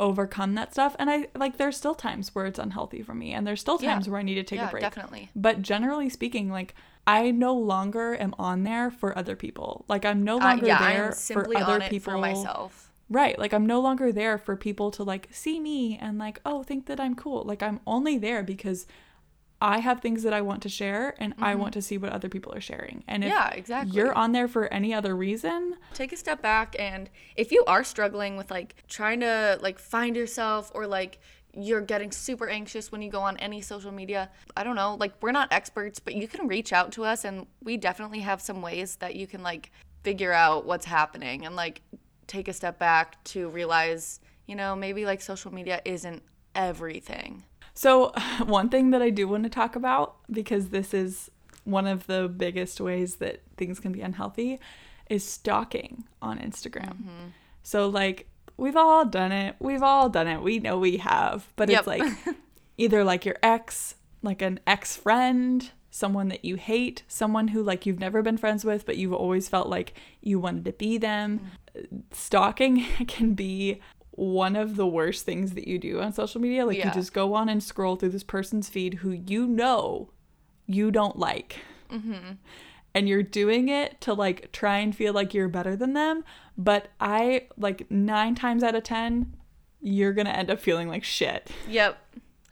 overcome 0.01 0.55
that 0.55 0.73
stuff. 0.73 0.95
And 0.99 1.09
i 1.09 1.27
like 1.35 1.55
there's 1.57 1.77
still 1.77 1.95
times 1.95 2.35
where 2.35 2.45
it's 2.47 2.59
unhealthy 2.59 3.01
for 3.01 3.13
me 3.13 3.31
and 3.31 3.47
there's 3.47 3.61
still 3.61 3.77
times 3.77 4.07
yeah. 4.07 4.11
where 4.11 4.19
i 4.19 4.23
need 4.23 4.35
to 4.35 4.43
take 4.43 4.59
yeah, 4.59 4.67
a 4.67 4.71
break. 4.71 4.81
definitely. 4.81 5.29
But 5.33 5.61
generally 5.61 6.09
speaking 6.09 6.49
like 6.49 6.73
i 7.07 7.31
no 7.31 7.53
longer 7.53 8.15
am 8.19 8.35
on 8.37 8.63
there 8.63 8.91
for 8.91 9.17
other 9.17 9.37
people. 9.37 9.85
Like 9.87 10.03
i'm 10.03 10.23
no 10.23 10.37
longer 10.37 10.65
uh, 10.65 10.67
yeah, 10.67 10.93
there 10.93 11.11
for 11.13 11.57
other 11.57 11.79
people 11.87 12.13
for 12.13 12.17
myself. 12.17 12.91
Right 13.09 13.37
like 13.37 13.53
i'm 13.53 13.65
no 13.65 13.79
longer 13.79 14.11
there 14.11 14.37
for 14.37 14.55
people 14.57 14.91
to 14.91 15.03
like 15.03 15.29
see 15.31 15.59
me 15.59 15.97
and 16.01 16.17
like 16.17 16.41
oh 16.45 16.63
think 16.63 16.87
that 16.87 16.99
i'm 16.99 17.15
cool. 17.15 17.43
Like 17.43 17.63
i'm 17.63 17.79
only 17.85 18.17
there 18.17 18.43
because 18.43 18.87
I 19.61 19.77
have 19.79 20.01
things 20.01 20.23
that 20.23 20.33
I 20.33 20.41
want 20.41 20.63
to 20.63 20.69
share 20.69 21.13
and 21.19 21.33
mm-hmm. 21.35 21.43
I 21.43 21.55
want 21.55 21.73
to 21.75 21.81
see 21.81 21.99
what 21.99 22.11
other 22.11 22.29
people 22.29 22.51
are 22.53 22.61
sharing. 22.61 23.03
And 23.07 23.23
if 23.23 23.29
yeah, 23.29 23.51
exactly. 23.51 23.95
you're 23.95 24.13
on 24.13 24.31
there 24.31 24.47
for 24.47 24.67
any 24.73 24.91
other 24.93 25.15
reason, 25.15 25.77
take 25.93 26.11
a 26.11 26.17
step 26.17 26.41
back 26.41 26.75
and 26.79 27.09
if 27.35 27.51
you 27.51 27.63
are 27.65 27.83
struggling 27.83 28.37
with 28.37 28.49
like 28.49 28.75
trying 28.89 29.19
to 29.19 29.59
like 29.61 29.77
find 29.77 30.15
yourself 30.15 30.71
or 30.73 30.87
like 30.87 31.19
you're 31.53 31.81
getting 31.81 32.11
super 32.11 32.49
anxious 32.49 32.91
when 32.91 33.01
you 33.01 33.11
go 33.11 33.19
on 33.21 33.37
any 33.37 33.61
social 33.61 33.91
media, 33.91 34.31
I 34.57 34.63
don't 34.63 34.75
know, 34.75 34.95
like 34.99 35.13
we're 35.21 35.31
not 35.31 35.53
experts, 35.53 35.99
but 35.99 36.15
you 36.15 36.27
can 36.27 36.47
reach 36.47 36.73
out 36.73 36.91
to 36.93 37.05
us 37.05 37.23
and 37.23 37.45
we 37.63 37.77
definitely 37.77 38.21
have 38.21 38.41
some 38.41 38.61
ways 38.61 38.95
that 38.97 39.15
you 39.15 39.27
can 39.27 39.43
like 39.43 39.71
figure 40.03 40.33
out 40.33 40.65
what's 40.65 40.85
happening 40.85 41.45
and 41.45 41.55
like 41.55 41.81
take 42.25 42.47
a 42.47 42.53
step 42.53 42.79
back 42.79 43.23
to 43.25 43.49
realize, 43.49 44.21
you 44.47 44.55
know, 44.55 44.75
maybe 44.75 45.05
like 45.05 45.21
social 45.21 45.53
media 45.53 45.81
isn't 45.85 46.23
everything. 46.55 47.43
So, 47.73 48.13
one 48.45 48.69
thing 48.69 48.91
that 48.91 49.01
I 49.01 49.09
do 49.09 49.27
want 49.27 49.43
to 49.43 49.49
talk 49.49 49.75
about, 49.75 50.15
because 50.29 50.69
this 50.69 50.93
is 50.93 51.31
one 51.63 51.87
of 51.87 52.07
the 52.07 52.27
biggest 52.27 52.81
ways 52.81 53.17
that 53.17 53.41
things 53.57 53.79
can 53.79 53.91
be 53.91 54.01
unhealthy, 54.01 54.59
is 55.09 55.23
stalking 55.23 56.05
on 56.21 56.39
Instagram. 56.39 56.95
Mm-hmm. 56.97 57.27
So, 57.63 57.87
like, 57.87 58.27
we've 58.57 58.77
all 58.77 59.05
done 59.05 59.31
it. 59.31 59.55
We've 59.59 59.83
all 59.83 60.09
done 60.09 60.27
it. 60.27 60.41
We 60.41 60.59
know 60.59 60.77
we 60.77 60.97
have. 60.97 61.51
But 61.55 61.69
yep. 61.69 61.79
it's 61.79 61.87
like 61.87 62.03
either 62.77 63.03
like 63.03 63.25
your 63.25 63.37
ex, 63.43 63.95
like 64.21 64.41
an 64.41 64.59
ex 64.65 64.95
friend, 64.95 65.69
someone 65.89 66.29
that 66.29 66.45
you 66.45 66.55
hate, 66.55 67.03
someone 67.07 67.49
who 67.49 67.61
like 67.61 67.85
you've 67.85 67.99
never 67.99 68.21
been 68.21 68.37
friends 68.37 68.63
with, 68.63 68.85
but 68.85 68.97
you've 68.97 69.13
always 69.13 69.49
felt 69.49 69.67
like 69.67 69.93
you 70.21 70.39
wanted 70.39 70.65
to 70.65 70.73
be 70.73 70.97
them. 70.97 71.51
Mm-hmm. 71.75 71.97
Stalking 72.11 72.85
can 73.07 73.33
be 73.33 73.79
one 74.11 74.55
of 74.55 74.75
the 74.75 74.87
worst 74.87 75.25
things 75.25 75.53
that 75.53 75.67
you 75.67 75.79
do 75.79 76.01
on 76.01 76.13
social 76.13 76.41
media. 76.41 76.65
Like 76.65 76.77
yeah. 76.77 76.87
you 76.87 76.93
just 76.93 77.13
go 77.13 77.33
on 77.33 77.49
and 77.49 77.63
scroll 77.63 77.95
through 77.95 78.09
this 78.09 78.23
person's 78.23 78.69
feed 78.69 78.95
who 78.95 79.11
you 79.11 79.47
know 79.47 80.09
you 80.67 80.91
don't 80.91 81.17
like. 81.17 81.57
Mm-hmm. 81.91 82.33
And 82.93 83.07
you're 83.07 83.23
doing 83.23 83.69
it 83.69 84.01
to 84.01 84.13
like 84.13 84.51
try 84.51 84.79
and 84.79 84.95
feel 84.95 85.13
like 85.13 85.33
you're 85.33 85.47
better 85.47 85.75
than 85.75 85.93
them. 85.93 86.25
But 86.57 86.89
I, 86.99 87.47
like, 87.57 87.89
nine 87.89 88.35
times 88.35 88.63
out 88.63 88.75
of 88.75 88.83
10, 88.83 89.35
you're 89.81 90.13
going 90.13 90.27
to 90.27 90.35
end 90.35 90.51
up 90.51 90.59
feeling 90.59 90.89
like 90.89 91.03
shit. 91.03 91.49
Yep. 91.69 91.97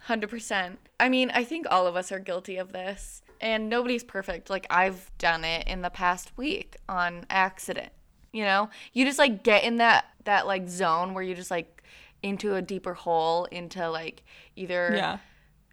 100%. 0.07 0.77
I 0.99 1.09
mean, 1.09 1.29
I 1.33 1.43
think 1.43 1.67
all 1.69 1.85
of 1.85 1.95
us 1.95 2.11
are 2.11 2.19
guilty 2.19 2.57
of 2.57 2.71
this. 2.71 3.21
And 3.41 3.69
nobody's 3.69 4.03
perfect. 4.03 4.49
Like, 4.49 4.65
I've 4.69 5.11
done 5.17 5.43
it 5.43 5.67
in 5.67 5.81
the 5.81 5.89
past 5.89 6.37
week 6.37 6.77
on 6.87 7.25
accident. 7.29 7.91
You 8.31 8.43
know, 8.43 8.69
you 8.93 9.05
just 9.05 9.19
like 9.19 9.43
get 9.43 9.63
in 9.63 9.77
that 9.77 10.05
that 10.25 10.45
like 10.47 10.67
zone 10.67 11.13
where 11.13 11.23
you 11.23 11.35
just 11.35 11.51
like 11.51 11.83
into 12.21 12.55
a 12.55 12.61
deeper 12.61 12.93
hole 12.93 13.45
into 13.45 13.89
like 13.89 14.23
either 14.55 14.91
yeah. 14.93 15.17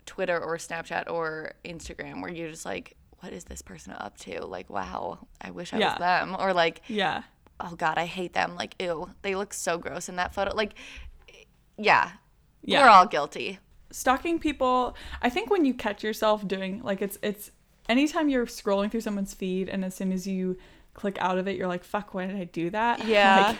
Twitter 0.06 0.38
or 0.38 0.56
Snapchat 0.56 1.10
or 1.10 1.52
Instagram 1.64 2.22
where 2.22 2.32
you're 2.32 2.50
just 2.50 2.64
like, 2.64 2.96
what 3.20 3.32
is 3.32 3.44
this 3.44 3.62
person 3.62 3.92
up 3.92 4.16
to? 4.18 4.44
Like, 4.44 4.70
wow, 4.70 5.26
I 5.40 5.50
wish 5.50 5.72
I 5.72 5.78
yeah. 5.78 5.92
was 5.92 5.98
them. 5.98 6.36
Or 6.38 6.52
like, 6.52 6.82
yeah, 6.88 7.22
oh 7.60 7.74
god, 7.76 7.98
I 7.98 8.06
hate 8.06 8.32
them. 8.32 8.54
Like, 8.56 8.74
ew, 8.80 9.10
they 9.22 9.34
look 9.34 9.52
so 9.52 9.78
gross 9.78 10.08
in 10.08 10.16
that 10.16 10.34
photo. 10.34 10.54
Like, 10.54 10.74
yeah, 11.76 12.12
yeah. 12.62 12.82
we're 12.82 12.88
all 12.88 13.06
guilty. 13.06 13.58
Stalking 13.90 14.38
people. 14.38 14.96
I 15.22 15.30
think 15.30 15.50
when 15.50 15.64
you 15.64 15.74
catch 15.74 16.02
yourself 16.02 16.46
doing 16.46 16.82
like 16.82 17.02
it's 17.02 17.18
it's 17.22 17.50
anytime 17.88 18.28
you're 18.28 18.46
scrolling 18.46 18.90
through 18.90 19.00
someone's 19.00 19.34
feed 19.34 19.68
and 19.68 19.84
as 19.84 19.94
soon 19.94 20.12
as 20.12 20.26
you 20.26 20.56
click 20.96 21.16
out 21.20 21.38
of 21.38 21.46
it, 21.46 21.56
you're 21.56 21.68
like, 21.68 21.84
fuck, 21.84 22.14
why 22.14 22.26
did 22.26 22.36
I 22.36 22.44
do 22.44 22.70
that? 22.70 23.04
Yeah. 23.06 23.48
like, 23.48 23.58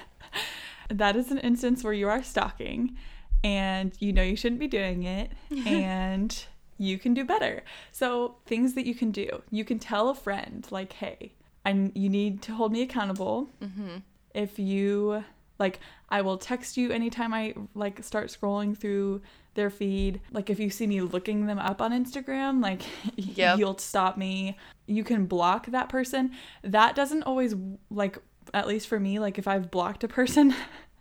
that 0.99 1.17
is 1.17 1.31
an 1.31 1.39
instance 1.39 1.85
where 1.85 1.93
you 1.93 2.09
are 2.09 2.23
stalking 2.23 2.97
and 3.45 3.93
you 4.01 4.13
know 4.13 4.23
you 4.23 4.35
shouldn't 4.37 4.61
be 4.61 4.67
doing 4.67 5.05
it 5.05 5.31
and 5.67 6.45
you 6.79 6.99
can 6.99 7.15
do 7.15 7.25
better. 7.25 7.63
So, 7.93 8.37
things 8.47 8.75
that 8.75 8.87
you 8.87 8.95
can 8.95 9.11
do 9.11 9.43
you 9.51 9.65
can 9.65 9.79
tell 9.79 10.09
a 10.09 10.15
friend, 10.15 10.67
like, 10.71 10.93
hey, 10.95 11.33
I, 11.65 11.91
you 11.95 12.09
need 12.09 12.43
to 12.43 12.53
hold 12.53 12.73
me 12.73 12.83
accountable. 12.83 13.49
Mm-hmm. 13.63 13.99
If 14.35 14.59
you 14.59 15.25
like, 15.59 15.81
I 16.09 16.21
will 16.23 16.37
text 16.39 16.77
you 16.77 16.91
anytime 16.91 17.33
I 17.33 17.55
like 17.75 18.03
start 18.05 18.29
scrolling 18.29 18.77
through 18.77 19.23
their 19.57 19.71
feed. 19.71 20.21
Like 20.31 20.49
if 20.49 20.61
you 20.61 20.71
see 20.71 20.87
me 20.87 21.01
looking 21.01 21.47
them 21.47 21.59
up 21.59 21.83
on 21.83 21.93
Instagram, 21.93 22.63
like 22.63 22.83
yep. 23.17 23.59
you'll 23.59 23.79
stop 23.79 24.17
me. 24.17 24.57
You 24.87 25.03
can 25.03 25.27
block 25.27 25.67
that 25.67 25.89
person. 25.89 26.33
That 26.63 26.95
doesn't 26.95 27.25
always 27.25 27.55
like 27.91 28.19
at 28.55 28.69
least 28.69 28.87
for 28.87 29.01
me, 29.01 29.19
like 29.19 29.39
if 29.39 29.49
I've 29.49 29.71
blocked 29.71 30.05
a 30.05 30.09
person 30.09 30.55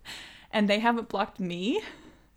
and 0.51 0.69
they 0.69 0.79
haven't 0.79 1.09
blocked 1.09 1.39
me, 1.39 1.81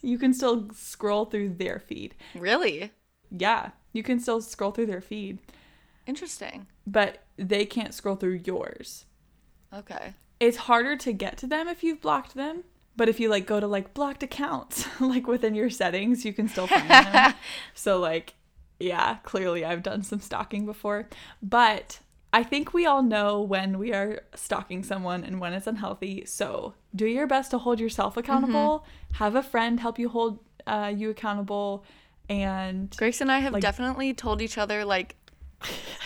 you 0.02 0.18
can 0.18 0.32
still 0.32 0.68
scroll 0.74 1.24
through 1.24 1.50
their 1.50 1.80
feed. 1.80 2.14
Really? 2.34 2.92
Yeah, 3.30 3.70
you 3.92 4.02
can 4.02 4.20
still 4.20 4.40
scroll 4.40 4.70
through 4.70 4.86
their 4.86 5.00
feed. 5.00 5.38
Interesting. 6.06 6.66
But 6.86 7.22
they 7.36 7.66
can't 7.66 7.94
scroll 7.94 8.16
through 8.16 8.40
yours. 8.44 9.04
Okay. 9.72 10.14
It's 10.40 10.56
harder 10.56 10.96
to 10.96 11.12
get 11.12 11.36
to 11.38 11.46
them 11.46 11.68
if 11.68 11.82
you've 11.82 12.00
blocked 12.00 12.34
them. 12.34 12.64
But 12.98 13.08
if 13.08 13.20
you 13.20 13.30
like 13.30 13.46
go 13.46 13.60
to 13.60 13.66
like 13.68 13.94
blocked 13.94 14.24
accounts, 14.24 14.86
like 15.00 15.28
within 15.28 15.54
your 15.54 15.70
settings, 15.70 16.24
you 16.24 16.32
can 16.32 16.48
still 16.48 16.66
find 16.66 16.90
them. 16.90 17.34
so 17.72 17.98
like, 18.00 18.34
yeah, 18.80 19.18
clearly 19.22 19.64
I've 19.64 19.84
done 19.84 20.02
some 20.02 20.20
stalking 20.20 20.66
before. 20.66 21.08
But 21.40 22.00
I 22.32 22.42
think 22.42 22.74
we 22.74 22.86
all 22.86 23.04
know 23.04 23.40
when 23.40 23.78
we 23.78 23.92
are 23.92 24.22
stalking 24.34 24.82
someone 24.82 25.22
and 25.22 25.40
when 25.40 25.52
it's 25.52 25.68
unhealthy. 25.68 26.24
So 26.26 26.74
do 26.92 27.06
your 27.06 27.28
best 27.28 27.52
to 27.52 27.58
hold 27.58 27.78
yourself 27.78 28.16
accountable. 28.16 28.80
Mm-hmm. 28.80 29.14
Have 29.14 29.36
a 29.36 29.44
friend 29.44 29.78
help 29.78 30.00
you 30.00 30.08
hold 30.08 30.40
uh, 30.66 30.92
you 30.94 31.10
accountable. 31.10 31.84
And 32.28 32.94
Grace 32.96 33.20
and 33.20 33.30
I 33.30 33.38
have 33.38 33.52
like, 33.52 33.62
definitely 33.62 34.12
told 34.12 34.42
each 34.42 34.58
other 34.58 34.84
like, 34.84 35.14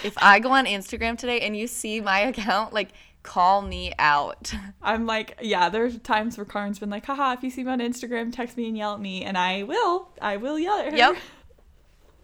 if 0.04 0.14
I 0.18 0.40
go 0.40 0.50
on 0.50 0.66
Instagram 0.66 1.16
today 1.16 1.40
and 1.40 1.56
you 1.56 1.66
see 1.66 2.02
my 2.02 2.20
account, 2.32 2.74
like 2.74 2.90
call 3.22 3.62
me 3.62 3.92
out. 3.98 4.52
I'm 4.82 5.06
like, 5.06 5.38
yeah, 5.40 5.68
there's 5.68 5.98
times 5.98 6.36
where 6.36 6.44
Karen's 6.44 6.78
been 6.78 6.90
like, 6.90 7.06
haha, 7.06 7.32
if 7.34 7.42
you 7.42 7.50
see 7.50 7.64
me 7.64 7.70
on 7.70 7.78
Instagram, 7.80 8.32
text 8.34 8.56
me 8.56 8.66
and 8.68 8.76
yell 8.76 8.94
at 8.94 9.00
me, 9.00 9.22
and 9.24 9.36
I 9.38 9.62
will. 9.62 10.08
I 10.20 10.36
will 10.38 10.58
yell 10.58 10.78
at 10.78 10.90
her. 10.92 10.96
Yep. 10.96 11.16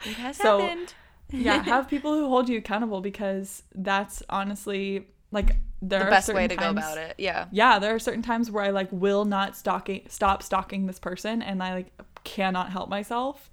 It 0.07 0.15
has 0.15 0.37
So- 0.37 0.61
happened. 0.61 0.95
yeah, 1.31 1.61
have 1.65 1.89
people 1.89 2.15
who 2.15 2.29
hold 2.29 2.49
you 2.49 2.59
accountable 2.59 3.01
because 3.01 3.65
that's 3.75 4.23
honestly 4.31 5.09
like 5.33 5.57
there 5.83 5.99
the 6.01 6.07
are 6.07 6.11
best 6.11 6.33
way 6.33 6.47
to 6.47 6.55
go 6.57 6.71
about 6.71 6.99
it. 6.99 7.17
Yeah. 7.19 7.47
Yeah, 7.51 7.79
there 7.81 7.95
are 7.97 7.99
certain 7.99 8.23
times 8.23 8.49
where 8.51 8.63
I 8.65 8.71
like 8.71 8.89
will 8.93 9.25
not 9.25 9.57
stalking 9.57 10.07
stop 10.09 10.43
stalking 10.45 10.87
this 10.87 10.99
person 11.01 11.43
and 11.43 11.63
I 11.63 11.75
like 11.75 11.93
cannot 12.25 12.71
help 12.71 12.89
myself. 12.89 13.51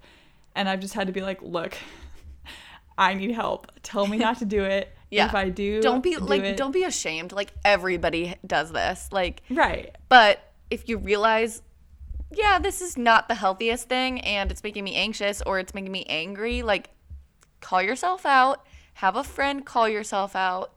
And 0.54 0.68
I've 0.68 0.80
just 0.80 0.94
had 0.94 1.08
to 1.08 1.12
be 1.12 1.20
like, 1.20 1.42
look, 1.42 1.76
I 2.96 3.14
need 3.14 3.32
help. 3.32 3.70
Tell 3.82 4.06
me 4.06 4.16
not 4.18 4.38
to 4.38 4.44
do 4.44 4.62
it. 4.64 4.95
Yeah. 5.10 5.26
If 5.26 5.34
I 5.34 5.48
do 5.50 5.80
Don't 5.80 6.02
be 6.02 6.14
do 6.14 6.18
like 6.20 6.42
it. 6.42 6.56
don't 6.56 6.72
be 6.72 6.84
ashamed. 6.84 7.32
Like 7.32 7.52
everybody 7.64 8.34
does 8.46 8.72
this. 8.72 9.08
Like 9.12 9.42
Right. 9.50 9.94
but 10.08 10.40
if 10.70 10.88
you 10.88 10.98
realize 10.98 11.62
yeah, 12.32 12.58
this 12.58 12.80
is 12.80 12.98
not 12.98 13.28
the 13.28 13.36
healthiest 13.36 13.88
thing 13.88 14.20
and 14.22 14.50
it's 14.50 14.64
making 14.64 14.82
me 14.82 14.96
anxious 14.96 15.42
or 15.42 15.60
it's 15.60 15.72
making 15.74 15.92
me 15.92 16.04
angry, 16.08 16.62
like 16.62 16.90
call 17.60 17.80
yourself 17.80 18.26
out, 18.26 18.66
have 18.94 19.14
a 19.14 19.22
friend 19.22 19.64
call 19.64 19.88
yourself 19.88 20.34
out 20.34 20.72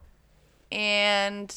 and 0.71 1.55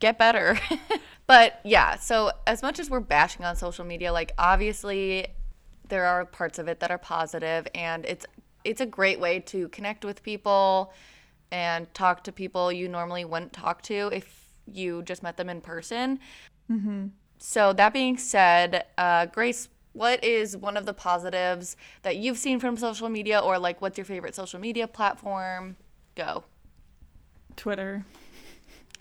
get 0.00 0.18
better. 0.18 0.58
but 1.26 1.60
yeah, 1.64 1.96
so 1.96 2.30
as 2.46 2.62
much 2.62 2.78
as 2.78 2.88
we're 2.88 3.00
bashing 3.00 3.44
on 3.44 3.56
social 3.56 3.84
media, 3.84 4.12
like 4.12 4.32
obviously 4.38 5.26
there 5.88 6.04
are 6.06 6.24
parts 6.24 6.58
of 6.58 6.68
it 6.68 6.80
that 6.80 6.90
are 6.90 6.98
positive 6.98 7.66
and 7.74 8.04
it's 8.06 8.24
it's 8.64 8.80
a 8.80 8.86
great 8.86 9.18
way 9.18 9.40
to 9.40 9.68
connect 9.70 10.04
with 10.04 10.22
people 10.22 10.92
and 11.52 11.92
talk 11.94 12.24
to 12.24 12.32
people 12.32 12.72
you 12.72 12.88
normally 12.88 13.24
wouldn't 13.24 13.52
talk 13.52 13.82
to 13.82 14.10
if 14.12 14.48
you 14.66 15.02
just 15.02 15.22
met 15.22 15.36
them 15.36 15.48
in 15.48 15.60
person. 15.60 16.18
So 17.38 17.72
that 17.74 17.92
being 17.92 18.16
said, 18.16 18.86
uh, 18.96 19.26
Grace, 19.26 19.68
what 19.92 20.24
is 20.24 20.56
one 20.56 20.76
of 20.78 20.86
the 20.86 20.94
positives 20.94 21.76
that 22.00 22.16
you've 22.16 22.38
seen 22.38 22.58
from 22.58 22.76
social 22.76 23.08
media, 23.10 23.38
or 23.38 23.58
like 23.58 23.82
what's 23.82 23.98
your 23.98 24.06
favorite 24.06 24.34
social 24.34 24.58
media 24.58 24.88
platform? 24.88 25.76
Go. 26.14 26.44
Twitter. 27.56 28.06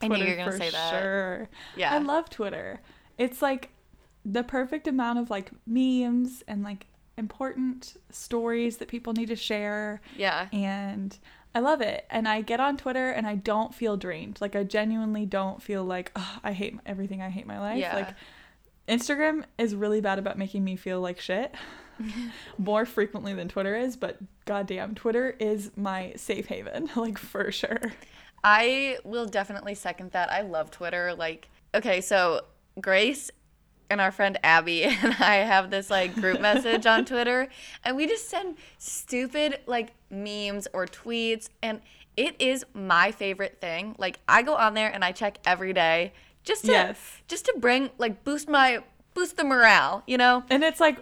I 0.01 0.09
knew 0.09 0.17
you 0.17 0.31
were 0.31 0.35
gonna 0.35 0.57
say 0.57 0.71
that. 0.71 0.89
Sure. 0.89 1.49
Yeah. 1.77 1.93
I 1.93 1.99
love 1.99 2.29
Twitter. 2.29 2.81
It's 3.17 3.41
like 3.41 3.69
the 4.25 4.43
perfect 4.43 4.87
amount 4.87 5.19
of 5.19 5.29
like 5.29 5.51
memes 5.65 6.43
and 6.47 6.63
like 6.63 6.87
important 7.17 7.95
stories 8.09 8.77
that 8.77 8.87
people 8.87 9.13
need 9.13 9.27
to 9.27 9.35
share. 9.35 10.01
Yeah. 10.17 10.49
And 10.51 11.17
I 11.53 11.59
love 11.59 11.81
it. 11.81 12.05
And 12.09 12.27
I 12.27 12.41
get 12.41 12.59
on 12.59 12.77
Twitter 12.77 13.09
and 13.09 13.27
I 13.27 13.35
don't 13.35 13.73
feel 13.73 13.97
drained. 13.97 14.39
Like 14.39 14.55
I 14.55 14.63
genuinely 14.63 15.25
don't 15.25 15.61
feel 15.61 15.83
like 15.83 16.11
oh, 16.15 16.37
I 16.43 16.53
hate 16.53 16.77
everything. 16.85 17.21
I 17.21 17.29
hate 17.29 17.45
my 17.45 17.59
life. 17.59 17.79
Yeah. 17.79 17.95
Like 17.95 18.09
Instagram 18.87 19.43
is 19.57 19.75
really 19.75 20.01
bad 20.01 20.19
about 20.19 20.37
making 20.37 20.63
me 20.63 20.75
feel 20.75 21.01
like 21.01 21.19
shit. 21.19 21.53
More 22.57 22.85
frequently 22.85 23.33
than 23.33 23.47
Twitter 23.47 23.75
is, 23.75 23.95
but 23.95 24.17
goddamn, 24.45 24.95
Twitter 24.95 25.35
is 25.39 25.71
my 25.75 26.13
safe 26.15 26.47
haven, 26.47 26.89
like 26.95 27.17
for 27.17 27.51
sure. 27.51 27.93
I 28.43 28.97
will 29.03 29.27
definitely 29.27 29.75
second 29.75 30.11
that. 30.11 30.31
I 30.31 30.41
love 30.41 30.71
Twitter. 30.71 31.13
Like, 31.13 31.49
okay, 31.75 32.01
so 32.01 32.41
Grace 32.79 33.29
and 33.91 34.01
our 34.01 34.11
friend 34.11 34.39
Abby 34.43 34.83
and 34.85 35.13
I 35.19 35.35
have 35.37 35.69
this 35.69 35.89
like 35.91 36.15
group 36.15 36.41
message 36.49 36.85
on 36.85 37.05
Twitter, 37.05 37.47
and 37.83 37.95
we 37.95 38.07
just 38.07 38.29
send 38.29 38.57
stupid 38.77 39.59
like 39.67 39.93
memes 40.09 40.67
or 40.73 40.85
tweets, 40.87 41.49
and 41.61 41.81
it 42.17 42.35
is 42.39 42.65
my 42.73 43.11
favorite 43.11 43.59
thing. 43.61 43.95
Like, 43.97 44.19
I 44.27 44.41
go 44.41 44.55
on 44.55 44.73
there 44.73 44.89
and 44.93 45.03
I 45.03 45.11
check 45.11 45.37
every 45.45 45.73
day 45.73 46.13
just 46.43 46.65
to 46.65 46.71
Yes. 46.71 46.97
just 47.27 47.45
to 47.45 47.53
bring 47.57 47.89
like 47.97 48.23
boost 48.23 48.49
my 48.49 48.83
boost 49.13 49.37
the 49.37 49.43
morale, 49.43 50.03
you 50.07 50.17
know? 50.17 50.43
And 50.49 50.63
it's 50.63 50.79
like 50.79 50.97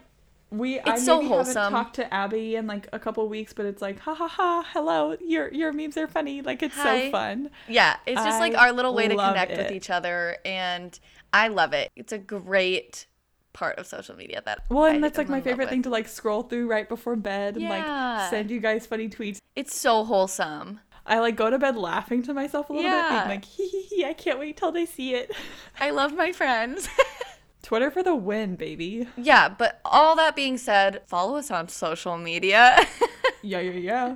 we 0.51 0.79
I 0.79 0.93
It's 0.95 1.05
so 1.05 1.21
wholesome. 1.21 1.55
haven't 1.55 1.71
talked 1.71 1.95
to 1.97 2.11
Abby 2.13 2.55
in 2.55 2.65
like 2.67 2.87
a 2.91 2.97
couple 2.99 3.27
weeks, 3.29 3.53
but 3.53 3.65
it's 3.67 3.81
like 3.83 3.99
ha 3.99 4.13
ha 4.15 4.27
ha, 4.27 4.65
hello, 4.73 5.15
your 5.25 5.51
your 5.53 5.71
memes 5.71 5.95
are 5.97 6.07
funny. 6.07 6.41
Like 6.41 6.61
it's 6.63 6.75
Hi. 6.75 7.05
so 7.05 7.11
fun. 7.11 7.49
Yeah, 7.67 7.97
it's 8.07 8.23
just 8.23 8.39
like 8.39 8.57
our 8.57 8.71
little 8.71 8.93
way 8.95 9.07
to 9.07 9.15
connect 9.15 9.55
with 9.57 9.71
each 9.71 9.89
other, 9.89 10.37
and 10.45 10.99
I 11.33 11.47
love 11.49 11.73
it. 11.73 11.91
It's 11.95 12.11
a 12.13 12.17
great 12.17 13.05
part 13.53 13.77
of 13.79 13.87
social 13.87 14.15
media 14.15 14.41
that 14.45 14.63
Well, 14.69 14.85
and 14.85 14.97
I 14.97 14.99
that's 15.07 15.17
like 15.17 15.27
my 15.29 15.41
favorite 15.41 15.69
thing 15.69 15.81
to 15.83 15.89
like 15.89 16.07
scroll 16.07 16.43
through 16.43 16.67
right 16.69 16.87
before 16.87 17.15
bed 17.15 17.55
and 17.55 17.63
Yeah. 17.63 18.17
like 18.19 18.29
send 18.29 18.51
you 18.51 18.59
guys 18.59 18.85
funny 18.85 19.09
tweets. 19.09 19.39
It's 19.55 19.75
so 19.75 20.03
wholesome. 20.03 20.79
I 21.05 21.19
like 21.19 21.35
go 21.35 21.49
to 21.49 21.57
bed 21.57 21.75
laughing 21.75 22.21
to 22.23 22.33
myself 22.33 22.69
a 22.69 22.73
little 22.73 22.89
bit, 22.89 22.95
Yeah. 22.95 23.17
being 23.25 23.29
like 23.29 23.45
hee 23.45 23.67
hee 23.67 23.81
hee, 23.81 24.05
I 24.05 24.13
can't 24.13 24.37
wait 24.39 24.57
till 24.57 24.71
they 24.71 24.85
see 24.85 25.15
it. 25.15 25.31
I 25.79 25.89
love 25.89 26.13
my 26.13 26.31
friends. 26.31 26.87
Twitter 27.61 27.91
for 27.91 28.01
the 28.03 28.15
win, 28.15 28.55
baby. 28.55 29.07
yeah, 29.17 29.49
but 29.49 29.81
all 29.83 30.15
that 30.15 30.35
being 30.35 30.57
said, 30.57 31.01
follow 31.07 31.35
us 31.37 31.51
on 31.51 31.67
social 31.67 32.17
media. 32.17 32.77
Yeah, 33.41 33.61
yeah, 33.61 33.71
yeah. 33.71 34.15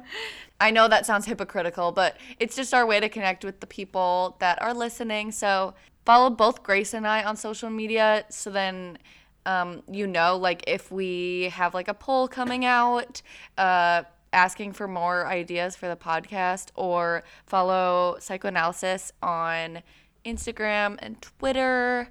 I 0.59 0.69
know 0.71 0.89
that 0.89 1.05
sounds 1.05 1.25
hypocritical, 1.27 1.93
but 1.93 2.17
it's 2.41 2.57
just 2.57 2.73
our 2.73 2.85
way 2.85 2.99
to 2.99 3.07
connect 3.07 3.45
with 3.45 3.61
the 3.61 3.67
people 3.67 4.35
that 4.39 4.61
are 4.61 4.73
listening. 4.73 5.31
So 5.31 5.75
follow 6.05 6.29
both 6.29 6.63
Grace 6.63 6.93
and 6.93 7.07
I 7.07 7.23
on 7.23 7.35
social 7.35 7.69
media 7.69 8.25
so 8.29 8.49
then 8.49 8.97
um, 9.45 9.83
you 9.91 10.07
know, 10.07 10.37
like 10.37 10.63
if 10.67 10.91
we 10.91 11.49
have 11.53 11.73
like 11.73 11.87
a 11.87 11.93
poll 11.93 12.27
coming 12.27 12.65
out, 12.65 13.21
uh, 13.57 14.03
asking 14.31 14.73
for 14.73 14.87
more 14.87 15.27
ideas 15.27 15.75
for 15.75 15.87
the 15.87 15.95
podcast, 15.95 16.69
or 16.75 17.23
follow 17.45 18.17
Psychoanalysis 18.19 19.11
on 19.21 19.81
Instagram 20.25 20.97
and 20.99 21.21
Twitter. 21.21 22.09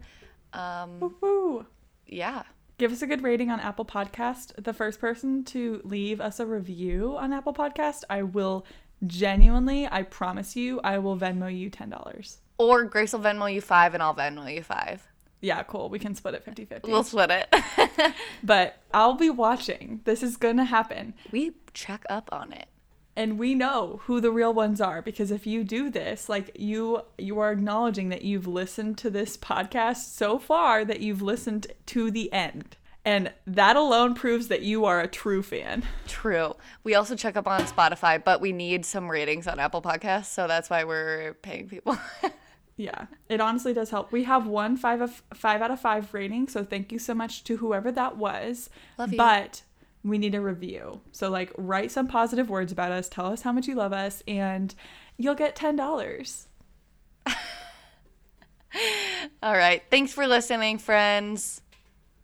Um, 0.52 1.14
Woo. 1.20 1.66
yeah. 2.06 2.44
Give 2.78 2.92
us 2.92 3.02
a 3.02 3.06
good 3.06 3.22
rating 3.22 3.50
on 3.50 3.60
Apple 3.60 3.84
Podcast. 3.84 4.62
The 4.62 4.72
first 4.72 5.00
person 5.00 5.44
to 5.44 5.80
leave 5.84 6.20
us 6.20 6.40
a 6.40 6.46
review 6.46 7.16
on 7.16 7.32
Apple 7.32 7.54
Podcast, 7.54 8.02
I 8.10 8.22
will 8.22 8.66
genuinely, 9.06 9.86
I 9.90 10.02
promise 10.02 10.56
you, 10.56 10.80
I 10.82 10.98
will 10.98 11.16
Venmo 11.16 11.54
you 11.56 11.70
$10. 11.70 12.38
Or 12.68 12.84
Grace 12.84 13.12
will 13.12 13.20
Venmo 13.20 13.52
you 13.52 13.60
five 13.60 13.94
and 13.94 14.02
I'll 14.02 14.14
Venmo 14.14 14.52
you 14.52 14.62
five. 14.62 15.06
Yeah, 15.40 15.64
cool. 15.64 15.88
We 15.88 15.98
can 15.98 16.14
split 16.14 16.34
it 16.34 16.44
50 16.44 16.64
50. 16.66 16.90
We'll 16.90 17.02
split 17.02 17.30
it. 17.30 18.14
but 18.44 18.78
I'll 18.94 19.14
be 19.14 19.28
watching. 19.28 20.00
This 20.04 20.22
is 20.22 20.36
going 20.36 20.56
to 20.58 20.64
happen. 20.64 21.14
we 21.32 21.52
check 21.74 22.04
up 22.08 22.28
on 22.30 22.52
it. 22.52 22.68
And 23.14 23.38
we 23.38 23.54
know 23.54 24.00
who 24.04 24.20
the 24.20 24.30
real 24.30 24.54
ones 24.54 24.80
are 24.80 25.02
because 25.02 25.30
if 25.30 25.46
you 25.46 25.64
do 25.64 25.90
this, 25.90 26.30
like 26.30 26.56
you 26.58 27.02
you 27.18 27.38
are 27.40 27.52
acknowledging 27.52 28.08
that 28.08 28.22
you've 28.22 28.46
listened 28.46 28.96
to 28.98 29.10
this 29.10 29.36
podcast 29.36 30.14
so 30.14 30.38
far 30.38 30.82
that 30.84 31.00
you've 31.00 31.20
listened 31.20 31.66
to 31.86 32.10
the 32.10 32.32
end. 32.32 32.76
And 33.04 33.32
that 33.46 33.76
alone 33.76 34.14
proves 34.14 34.48
that 34.48 34.62
you 34.62 34.84
are 34.84 35.00
a 35.00 35.08
true 35.08 35.42
fan. 35.42 35.82
True. 36.06 36.54
We 36.84 36.94
also 36.94 37.16
check 37.16 37.36
up 37.36 37.48
on 37.48 37.62
Spotify, 37.62 38.22
but 38.22 38.40
we 38.40 38.52
need 38.52 38.86
some 38.86 39.10
ratings 39.10 39.48
on 39.48 39.58
Apple 39.58 39.82
Podcasts, 39.82 40.26
so 40.26 40.46
that's 40.46 40.70
why 40.70 40.84
we're 40.84 41.34
paying 41.42 41.68
people. 41.68 41.98
Yeah, 42.82 43.06
it 43.28 43.40
honestly 43.40 43.72
does 43.72 43.90
help. 43.90 44.10
We 44.10 44.24
have 44.24 44.48
one 44.48 44.76
five 44.76 45.00
of 45.00 45.22
five 45.32 45.62
out 45.62 45.70
of 45.70 45.78
five 45.80 46.12
rating, 46.12 46.48
so 46.48 46.64
thank 46.64 46.90
you 46.90 46.98
so 46.98 47.14
much 47.14 47.44
to 47.44 47.58
whoever 47.58 47.92
that 47.92 48.16
was. 48.16 48.68
Love 48.98 49.12
you. 49.12 49.18
But 49.18 49.62
we 50.02 50.18
need 50.18 50.34
a 50.34 50.40
review. 50.40 51.00
So 51.12 51.30
like 51.30 51.52
write 51.56 51.92
some 51.92 52.08
positive 52.08 52.50
words 52.50 52.72
about 52.72 52.90
us, 52.90 53.08
tell 53.08 53.26
us 53.26 53.42
how 53.42 53.52
much 53.52 53.68
you 53.68 53.76
love 53.76 53.92
us, 53.92 54.24
and 54.26 54.74
you'll 55.16 55.36
get 55.36 55.54
ten 55.54 55.76
dollars. 55.76 56.48
All 59.42 59.54
right. 59.56 59.80
Thanks 59.88 60.12
for 60.12 60.26
listening, 60.26 60.78
friends. 60.78 61.60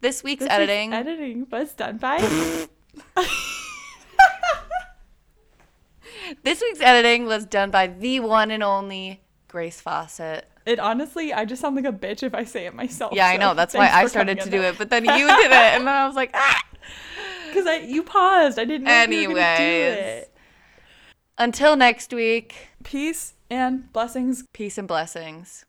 This 0.01 0.25
week's 0.25 0.41
This 0.43 0.51
editing. 0.51 0.91
week's 0.91 0.99
editing 1.01 1.47
was 1.53 1.73
done 1.75 1.99
by 1.99 2.19
this 6.43 6.61
week's 6.61 6.81
editing 6.81 7.27
was 7.27 7.47
done 7.47 7.71
by 7.71 7.87
the 7.87 8.19
one 8.19 8.51
and 8.51 8.65
only 8.65 9.21
Grace 9.49 9.81
Fawcett. 9.81 10.47
It 10.67 10.79
honestly, 10.79 11.33
I 11.33 11.45
just 11.47 11.63
sound 11.63 11.77
like 11.77 11.87
a 11.87 11.93
bitch 11.93 12.23
if 12.23 12.35
I 12.35 12.45
say 12.45 12.67
it 12.67 12.75
myself. 12.75 13.15
Yeah, 13.15 13.27
I 13.27 13.39
know. 13.39 13.55
That's 13.55 13.75
why 13.75 13.89
I 13.91 14.07
started 14.07 14.41
to 14.41 14.51
do 14.51 14.63
it, 14.63 14.77
but 14.77 14.91
then 14.91 15.05
you 15.05 15.11
did 15.27 15.47
it, 15.47 15.53
and 15.53 15.87
then 15.87 15.95
I 15.95 16.07
was 16.07 16.17
like, 16.17 16.31
ah. 16.35 16.63
Because 17.49 17.67
I 17.67 17.77
you 17.77 18.03
paused. 18.03 18.59
I 18.59 18.67
didn't 18.67 18.85
know 18.85 19.03
if 19.03 19.11
you 19.11 19.29
were 19.31 19.35
gonna 19.35 19.57
do 19.57 19.63
Anyways. 19.63 20.27
Until 21.39 21.77
next 21.77 22.13
week, 22.13 22.55
Peace 22.85 23.35
and 23.49 23.91
blessings. 23.93 24.45
peace 24.53 24.77
and 24.77 24.87
blessings. 24.87 25.65